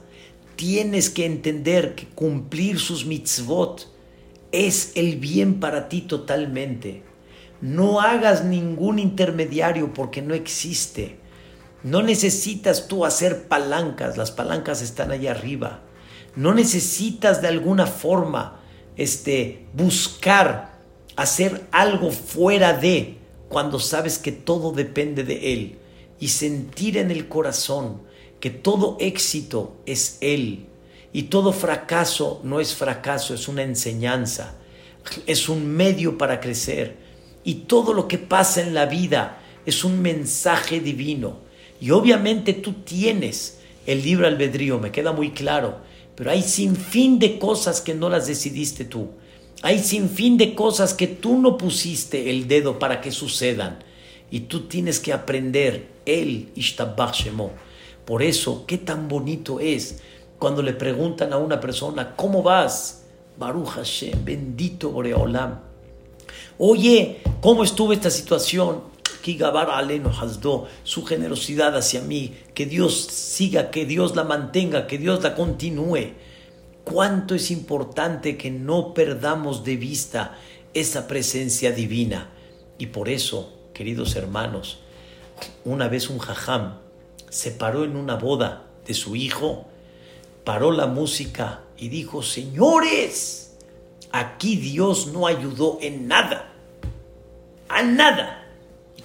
Tienes 0.55 1.09
que 1.09 1.25
entender 1.25 1.95
que 1.95 2.07
cumplir 2.07 2.79
sus 2.79 3.05
mitzvot 3.05 3.87
es 4.51 4.93
el 4.95 5.17
bien 5.17 5.59
para 5.59 5.89
ti 5.89 6.01
totalmente. 6.01 7.03
No 7.61 7.99
hagas 7.99 8.45
ningún 8.45 8.99
intermediario 8.99 9.93
porque 9.93 10.21
no 10.21 10.33
existe. 10.33 11.17
No 11.83 12.01
necesitas 12.01 12.87
tú 12.87 13.05
hacer 13.05 13.47
palancas, 13.47 14.17
las 14.17 14.31
palancas 14.31 14.81
están 14.81 15.11
allá 15.11 15.31
arriba. 15.31 15.81
No 16.35 16.53
necesitas 16.53 17.41
de 17.41 17.47
alguna 17.47 17.87
forma 17.87 18.59
este, 18.95 19.65
buscar 19.73 20.77
hacer 21.15 21.67
algo 21.71 22.11
fuera 22.11 22.73
de 22.73 23.17
cuando 23.49 23.79
sabes 23.79 24.17
que 24.17 24.31
todo 24.31 24.71
depende 24.71 25.23
de 25.23 25.53
Él 25.53 25.77
y 26.19 26.29
sentir 26.29 26.97
en 26.97 27.11
el 27.11 27.27
corazón 27.27 28.01
que 28.39 28.49
todo 28.49 28.97
éxito 28.99 29.75
es 29.85 30.17
Él 30.21 30.67
y 31.13 31.23
todo 31.23 31.53
fracaso 31.53 32.41
no 32.43 32.59
es 32.59 32.75
fracaso, 32.75 33.33
es 33.33 33.47
una 33.47 33.63
enseñanza, 33.63 34.55
es 35.25 35.49
un 35.49 35.67
medio 35.67 36.17
para 36.17 36.39
crecer 36.39 36.97
y 37.43 37.55
todo 37.55 37.93
lo 37.93 38.07
que 38.07 38.17
pasa 38.17 38.61
en 38.61 38.73
la 38.73 38.85
vida 38.85 39.39
es 39.65 39.83
un 39.83 40.01
mensaje 40.01 40.79
divino. 40.79 41.46
Y 41.79 41.91
obviamente 41.91 42.53
tú 42.53 42.73
tienes 42.73 43.59
el 43.85 44.03
libre 44.03 44.27
albedrío, 44.27 44.79
me 44.79 44.91
queda 44.91 45.11
muy 45.11 45.31
claro, 45.31 45.77
pero 46.15 46.31
hay 46.31 46.41
sin 46.41 46.75
fin 46.75 47.19
de 47.19 47.37
cosas 47.39 47.81
que 47.81 47.93
no 47.93 48.09
las 48.09 48.27
decidiste 48.27 48.85
tú. 48.85 49.09
Hay 49.61 49.79
sin 49.79 50.09
fin 50.09 50.37
de 50.37 50.53
cosas 50.53 50.93
que 50.93 51.07
tú 51.07 51.39
no 51.39 51.57
pusiste 51.57 52.29
el 52.29 52.47
dedo 52.47 52.79
para 52.79 53.01
que 53.01 53.11
sucedan. 53.11 53.79
Y 54.29 54.41
tú 54.41 54.67
tienes 54.67 54.99
que 54.99 55.13
aprender 55.13 55.87
el 56.05 56.49
Ishtabach 56.55 57.15
Shemo. 57.15 57.51
Por 58.05 58.23
eso, 58.23 58.65
qué 58.67 58.77
tan 58.77 59.07
bonito 59.07 59.59
es 59.59 59.99
cuando 60.37 60.61
le 60.61 60.73
preguntan 60.73 61.33
a 61.33 61.37
una 61.37 61.59
persona, 61.59 62.15
¿cómo 62.15 62.43
vas? 62.43 63.03
Baruch 63.37 63.69
Hashem, 63.69 64.23
bendito 64.23 64.91
Boreolam. 64.91 65.59
Oye, 66.57 67.21
¿cómo 67.41 67.63
estuvo 67.63 67.93
esta 67.93 68.09
situación? 68.09 68.81
Kigabar 69.27 69.69
Aleno 69.71 70.09
Hasdo, 70.09 70.69
su 70.85 71.03
generosidad 71.03 71.75
hacia 71.75 71.99
mí, 71.99 72.33
que 72.53 72.65
Dios 72.65 73.07
siga, 73.07 73.71
que 73.71 73.85
Dios 73.85 74.15
la 74.15 74.23
mantenga, 74.23 74.87
que 74.87 74.97
Dios 74.97 75.21
la 75.21 75.35
continúe. 75.35 76.13
Cuánto 76.85 77.35
es 77.35 77.51
importante 77.51 78.37
que 78.37 78.51
no 78.51 78.93
perdamos 78.93 79.65
de 79.65 79.75
vista 79.75 80.37
esa 80.73 81.09
presencia 81.09 81.73
divina. 81.73 82.29
Y 82.77 82.85
por 82.85 83.09
eso, 83.09 83.51
queridos 83.73 84.15
hermanos, 84.15 84.79
una 85.65 85.89
vez 85.89 86.09
un 86.09 86.19
jajam 86.19 86.75
se 87.29 87.51
paró 87.51 87.83
en 87.83 87.97
una 87.97 88.15
boda 88.15 88.63
de 88.85 88.93
su 88.93 89.17
hijo, 89.17 89.65
paró 90.45 90.71
la 90.71 90.87
música 90.87 91.63
y 91.77 91.89
dijo, 91.89 92.23
señores, 92.23 93.57
aquí 94.09 94.55
Dios 94.55 95.07
no 95.07 95.27
ayudó 95.27 95.79
en 95.81 96.07
nada, 96.07 96.53
a 97.67 97.83
nada. 97.83 98.46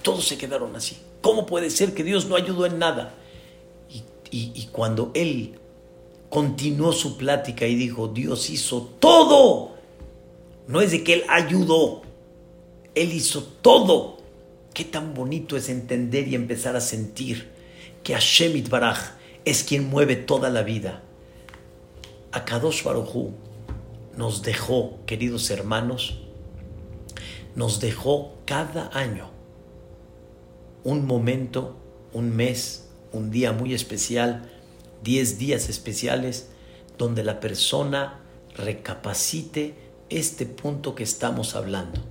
Todos 0.03 0.27
se 0.27 0.37
quedaron 0.37 0.75
así. 0.75 0.97
¿Cómo 1.21 1.45
puede 1.45 1.69
ser 1.69 1.93
que 1.93 2.03
Dios 2.03 2.27
no 2.27 2.35
ayudó 2.35 2.65
en 2.65 2.77
nada? 2.77 3.15
Y, 4.29 4.67
cuando 4.71 5.11
él 5.13 5.59
continuó 6.29 6.91
su 6.91 7.17
plática 7.17 7.67
y 7.67 7.75
dijo, 7.75 8.07
Dios 8.07 8.49
hizo 8.49 8.89
todo, 8.99 9.75
no 10.67 10.81
es 10.81 10.89
de 10.89 11.03
que 11.03 11.13
él 11.13 11.23
ayudó, 11.29 12.01
él 12.95 13.13
hizo 13.13 13.43
todo. 13.43 14.17
Qué 14.73 14.83
tan 14.85 15.13
bonito 15.13 15.55
es 15.55 15.69
entender 15.69 16.27
y 16.27 16.33
empezar 16.33 16.75
a 16.75 16.81
sentir 16.81 17.51
que 18.03 18.13
Hashem 18.13 18.67
Baraj 18.67 19.11
es 19.45 19.63
quien 19.63 19.87
mueve 19.87 20.15
toda 20.15 20.49
la 20.49 20.63
vida. 20.63 21.03
Akadosh 22.31 22.83
Baruchu 22.83 23.33
nos 24.17 24.41
dejó, 24.41 24.97
queridos 25.05 25.51
hermanos, 25.51 26.19
nos 27.55 27.79
dejó 27.79 28.33
cada 28.45 28.89
año 28.97 29.32
un 30.83 31.05
momento, 31.05 31.77
un 32.13 32.35
mes, 32.35 32.85
un 33.11 33.31
día 33.31 33.51
muy 33.51 33.73
especial, 33.73 34.49
diez 35.03 35.37
días 35.37 35.69
especiales, 35.69 36.49
donde 36.97 37.23
la 37.23 37.39
persona 37.39 38.19
recapacite 38.55 39.75
este 40.09 40.45
punto 40.45 40.95
que 40.95 41.03
estamos 41.03 41.55
hablando. 41.55 42.01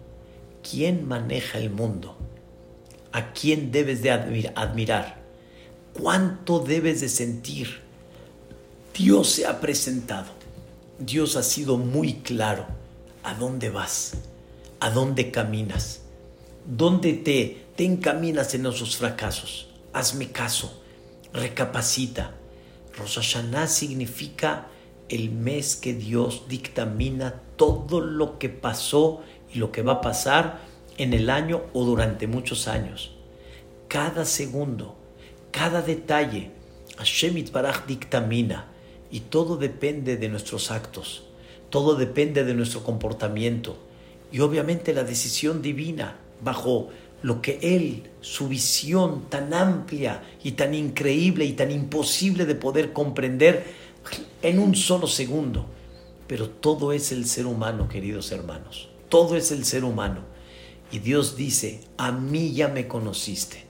¿Quién 0.69 1.07
maneja 1.07 1.59
el 1.59 1.71
mundo? 1.71 2.17
¿A 3.13 3.33
quién 3.33 3.73
debes 3.73 4.03
de 4.03 4.11
admirar? 4.11 5.23
¿Cuánto 5.93 6.61
debes 6.61 7.01
de 7.01 7.09
sentir? 7.09 7.81
Dios 8.97 9.31
se 9.31 9.47
ha 9.47 9.61
presentado. 9.61 10.31
Dios 10.99 11.37
ha 11.37 11.43
sido 11.43 11.77
muy 11.77 12.15
claro. 12.15 12.67
¿A 13.23 13.35
dónde 13.35 13.71
vas? 13.71 14.15
¿A 14.81 14.91
dónde 14.91 15.31
caminas? 15.31 16.01
¿Dónde 16.67 17.13
te, 17.13 17.67
encaminas 17.85 18.55
en 18.55 18.67
esos 18.67 18.97
fracasos? 18.97 19.69
Hazme 19.93 20.31
caso 20.31 20.83
recapacita. 21.33 22.35
Rosh 22.97 23.37
significa 23.67 24.69
el 25.09 25.31
mes 25.31 25.77
que 25.77 25.95
Dios 25.95 26.45
dictamina 26.49 27.41
todo 27.57 28.01
lo 28.01 28.39
que 28.39 28.49
pasó 28.49 29.23
y 29.53 29.59
lo 29.59 29.73
que 29.73 29.83
va 29.83 29.95
a 29.95 30.01
pasar 30.01 30.61
en 30.99 31.15
el 31.15 31.31
año 31.31 31.63
o 31.73 31.85
durante 31.85 32.27
muchos 32.27 32.69
años. 32.69 33.13
Cada 33.89 34.25
segundo, 34.25 34.97
cada 35.51 35.83
detalle, 35.83 36.51
Hashem 36.99 37.45
Baraj 37.51 37.87
dictamina 37.87 38.69
y 39.11 39.21
todo 39.21 39.57
depende 39.57 40.17
de 40.17 40.29
nuestros 40.29 40.71
actos, 40.71 41.25
todo 41.71 41.95
depende 41.95 42.45
de 42.45 42.55
nuestro 42.55 42.83
comportamiento 42.83 43.79
y 44.31 44.41
obviamente 44.41 44.95
la 44.95 45.05
decisión 45.05 45.63
divina 45.63 46.17
bajo 46.43 46.91
lo 47.23 47.41
que 47.41 47.59
Él, 47.63 48.11
su 48.21 48.49
visión 48.49 49.29
tan 49.29 49.55
amplia 49.55 50.23
y 50.43 50.53
tan 50.53 50.75
increíble 50.75 51.45
y 51.45 51.53
tan 51.53 51.71
imposible 51.71 52.45
de 52.45 52.55
poder 52.55 52.93
comprender 52.93 53.65
en 54.43 54.59
un 54.59 54.75
solo 54.75 55.07
segundo. 55.07 55.67
Pero 56.27 56.49
todo 56.49 56.93
es 56.93 57.13
el 57.13 57.27
ser 57.27 57.47
humano, 57.47 57.89
queridos 57.89 58.33
hermanos. 58.33 58.89
Todo 59.09 59.37
es 59.37 59.53
el 59.53 59.65
ser 59.65 59.85
humano. 59.85 60.21
Y 60.91 60.99
Dios 60.99 61.37
dice, 61.37 61.81
a 61.97 62.13
mí 62.13 62.53
ya 62.53 62.69
me 62.69 62.89
conociste. 62.89 63.65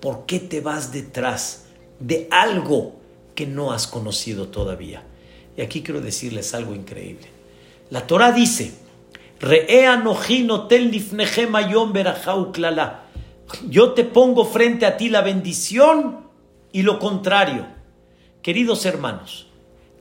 ¿Por 0.00 0.26
qué 0.26 0.40
te 0.40 0.60
vas 0.60 0.92
detrás 0.92 1.64
de 2.00 2.28
algo 2.30 2.96
que 3.34 3.46
no 3.46 3.72
has 3.72 3.86
conocido 3.86 4.48
todavía? 4.48 5.02
Y 5.56 5.62
aquí 5.62 5.82
quiero 5.82 6.00
decirles 6.00 6.54
algo 6.54 6.74
increíble. 6.74 7.28
La 7.90 8.06
Torah 8.06 8.32
dice, 8.32 8.72
yo 13.68 13.92
te 13.92 14.04
pongo 14.04 14.44
frente 14.44 14.86
a 14.86 14.96
ti 14.96 15.08
la 15.08 15.20
bendición 15.20 16.26
y 16.72 16.82
lo 16.82 16.98
contrario. 16.98 17.66
Queridos 18.42 18.86
hermanos, 18.86 19.48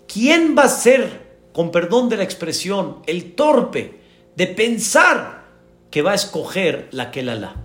¿quién 0.07 0.55
va 0.57 0.63
a 0.63 0.69
ser, 0.69 1.37
con 1.51 1.71
perdón 1.71 2.09
de 2.09 2.17
la 2.17 2.23
expresión, 2.23 2.99
el 3.07 3.33
torpe 3.33 3.99
de 4.35 4.47
pensar 4.47 5.45
que 5.91 6.01
va 6.01 6.11
a 6.11 6.15
escoger 6.15 6.87
la 6.91 7.11
que 7.11 7.23
la 7.23 7.55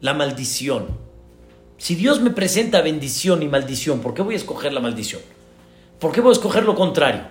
la 0.00 0.14
maldición? 0.14 0.86
Si 1.78 1.96
Dios 1.96 2.20
me 2.20 2.30
presenta 2.30 2.80
bendición 2.80 3.42
y 3.42 3.48
maldición, 3.48 4.00
¿por 4.00 4.14
qué 4.14 4.22
voy 4.22 4.34
a 4.34 4.36
escoger 4.36 4.72
la 4.72 4.80
maldición? 4.80 5.20
¿Por 5.98 6.12
qué 6.12 6.20
voy 6.20 6.30
a 6.30 6.32
escoger 6.32 6.64
lo 6.64 6.76
contrario? 6.76 7.22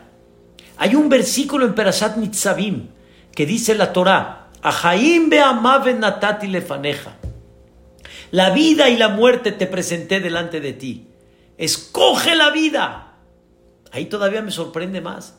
Hay 0.77 0.95
un 0.95 1.07
versículo 1.07 1.65
en 1.65 1.73
Perashat 1.73 2.17
Nitzavim 2.17 2.87
que 3.33 3.45
dice 3.45 3.75
la 3.75 3.93
Torah, 3.93 4.49
Ahaim 4.61 5.29
natati 5.29 6.47
lefaneja. 6.47 7.17
La 8.31 8.51
vida 8.51 8.89
y 8.89 8.97
la 8.97 9.09
muerte 9.09 9.51
te 9.51 9.67
presenté 9.67 10.19
delante 10.19 10.61
de 10.61 10.73
ti. 10.73 11.07
Escoge 11.57 12.35
la 12.35 12.49
vida. 12.49 13.15
Ahí 13.91 14.05
todavía 14.05 14.41
me 14.41 14.51
sorprende 14.51 15.01
más. 15.01 15.37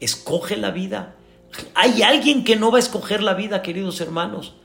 Escoge 0.00 0.56
la 0.56 0.70
vida. 0.70 1.14
¿Hay 1.74 2.02
alguien 2.02 2.44
que 2.44 2.56
no 2.56 2.70
va 2.70 2.78
a 2.78 2.80
escoger 2.80 3.22
la 3.22 3.34
vida, 3.34 3.62
queridos 3.62 4.00
hermanos? 4.00 4.56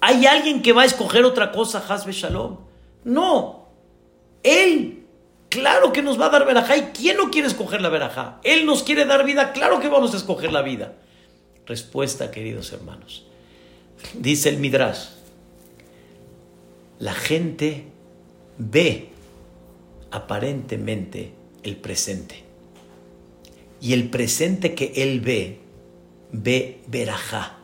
¿Hay 0.00 0.26
alguien 0.26 0.62
que 0.62 0.72
va 0.72 0.82
a 0.82 0.86
escoger 0.86 1.24
otra 1.24 1.50
cosa, 1.50 1.82
Hasbe 1.86 2.12
Shalom? 2.12 2.58
No. 3.04 3.68
Él, 4.42 5.06
claro 5.48 5.92
que 5.92 6.02
nos 6.02 6.20
va 6.20 6.26
a 6.26 6.30
dar 6.30 6.46
verajá. 6.46 6.76
¿Y 6.76 6.82
quién 6.94 7.16
no 7.16 7.30
quiere 7.30 7.48
escoger 7.48 7.82
la 7.82 7.88
verajá? 7.88 8.40
Él 8.44 8.66
nos 8.66 8.82
quiere 8.82 9.04
dar 9.04 9.24
vida, 9.24 9.52
claro 9.52 9.80
que 9.80 9.88
vamos 9.88 10.14
a 10.14 10.16
escoger 10.16 10.52
la 10.52 10.62
vida. 10.62 10.94
Respuesta, 11.70 12.32
queridos 12.32 12.72
hermanos. 12.72 13.24
Dice 14.18 14.48
el 14.48 14.56
Midrash, 14.56 15.10
la 16.98 17.14
gente 17.14 17.84
ve 18.58 19.10
aparentemente 20.10 21.32
el 21.62 21.76
presente. 21.76 22.42
Y 23.80 23.92
el 23.92 24.10
presente 24.10 24.74
que 24.74 24.94
él 24.96 25.20
ve, 25.20 25.60
ve 26.32 26.80
verajá. 26.88 27.60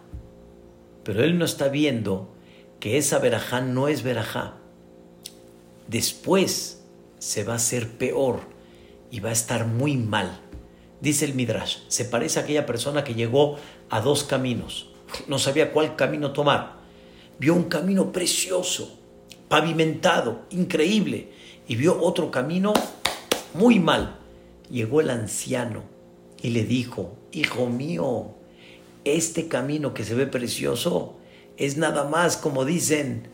Pero 1.02 1.24
él 1.24 1.36
no 1.36 1.44
está 1.44 1.66
viendo 1.66 2.32
que 2.78 2.98
esa 2.98 3.18
verajá 3.18 3.60
no 3.60 3.88
es 3.88 4.04
verajá. 4.04 4.54
Después 5.88 6.80
se 7.18 7.42
va 7.42 7.54
a 7.54 7.56
hacer 7.56 7.90
peor 7.98 8.42
y 9.10 9.18
va 9.18 9.30
a 9.30 9.32
estar 9.32 9.66
muy 9.66 9.96
mal. 9.96 10.45
Dice 11.00 11.24
el 11.24 11.34
Midrash, 11.34 11.78
se 11.88 12.04
parece 12.04 12.38
a 12.38 12.42
aquella 12.42 12.66
persona 12.66 13.04
que 13.04 13.14
llegó 13.14 13.56
a 13.90 14.00
dos 14.00 14.24
caminos. 14.24 14.88
No 15.28 15.38
sabía 15.38 15.72
cuál 15.72 15.96
camino 15.96 16.32
tomar. 16.32 16.76
Vio 17.38 17.54
un 17.54 17.64
camino 17.64 18.12
precioso, 18.12 18.98
pavimentado, 19.48 20.42
increíble, 20.50 21.28
y 21.68 21.76
vio 21.76 22.00
otro 22.00 22.30
camino 22.30 22.72
muy 23.54 23.78
mal. 23.78 24.18
Llegó 24.70 25.00
el 25.00 25.10
anciano 25.10 25.82
y 26.42 26.50
le 26.50 26.64
dijo, 26.64 27.14
hijo 27.32 27.66
mío, 27.66 28.34
este 29.04 29.48
camino 29.48 29.94
que 29.94 30.04
se 30.04 30.14
ve 30.14 30.26
precioso 30.26 31.16
es 31.56 31.76
nada 31.76 32.04
más, 32.04 32.36
como 32.36 32.64
dicen, 32.64 33.28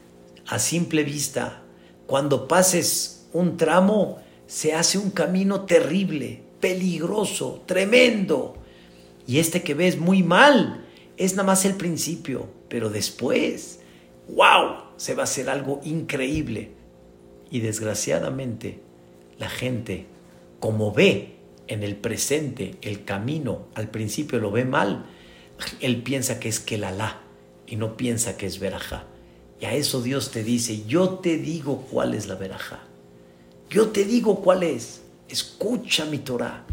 a 0.47 0.59
simple 0.59 1.05
vista. 1.05 1.63
Cuando 2.07 2.49
pases 2.49 3.27
un 3.33 3.57
tramo, 3.57 4.19
se 4.47 4.75
hace 4.75 4.99
un 4.99 5.11
camino 5.11 5.63
terrible, 5.63 6.43
peligroso, 6.63 7.63
tremendo. 7.67 8.55
Y 9.27 9.41
este 9.41 9.63
que 9.63 9.75
ves 9.75 9.99
muy 9.99 10.23
mal 10.23 10.87
es 11.19 11.33
nada 11.33 11.49
más 11.49 11.67
el 11.67 11.75
principio, 11.75 12.49
pero 12.69 12.89
después, 12.89 13.81
wow, 14.29 14.77
se 14.97 15.15
va 15.15 15.23
a 15.23 15.25
hacer 15.25 15.51
algo 15.51 15.81
increíble. 15.85 16.71
Y 17.51 17.61
desgraciadamente, 17.61 18.81
la 19.39 19.51
gente, 19.51 20.07
como 20.61 20.93
ve 20.93 21.35
en 21.67 21.83
el 21.83 21.97
presente 21.97 22.77
el 22.81 23.05
camino, 23.05 23.67
al 23.75 23.91
principio 23.91 24.39
lo 24.39 24.53
ve 24.53 24.65
mal, 24.65 25.07
él 25.81 26.03
piensa 26.03 26.39
que 26.39 26.49
es 26.49 26.61
Kelalá 26.61 27.23
y 27.67 27.75
no 27.75 27.97
piensa 27.97 28.37
que 28.37 28.47
es 28.47 28.61
Verajá. 28.61 29.05
Y 29.61 29.65
a 29.65 29.75
eso 29.75 30.01
Dios 30.01 30.31
te 30.31 30.45
dice, 30.45 30.85
yo 30.87 31.19
te 31.19 31.39
digo 31.39 31.87
cuál 31.91 32.15
es 32.15 32.29
la 32.29 32.37
Verajá. 32.37 32.85
Yo 33.69 33.89
te 33.89 34.05
digo 34.05 34.43
cuál 34.43 34.63
es. 34.63 35.02
Escucha 35.33 36.05
mi 36.05 36.19
Torah. 36.19 36.67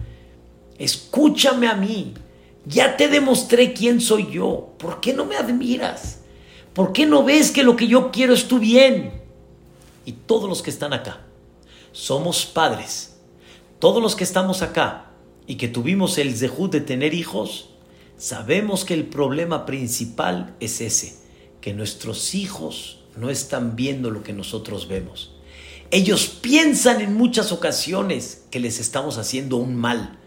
Escúchame 0.78 1.66
a 1.66 1.76
mí. 1.76 2.14
Ya 2.66 2.98
te 2.98 3.08
demostré 3.08 3.72
quién 3.72 4.02
soy 4.02 4.30
yo. 4.34 4.74
¿Por 4.78 5.00
qué 5.00 5.14
no 5.14 5.24
me 5.26 5.38
admiras? 5.38 6.20
¿Por 6.74 6.92
qué 6.92 7.06
no 7.06 7.24
ves 7.24 7.52
que 7.52 7.64
lo 7.64 7.78
que 7.78 7.88
yo 7.88 8.12
quiero 8.12 8.34
es 8.34 8.50
tu 8.50 8.60
bien? 8.60 9.14
Y 10.06 10.12
todos 10.12 10.50
los 10.50 10.62
que 10.62 10.72
están 10.72 10.92
acá, 10.92 11.22
somos 11.94 12.46
padres. 12.46 13.16
Todos 13.80 14.04
los 14.04 14.18
que 14.18 14.26
estamos 14.26 14.62
acá 14.62 15.12
y 15.48 15.56
que 15.56 15.70
tuvimos 15.70 16.18
el 16.18 16.36
zehut 16.36 16.70
de 16.70 16.82
tener 16.82 17.14
hijos, 17.14 17.70
sabemos 18.18 18.84
que 18.84 18.94
el 18.94 19.06
problema 19.06 19.66
principal 19.66 20.54
es 20.60 20.82
ese, 20.82 21.16
que 21.62 21.74
nuestros 21.74 22.36
hijos 22.36 23.06
no 23.16 23.30
están 23.30 23.78
viendo 23.78 24.12
lo 24.12 24.22
que 24.22 24.34
nosotros 24.34 24.90
vemos. 24.90 25.39
Ellos 25.92 26.28
piensan 26.28 27.02
en 27.02 27.16
muchas 27.16 27.52
ocasiones 27.52 28.44
que 28.52 28.60
les 28.60 28.80
estamos 28.80 29.18
haciendo 29.18 29.58
un 29.58 29.76
mal 29.76 30.20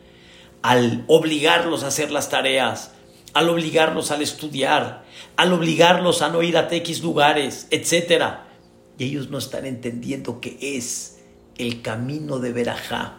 al 0.60 1.04
obligarlos 1.06 1.84
a 1.84 1.88
hacer 1.88 2.10
las 2.10 2.30
tareas, 2.30 2.90
al 3.32 3.48
obligarlos 3.48 4.10
al 4.10 4.22
estudiar, 4.22 5.04
al 5.36 5.52
obligarlos 5.52 6.20
a 6.22 6.30
no 6.30 6.42
ir 6.42 6.56
a 6.56 6.66
X 6.68 7.02
lugares, 7.02 7.68
etc. 7.70 8.24
Y 8.98 9.04
ellos 9.04 9.30
no 9.30 9.38
están 9.38 9.64
entendiendo 9.64 10.40
que 10.40 10.58
es 10.60 11.18
el 11.58 11.80
camino 11.80 12.40
de 12.40 12.52
Verajá, 12.52 13.18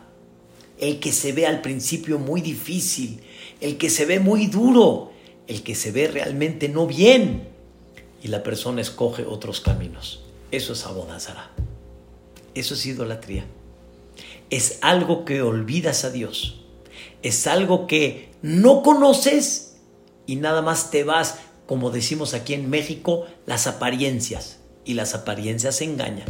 el 0.79 0.99
que 0.99 1.13
se 1.13 1.31
ve 1.31 1.47
al 1.47 1.61
principio 1.61 2.19
muy 2.19 2.41
difícil, 2.41 3.21
el 3.61 3.77
que 3.77 3.89
se 3.89 4.05
ve 4.05 4.19
muy 4.19 4.47
duro, 4.47 5.13
el 5.47 5.63
que 5.63 5.75
se 5.75 5.91
ve 5.91 6.09
realmente 6.09 6.67
no 6.67 6.87
bien. 6.87 7.47
Y 8.21 8.27
la 8.27 8.43
persona 8.43 8.81
escoge 8.81 9.25
otros 9.25 9.61
caminos. 9.61 10.23
Eso 10.51 10.73
es 10.73 10.85
abodazara. 10.85 11.51
Eso 12.55 12.73
es 12.73 12.85
idolatría. 12.85 13.45
Es 14.49 14.79
algo 14.81 15.25
que 15.25 15.41
olvidas 15.41 16.05
a 16.05 16.09
Dios 16.09 16.63
es 17.23 17.47
algo 17.47 17.87
que 17.87 18.29
no 18.41 18.83
conoces 18.83 19.77
y 20.27 20.35
nada 20.35 20.61
más 20.61 20.91
te 20.91 21.03
vas, 21.03 21.39
como 21.65 21.89
decimos 21.89 22.33
aquí 22.33 22.53
en 22.53 22.69
México, 22.69 23.25
las 23.45 23.65
apariencias. 23.65 24.59
Y 24.85 24.95
las 24.95 25.15
apariencias 25.15 25.81
engañan. 25.81 26.27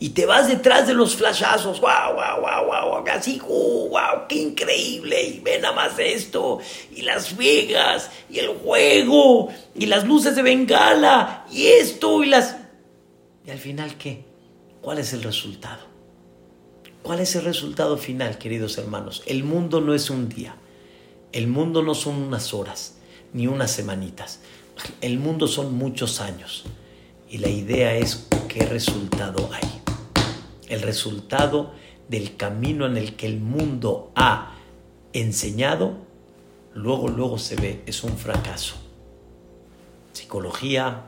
Y 0.00 0.10
te 0.10 0.26
vas 0.26 0.48
detrás 0.48 0.88
de 0.88 0.92
los 0.92 1.16
flashazos, 1.16 1.80
wow, 1.80 2.14
wow, 2.14 2.40
wow, 2.40 2.66
wow, 2.66 3.04
así, 3.10 3.40
wow, 3.40 4.26
qué 4.28 4.34
increíble, 4.34 5.22
y 5.22 5.40
ve 5.40 5.58
nada 5.58 5.74
más 5.74 5.98
esto, 5.98 6.58
y 6.94 7.00
Las 7.00 7.34
Vegas, 7.34 8.10
y 8.28 8.40
el 8.40 8.48
juego, 8.48 9.48
y 9.74 9.86
las 9.86 10.04
luces 10.04 10.36
de 10.36 10.42
bengala, 10.42 11.46
y 11.50 11.68
esto, 11.68 12.22
y 12.22 12.26
las... 12.26 12.56
¿Y 13.46 13.50
al 13.50 13.58
final 13.58 13.96
qué? 13.96 14.25
¿Cuál 14.86 15.00
es 15.00 15.12
el 15.14 15.24
resultado? 15.24 15.82
¿Cuál 17.02 17.18
es 17.18 17.34
el 17.34 17.42
resultado 17.42 17.98
final, 17.98 18.38
queridos 18.38 18.78
hermanos? 18.78 19.24
El 19.26 19.42
mundo 19.42 19.80
no 19.80 19.94
es 19.94 20.10
un 20.10 20.28
día, 20.28 20.54
el 21.32 21.48
mundo 21.48 21.82
no 21.82 21.92
son 21.92 22.14
unas 22.22 22.54
horas, 22.54 22.96
ni 23.32 23.48
unas 23.48 23.72
semanitas, 23.72 24.38
el 25.00 25.18
mundo 25.18 25.48
son 25.48 25.74
muchos 25.76 26.20
años. 26.20 26.66
Y 27.28 27.38
la 27.38 27.48
idea 27.48 27.96
es 27.96 28.28
qué 28.46 28.64
resultado 28.64 29.50
hay. 29.52 29.68
El 30.68 30.82
resultado 30.82 31.72
del 32.08 32.36
camino 32.36 32.86
en 32.86 32.96
el 32.96 33.16
que 33.16 33.26
el 33.26 33.40
mundo 33.40 34.12
ha 34.14 34.54
enseñado, 35.12 35.96
luego, 36.74 37.08
luego 37.08 37.38
se 37.38 37.56
ve, 37.56 37.82
es 37.86 38.04
un 38.04 38.16
fracaso. 38.16 38.76
Psicología, 40.12 41.06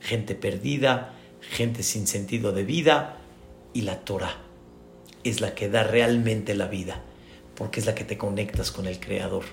gente 0.00 0.34
perdida, 0.34 1.12
gente 1.42 1.82
sin 1.82 2.06
sentido 2.06 2.52
de 2.52 2.64
vida 2.64 3.17
y 3.78 3.82
la 3.82 4.00
Torah 4.00 4.34
es 5.22 5.40
la 5.40 5.54
que 5.54 5.68
da 5.68 5.84
realmente 5.84 6.56
la 6.56 6.66
vida, 6.66 7.00
porque 7.54 7.78
es 7.78 7.86
la 7.86 7.94
que 7.94 8.02
te 8.02 8.18
conectas 8.18 8.72
con 8.72 8.88
el 8.88 8.98
Creador. 8.98 9.44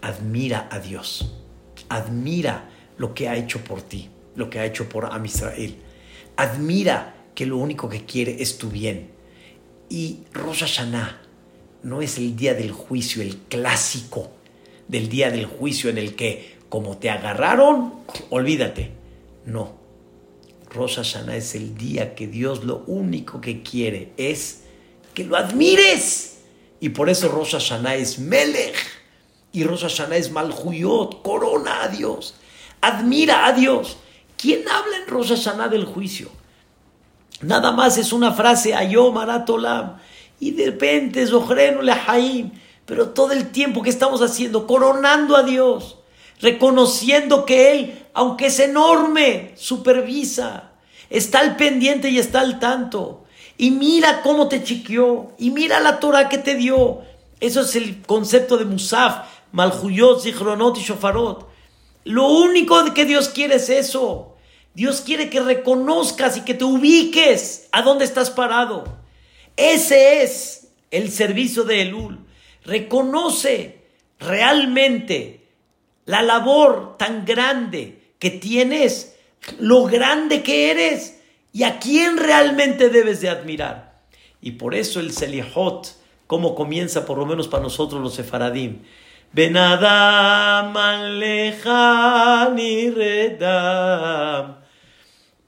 Admira 0.00 0.70
a 0.72 0.80
Dios, 0.80 1.34
admira 1.90 2.70
lo 2.96 3.12
que 3.12 3.28
ha 3.28 3.36
hecho 3.36 3.62
por 3.62 3.82
ti, 3.82 4.08
lo 4.36 4.48
que 4.48 4.58
ha 4.58 4.64
hecho 4.64 4.88
por 4.88 5.04
Am 5.12 5.26
Israel. 5.26 5.76
Admira 6.36 7.26
que 7.34 7.44
lo 7.44 7.58
único 7.58 7.90
que 7.90 8.06
quiere 8.06 8.40
es 8.40 8.56
tu 8.56 8.70
bien. 8.70 9.10
Y 9.90 10.20
Rosh 10.32 10.60
Hashanah 10.60 11.20
no 11.82 12.00
es 12.00 12.16
el 12.16 12.36
día 12.36 12.54
del 12.54 12.72
juicio, 12.72 13.20
el 13.20 13.36
clásico 13.36 14.30
del 14.88 15.10
día 15.10 15.30
del 15.30 15.44
juicio 15.44 15.90
en 15.90 15.98
el 15.98 16.16
que 16.16 16.56
como 16.70 16.96
te 16.96 17.10
agarraron, 17.10 17.96
olvídate. 18.30 18.92
No. 19.44 19.85
Rosh 20.70 20.96
Hashanah 20.96 21.36
es 21.36 21.54
el 21.54 21.76
día 21.76 22.14
que 22.14 22.26
Dios 22.26 22.64
lo 22.64 22.84
único 22.86 23.40
que 23.40 23.62
quiere 23.62 24.12
es 24.16 24.62
que 25.14 25.24
lo 25.24 25.36
admires. 25.36 26.38
Y 26.80 26.90
por 26.90 27.08
eso 27.08 27.28
Rosh 27.28 27.52
Hashanah 27.52 27.94
es 27.94 28.18
Melech 28.18 28.76
y 29.52 29.64
Rosh 29.64 29.82
Hashanah 29.82 30.16
es 30.16 30.30
Malhuyot, 30.30 31.22
corona 31.22 31.84
a 31.84 31.88
Dios, 31.88 32.34
admira 32.80 33.46
a 33.46 33.52
Dios. 33.52 33.96
¿Quién 34.36 34.68
habla 34.68 34.98
en 34.98 35.06
Rosh 35.06 35.30
Hashanah 35.30 35.68
del 35.68 35.86
juicio? 35.86 36.28
Nada 37.40 37.72
más 37.72 37.98
es 37.98 38.12
una 38.12 38.32
frase, 38.32 38.74
Ayom 38.74 39.16
Aratolam, 39.16 39.96
y 40.40 40.50
de 40.52 40.66
repente 40.66 41.26
Zohrenu 41.26 41.82
Lehaim, 41.82 42.50
pero 42.84 43.10
todo 43.10 43.32
el 43.32 43.50
tiempo 43.50 43.82
que 43.82 43.90
estamos 43.90 44.22
haciendo, 44.22 44.66
coronando 44.66 45.36
a 45.36 45.42
Dios, 45.42 45.98
reconociendo 46.40 47.44
que 47.44 47.72
Él, 47.72 48.05
aunque 48.16 48.46
es 48.46 48.60
enorme, 48.60 49.52
supervisa, 49.56 50.72
está 51.10 51.40
al 51.40 51.56
pendiente 51.56 52.08
y 52.08 52.18
está 52.18 52.40
al 52.40 52.58
tanto. 52.58 53.24
Y 53.58 53.72
mira 53.72 54.22
cómo 54.22 54.48
te 54.48 54.64
chiqueó. 54.64 55.32
Y 55.38 55.50
mira 55.50 55.80
la 55.80 56.00
Torah 56.00 56.30
que 56.30 56.38
te 56.38 56.54
dio. 56.54 57.02
Eso 57.40 57.60
es 57.60 57.76
el 57.76 58.00
concepto 58.00 58.56
de 58.56 58.64
Musaf, 58.64 59.26
Malhuyot, 59.52 60.22
Zichronot 60.22 60.78
y 60.78 60.80
Shofarot. 60.80 61.46
Lo 62.04 62.26
único 62.28 62.94
que 62.94 63.04
Dios 63.04 63.28
quiere 63.28 63.56
es 63.56 63.68
eso. 63.68 64.34
Dios 64.72 65.02
quiere 65.02 65.28
que 65.28 65.40
reconozcas 65.40 66.38
y 66.38 66.40
que 66.40 66.54
te 66.54 66.64
ubiques 66.64 67.68
a 67.70 67.82
dónde 67.82 68.06
estás 68.06 68.30
parado. 68.30 68.84
Ese 69.56 70.22
es 70.22 70.68
el 70.90 71.12
servicio 71.12 71.64
de 71.64 71.82
Elul. 71.82 72.24
Reconoce 72.64 73.84
realmente 74.18 75.46
la 76.06 76.22
labor 76.22 76.96
tan 76.96 77.26
grande 77.26 78.05
que 78.18 78.30
tienes, 78.30 79.16
lo 79.58 79.84
grande 79.84 80.42
que 80.42 80.70
eres 80.70 81.20
y 81.52 81.62
a 81.64 81.78
quién 81.78 82.16
realmente 82.16 82.88
debes 82.88 83.20
de 83.20 83.28
admirar. 83.28 84.00
Y 84.40 84.52
por 84.52 84.74
eso 84.74 85.00
el 85.00 85.12
Selihot, 85.12 85.96
como 86.26 86.54
comienza 86.54 87.06
por 87.06 87.18
lo 87.18 87.26
menos 87.26 87.48
para 87.48 87.62
nosotros 87.62 88.02
los 88.02 88.14
sefaradim. 88.14 88.82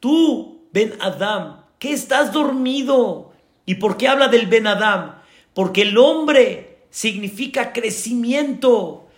Tú, 0.00 0.68
Ben 0.72 0.94
Adam, 1.00 1.64
¿qué 1.78 1.92
estás 1.92 2.32
dormido? 2.32 3.32
¿Y 3.66 3.76
por 3.76 3.96
qué 3.96 4.08
habla 4.08 4.28
del 4.28 4.46
Ben 4.46 4.66
Adam? 4.66 5.16
Porque 5.54 5.82
el 5.82 5.98
hombre 5.98 6.78
significa 6.90 7.72
crecimiento. 7.72 9.08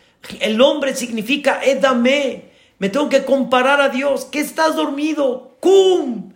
El 0.41 0.61
hombre 0.61 0.95
significa 0.95 1.61
edame. 1.65 2.50
Me 2.81 2.89
tengo 2.89 3.11
que 3.11 3.27
comparar 3.27 3.81
a 3.83 3.91
Dios. 3.91 4.25
¿Qué 4.25 4.41
estás 4.41 4.75
dormido? 4.75 5.59
¡Cum! 5.61 6.33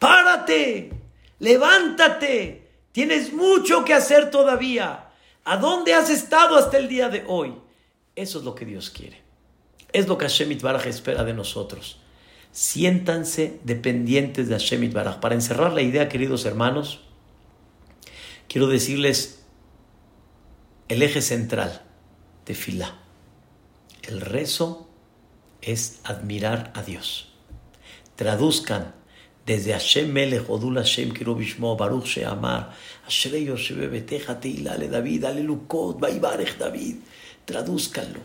Párate. 0.00 0.90
Levántate. 1.38 2.68
Tienes 2.90 3.32
mucho 3.32 3.84
que 3.84 3.94
hacer 3.94 4.32
todavía. 4.32 5.10
¿A 5.44 5.56
dónde 5.58 5.94
has 5.94 6.10
estado 6.10 6.56
hasta 6.56 6.76
el 6.76 6.88
día 6.88 7.08
de 7.08 7.24
hoy? 7.28 7.54
Eso 8.16 8.40
es 8.40 8.44
lo 8.44 8.56
que 8.56 8.66
Dios 8.66 8.90
quiere. 8.90 9.22
Es 9.92 10.08
lo 10.08 10.18
que 10.18 10.26
Hashem 10.26 10.50
Itbaraj 10.50 10.86
espera 10.86 11.22
de 11.22 11.34
nosotros. 11.34 12.00
Siéntanse 12.50 13.60
dependientes 13.62 14.48
de 14.48 14.54
Hashem 14.54 14.82
Itbaraj. 14.82 15.20
Para 15.20 15.36
encerrar 15.36 15.72
la 15.72 15.82
idea, 15.82 16.08
queridos 16.08 16.46
hermanos, 16.46 17.04
quiero 18.48 18.66
decirles 18.66 19.44
el 20.88 21.00
eje 21.02 21.22
central 21.22 21.82
de 22.44 22.56
Fila. 22.56 22.98
El 24.02 24.20
rezo 24.20 24.89
es 25.62 26.00
admirar 26.04 26.72
a 26.74 26.82
Dios. 26.82 27.32
Traduzcan 28.16 28.94
desde 29.46 29.72
Hashem 29.72 30.12
Melech, 30.12 30.48
Odul 30.48 30.76
Hashem, 30.76 31.12
Kirobishmo, 31.12 31.76
Baruch 31.76 32.06
Sheamar, 32.06 32.72
Ashrei 33.06 33.46
Yoshebe 33.46 33.88
Beteja 33.88 34.38
Teila, 34.38 34.72
Ale 34.72 34.88
David, 34.88 35.24
Ale 35.24 35.42
Lukot, 35.42 35.98
Baibarech 35.98 36.58
David. 36.58 36.96
Tradúzcanlo. 37.44 38.20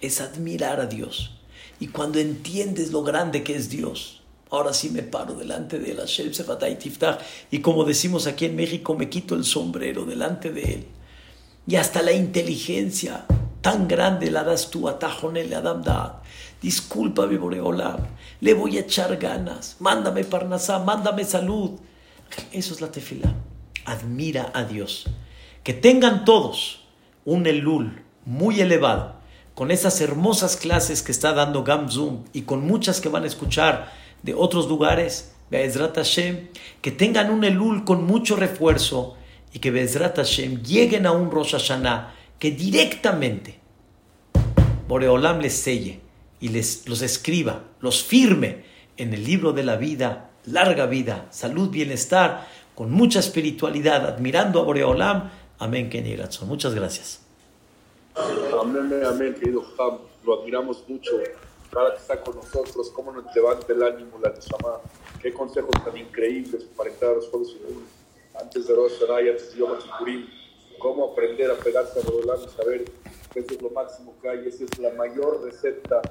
Es 0.00 0.20
admirar 0.20 0.80
a 0.80 0.86
Dios. 0.86 1.38
Y 1.80 1.88
cuando 1.88 2.18
entiendes 2.18 2.90
lo 2.90 3.02
grande 3.02 3.42
que 3.42 3.54
es 3.54 3.68
Dios, 3.68 4.22
ahora 4.50 4.72
sí 4.72 4.90
me 4.90 5.02
paro 5.02 5.34
delante 5.34 5.78
de 5.78 5.92
él, 5.92 5.98
Hashem 5.98 6.32
Sefatay 6.32 6.78
Tiftach, 6.78 7.20
y 7.50 7.60
como 7.60 7.84
decimos 7.84 8.26
aquí 8.26 8.46
en 8.46 8.56
México, 8.56 8.94
me 8.94 9.08
quito 9.08 9.34
el 9.34 9.44
sombrero 9.44 10.04
delante 10.04 10.50
de 10.50 10.62
él. 10.62 10.86
Y 11.66 11.76
hasta 11.76 12.02
la 12.02 12.12
inteligencia 12.12 13.26
tan 13.60 13.88
grande 13.88 14.30
la 14.30 14.44
das 14.44 14.70
tú 14.70 14.88
a 14.88 14.98
Tajonel 14.98 15.54
Adam 15.54 15.82
Dad. 15.82 16.12
Discúlpame, 16.60 17.36
Boreolam, 17.36 18.00
le 18.40 18.54
voy 18.54 18.76
a 18.76 18.80
echar 18.80 19.16
ganas. 19.16 19.76
Mándame 19.80 20.24
Parnasá, 20.24 20.78
mándame 20.78 21.24
salud. 21.24 21.72
Eso 22.52 22.74
es 22.74 22.80
la 22.80 22.90
tefila. 22.90 23.34
Admira 23.84 24.50
a 24.54 24.64
Dios. 24.64 25.06
Que 25.62 25.74
tengan 25.74 26.24
todos 26.24 26.80
un 27.24 27.46
elul 27.46 28.02
muy 28.24 28.60
elevado, 28.60 29.16
con 29.54 29.70
esas 29.70 30.00
hermosas 30.00 30.56
clases 30.56 31.02
que 31.02 31.12
está 31.12 31.32
dando 31.32 31.64
Gamzum 31.64 32.24
y 32.32 32.42
con 32.42 32.66
muchas 32.66 33.00
que 33.00 33.08
van 33.08 33.24
a 33.24 33.28
escuchar 33.28 33.92
de 34.22 34.34
otros 34.34 34.68
lugares, 34.68 35.34
Be'ezrat 35.50 35.96
Hashem, 35.96 36.48
que 36.80 36.90
tengan 36.90 37.30
un 37.30 37.44
elul 37.44 37.84
con 37.84 38.04
mucho 38.04 38.36
refuerzo 38.36 39.16
y 39.52 39.58
que 39.58 39.70
Be'ezrat 39.70 40.18
lleguen 40.18 41.06
a 41.06 41.12
un 41.12 41.30
Rosh 41.30 41.52
Hashanah 41.52 42.14
que 42.38 42.50
directamente 42.50 43.60
Boreolam 44.88 45.40
les 45.40 45.54
selle 45.54 46.00
y 46.44 46.50
les, 46.50 46.86
los 46.86 47.00
escriba, 47.00 47.64
los 47.80 48.04
firme 48.04 48.66
en 48.98 49.14
el 49.14 49.24
libro 49.24 49.54
de 49.54 49.62
la 49.62 49.76
vida, 49.76 50.30
larga 50.44 50.84
vida, 50.84 51.26
salud, 51.30 51.70
bienestar, 51.70 52.46
con 52.74 52.90
mucha 52.90 53.20
espiritualidad, 53.20 54.04
admirando 54.04 54.60
a 54.60 54.64
Boreolam. 54.64 55.30
Amén, 55.58 55.88
Kenny 55.88 56.18
Muchas 56.42 56.74
gracias. 56.74 57.22
Amén, 58.14 58.92
amén, 59.06 59.34
querido 59.40 59.64
Ham. 59.78 60.00
Lo 60.22 60.42
admiramos 60.42 60.84
mucho. 60.86 61.12
Cada 61.72 61.92
que 61.92 62.02
está 62.02 62.20
con 62.20 62.36
nosotros, 62.36 62.90
cómo 62.90 63.10
nos 63.10 63.24
levanta 63.34 63.72
el 63.72 63.82
ánimo, 63.82 64.18
la 64.22 64.28
Neshama. 64.28 64.80
Qué 65.22 65.32
consejos 65.32 65.72
tan 65.82 65.96
increíbles 65.96 66.64
para 66.76 66.90
entrar 66.90 67.12
a 67.12 67.14
los 67.14 67.28
Juegos 67.28 67.56
Antes 68.38 68.66
de 68.66 68.74
Rosh 68.74 69.00
antes 69.00 69.52
de 69.52 69.60
Yom 69.60 69.78
Kippurim. 69.78 70.26
Cómo 70.78 71.10
aprender 71.12 71.50
a 71.50 71.54
pegarse 71.54 72.00
a 72.00 72.02
Boreolam 72.02 72.40
y 72.44 72.48
saber 72.50 72.84
que 73.32 73.40
eso 73.40 73.54
es 73.54 73.62
lo 73.62 73.70
máximo 73.70 74.14
que 74.20 74.28
hay. 74.28 74.46
Esa 74.46 74.64
es 74.64 74.78
la 74.78 74.90
mayor 74.90 75.42
receta 75.42 76.02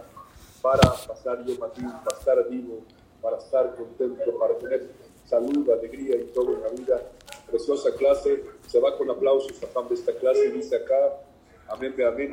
para 0.63 0.93
pasar 0.93 1.45
yo 1.45 1.59
para 1.59 1.73
estar 2.17 2.49
vivo, 2.49 2.83
para 3.21 3.37
estar 3.37 3.75
contento, 3.75 4.39
para 4.39 4.57
tener 4.57 4.91
salud, 5.25 5.69
alegría 5.69 6.15
y 6.15 6.31
todo 6.33 6.53
en 6.53 6.61
la 6.61 6.69
vida. 6.69 7.11
Preciosa 7.51 7.93
clase, 7.95 8.45
se 8.65 8.79
va 8.79 8.97
con 8.97 9.11
aplausos 9.11 9.61
a 9.61 9.81
de 9.81 9.93
esta 9.93 10.15
clase 10.15 10.45
y 10.45 10.51
dice 10.51 10.77
acá, 10.77 11.19
amén, 11.67 11.93
amén, 12.07 12.31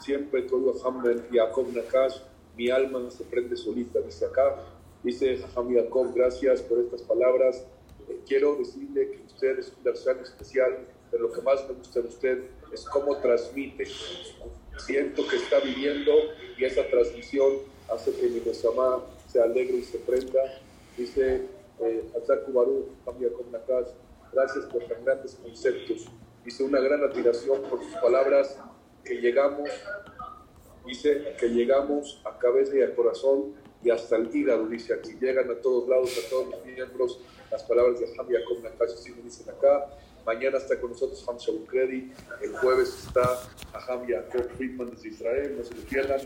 siempre 0.00 0.42
todo 0.44 0.74
Hamben 0.82 1.26
Jacob 1.30 1.66
Nakash, 1.74 2.16
mi 2.56 2.70
alma 2.70 3.10
se 3.10 3.24
prende 3.24 3.56
solita, 3.58 4.00
dice 4.00 4.24
acá, 4.24 4.56
dice 5.02 5.36
Jajam 5.36 5.74
Jacob, 5.74 6.14
gracias 6.14 6.62
por 6.62 6.78
estas 6.78 7.02
palabras. 7.02 7.66
Eh, 8.08 8.20
quiero 8.26 8.56
decirle 8.56 9.10
que 9.10 9.22
usted 9.26 9.58
es 9.58 9.68
un 9.68 9.82
persona 9.82 10.22
especial, 10.22 10.78
pero 11.10 11.24
lo 11.24 11.32
que 11.32 11.42
más 11.42 11.68
me 11.68 11.74
gusta 11.74 12.00
de 12.00 12.08
usted 12.08 12.44
es 12.72 12.84
cómo 12.86 13.18
transmite 13.18 13.84
siento 14.86 15.26
que 15.28 15.36
está 15.36 15.60
viviendo 15.60 16.12
y 16.58 16.64
esa 16.64 16.86
transmisión 16.88 17.58
hace 17.92 18.12
que 18.12 18.28
mi 18.28 18.40
Nesamá 18.40 19.02
se 19.28 19.40
alegre 19.40 19.78
y 19.78 19.82
se 19.82 19.98
prenda. 19.98 20.60
Dice 20.96 21.46
eh, 21.80 22.04
Baru, 22.48 22.88
gracias 24.32 24.64
por 24.66 24.84
tan 24.84 25.04
grandes 25.04 25.34
conceptos. 25.34 26.06
Dice 26.44 26.64
una 26.64 26.80
gran 26.80 27.02
admiración 27.02 27.62
por 27.62 27.82
sus 27.82 27.94
palabras 27.94 28.58
que 29.04 29.14
llegamos, 29.14 29.68
dice 30.86 31.34
que 31.38 31.48
llegamos 31.48 32.20
a 32.24 32.38
cabeza 32.38 32.76
y 32.76 32.82
al 32.82 32.94
corazón 32.94 33.54
y 33.82 33.90
hasta 33.90 34.16
el 34.16 34.34
hígado, 34.34 34.66
dice 34.66 34.94
aquí, 34.94 35.12
llegan 35.20 35.50
a 35.50 35.60
todos 35.60 35.88
lados, 35.88 36.10
a 36.24 36.30
todos 36.30 36.50
los 36.50 36.64
miembros, 36.64 37.20
las 37.50 37.62
palabras 37.64 37.98
de 37.98 38.06
Hamia 38.18 38.40
Nakash, 38.62 38.92
así 38.92 39.12
me 39.12 39.22
dicen 39.22 39.48
acá, 39.50 39.90
Mañana 40.24 40.58
está 40.58 40.80
con 40.80 40.90
nosotros 40.90 41.24
Shabukredi. 41.38 42.12
El 42.40 42.52
jueves 42.58 43.06
está 43.06 43.40
Aham 43.72 44.06
Yaakov 44.06 44.50
Friedman 44.56 44.90
desde 44.90 45.08
Israel. 45.08 45.56
No 45.58 45.64
se 45.64 45.74
lo 45.74 45.82
pierdan. 45.82 46.20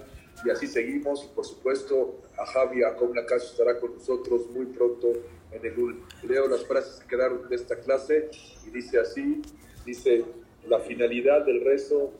Y 0.44 0.50
así 0.50 0.66
seguimos. 0.66 1.24
Y 1.24 1.28
por 1.28 1.46
supuesto, 1.46 2.20
Aham 2.38 2.78
Yaakov 2.78 3.14
Nakash 3.14 3.44
estará 3.44 3.80
con 3.80 3.94
nosotros 3.94 4.50
muy 4.50 4.66
pronto 4.66 5.12
en 5.50 5.64
el 5.64 5.78
UL. 5.78 6.02
Leo 6.24 6.46
las 6.46 6.66
frases 6.66 7.00
que 7.00 7.08
quedaron 7.08 7.48
de 7.48 7.56
esta 7.56 7.76
clase 7.76 8.30
y 8.66 8.70
dice 8.70 8.98
así: 9.00 9.40
dice, 9.86 10.24
la 10.66 10.78
finalidad 10.80 11.46
del 11.46 11.64
rezo 11.64 12.12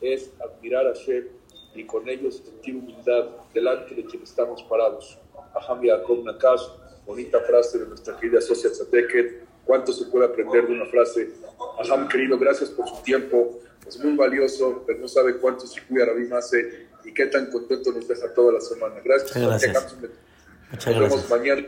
es 0.00 0.30
admirar 0.40 0.86
a 0.86 0.92
Shem 0.92 1.26
y 1.74 1.84
con 1.86 2.08
ellos 2.08 2.36
sentir 2.36 2.76
humildad 2.76 3.30
delante 3.52 3.96
de 3.96 4.04
quien 4.04 4.22
estamos 4.22 4.62
parados. 4.62 5.18
Aham 5.54 5.82
Yaakov 5.82 6.22
Nakash, 6.22 6.62
bonita 7.04 7.40
frase 7.40 7.78
de 7.80 7.86
nuestra 7.86 8.16
querida 8.16 8.40
Socia 8.40 8.70
Tzateket 8.70 9.45
cuánto 9.66 9.92
se 9.92 10.06
puede 10.06 10.26
aprender 10.26 10.66
de 10.66 10.72
una 10.72 10.86
frase. 10.86 11.30
Ajam, 11.80 12.08
querido, 12.08 12.38
gracias 12.38 12.70
por 12.70 12.88
su 12.88 13.02
tiempo. 13.02 13.60
Es 13.86 13.98
muy 13.98 14.16
valioso, 14.16 14.82
pero 14.86 14.98
no 15.00 15.08
sabe 15.08 15.36
cuánto 15.36 15.66
se 15.66 15.82
cuida 15.82 16.06
Rabí 16.06 16.28
hace 16.32 16.86
y 17.04 17.12
qué 17.12 17.26
tan 17.26 17.50
contento 17.50 17.92
nos 17.92 18.08
deja 18.08 18.32
toda 18.32 18.54
la 18.54 18.60
semana. 18.60 18.96
Gracias. 19.04 19.36
Muchas 19.36 19.72
gracias. 19.72 20.00
Nos 20.72 20.98
vemos 20.98 21.30
mañana. 21.30 21.66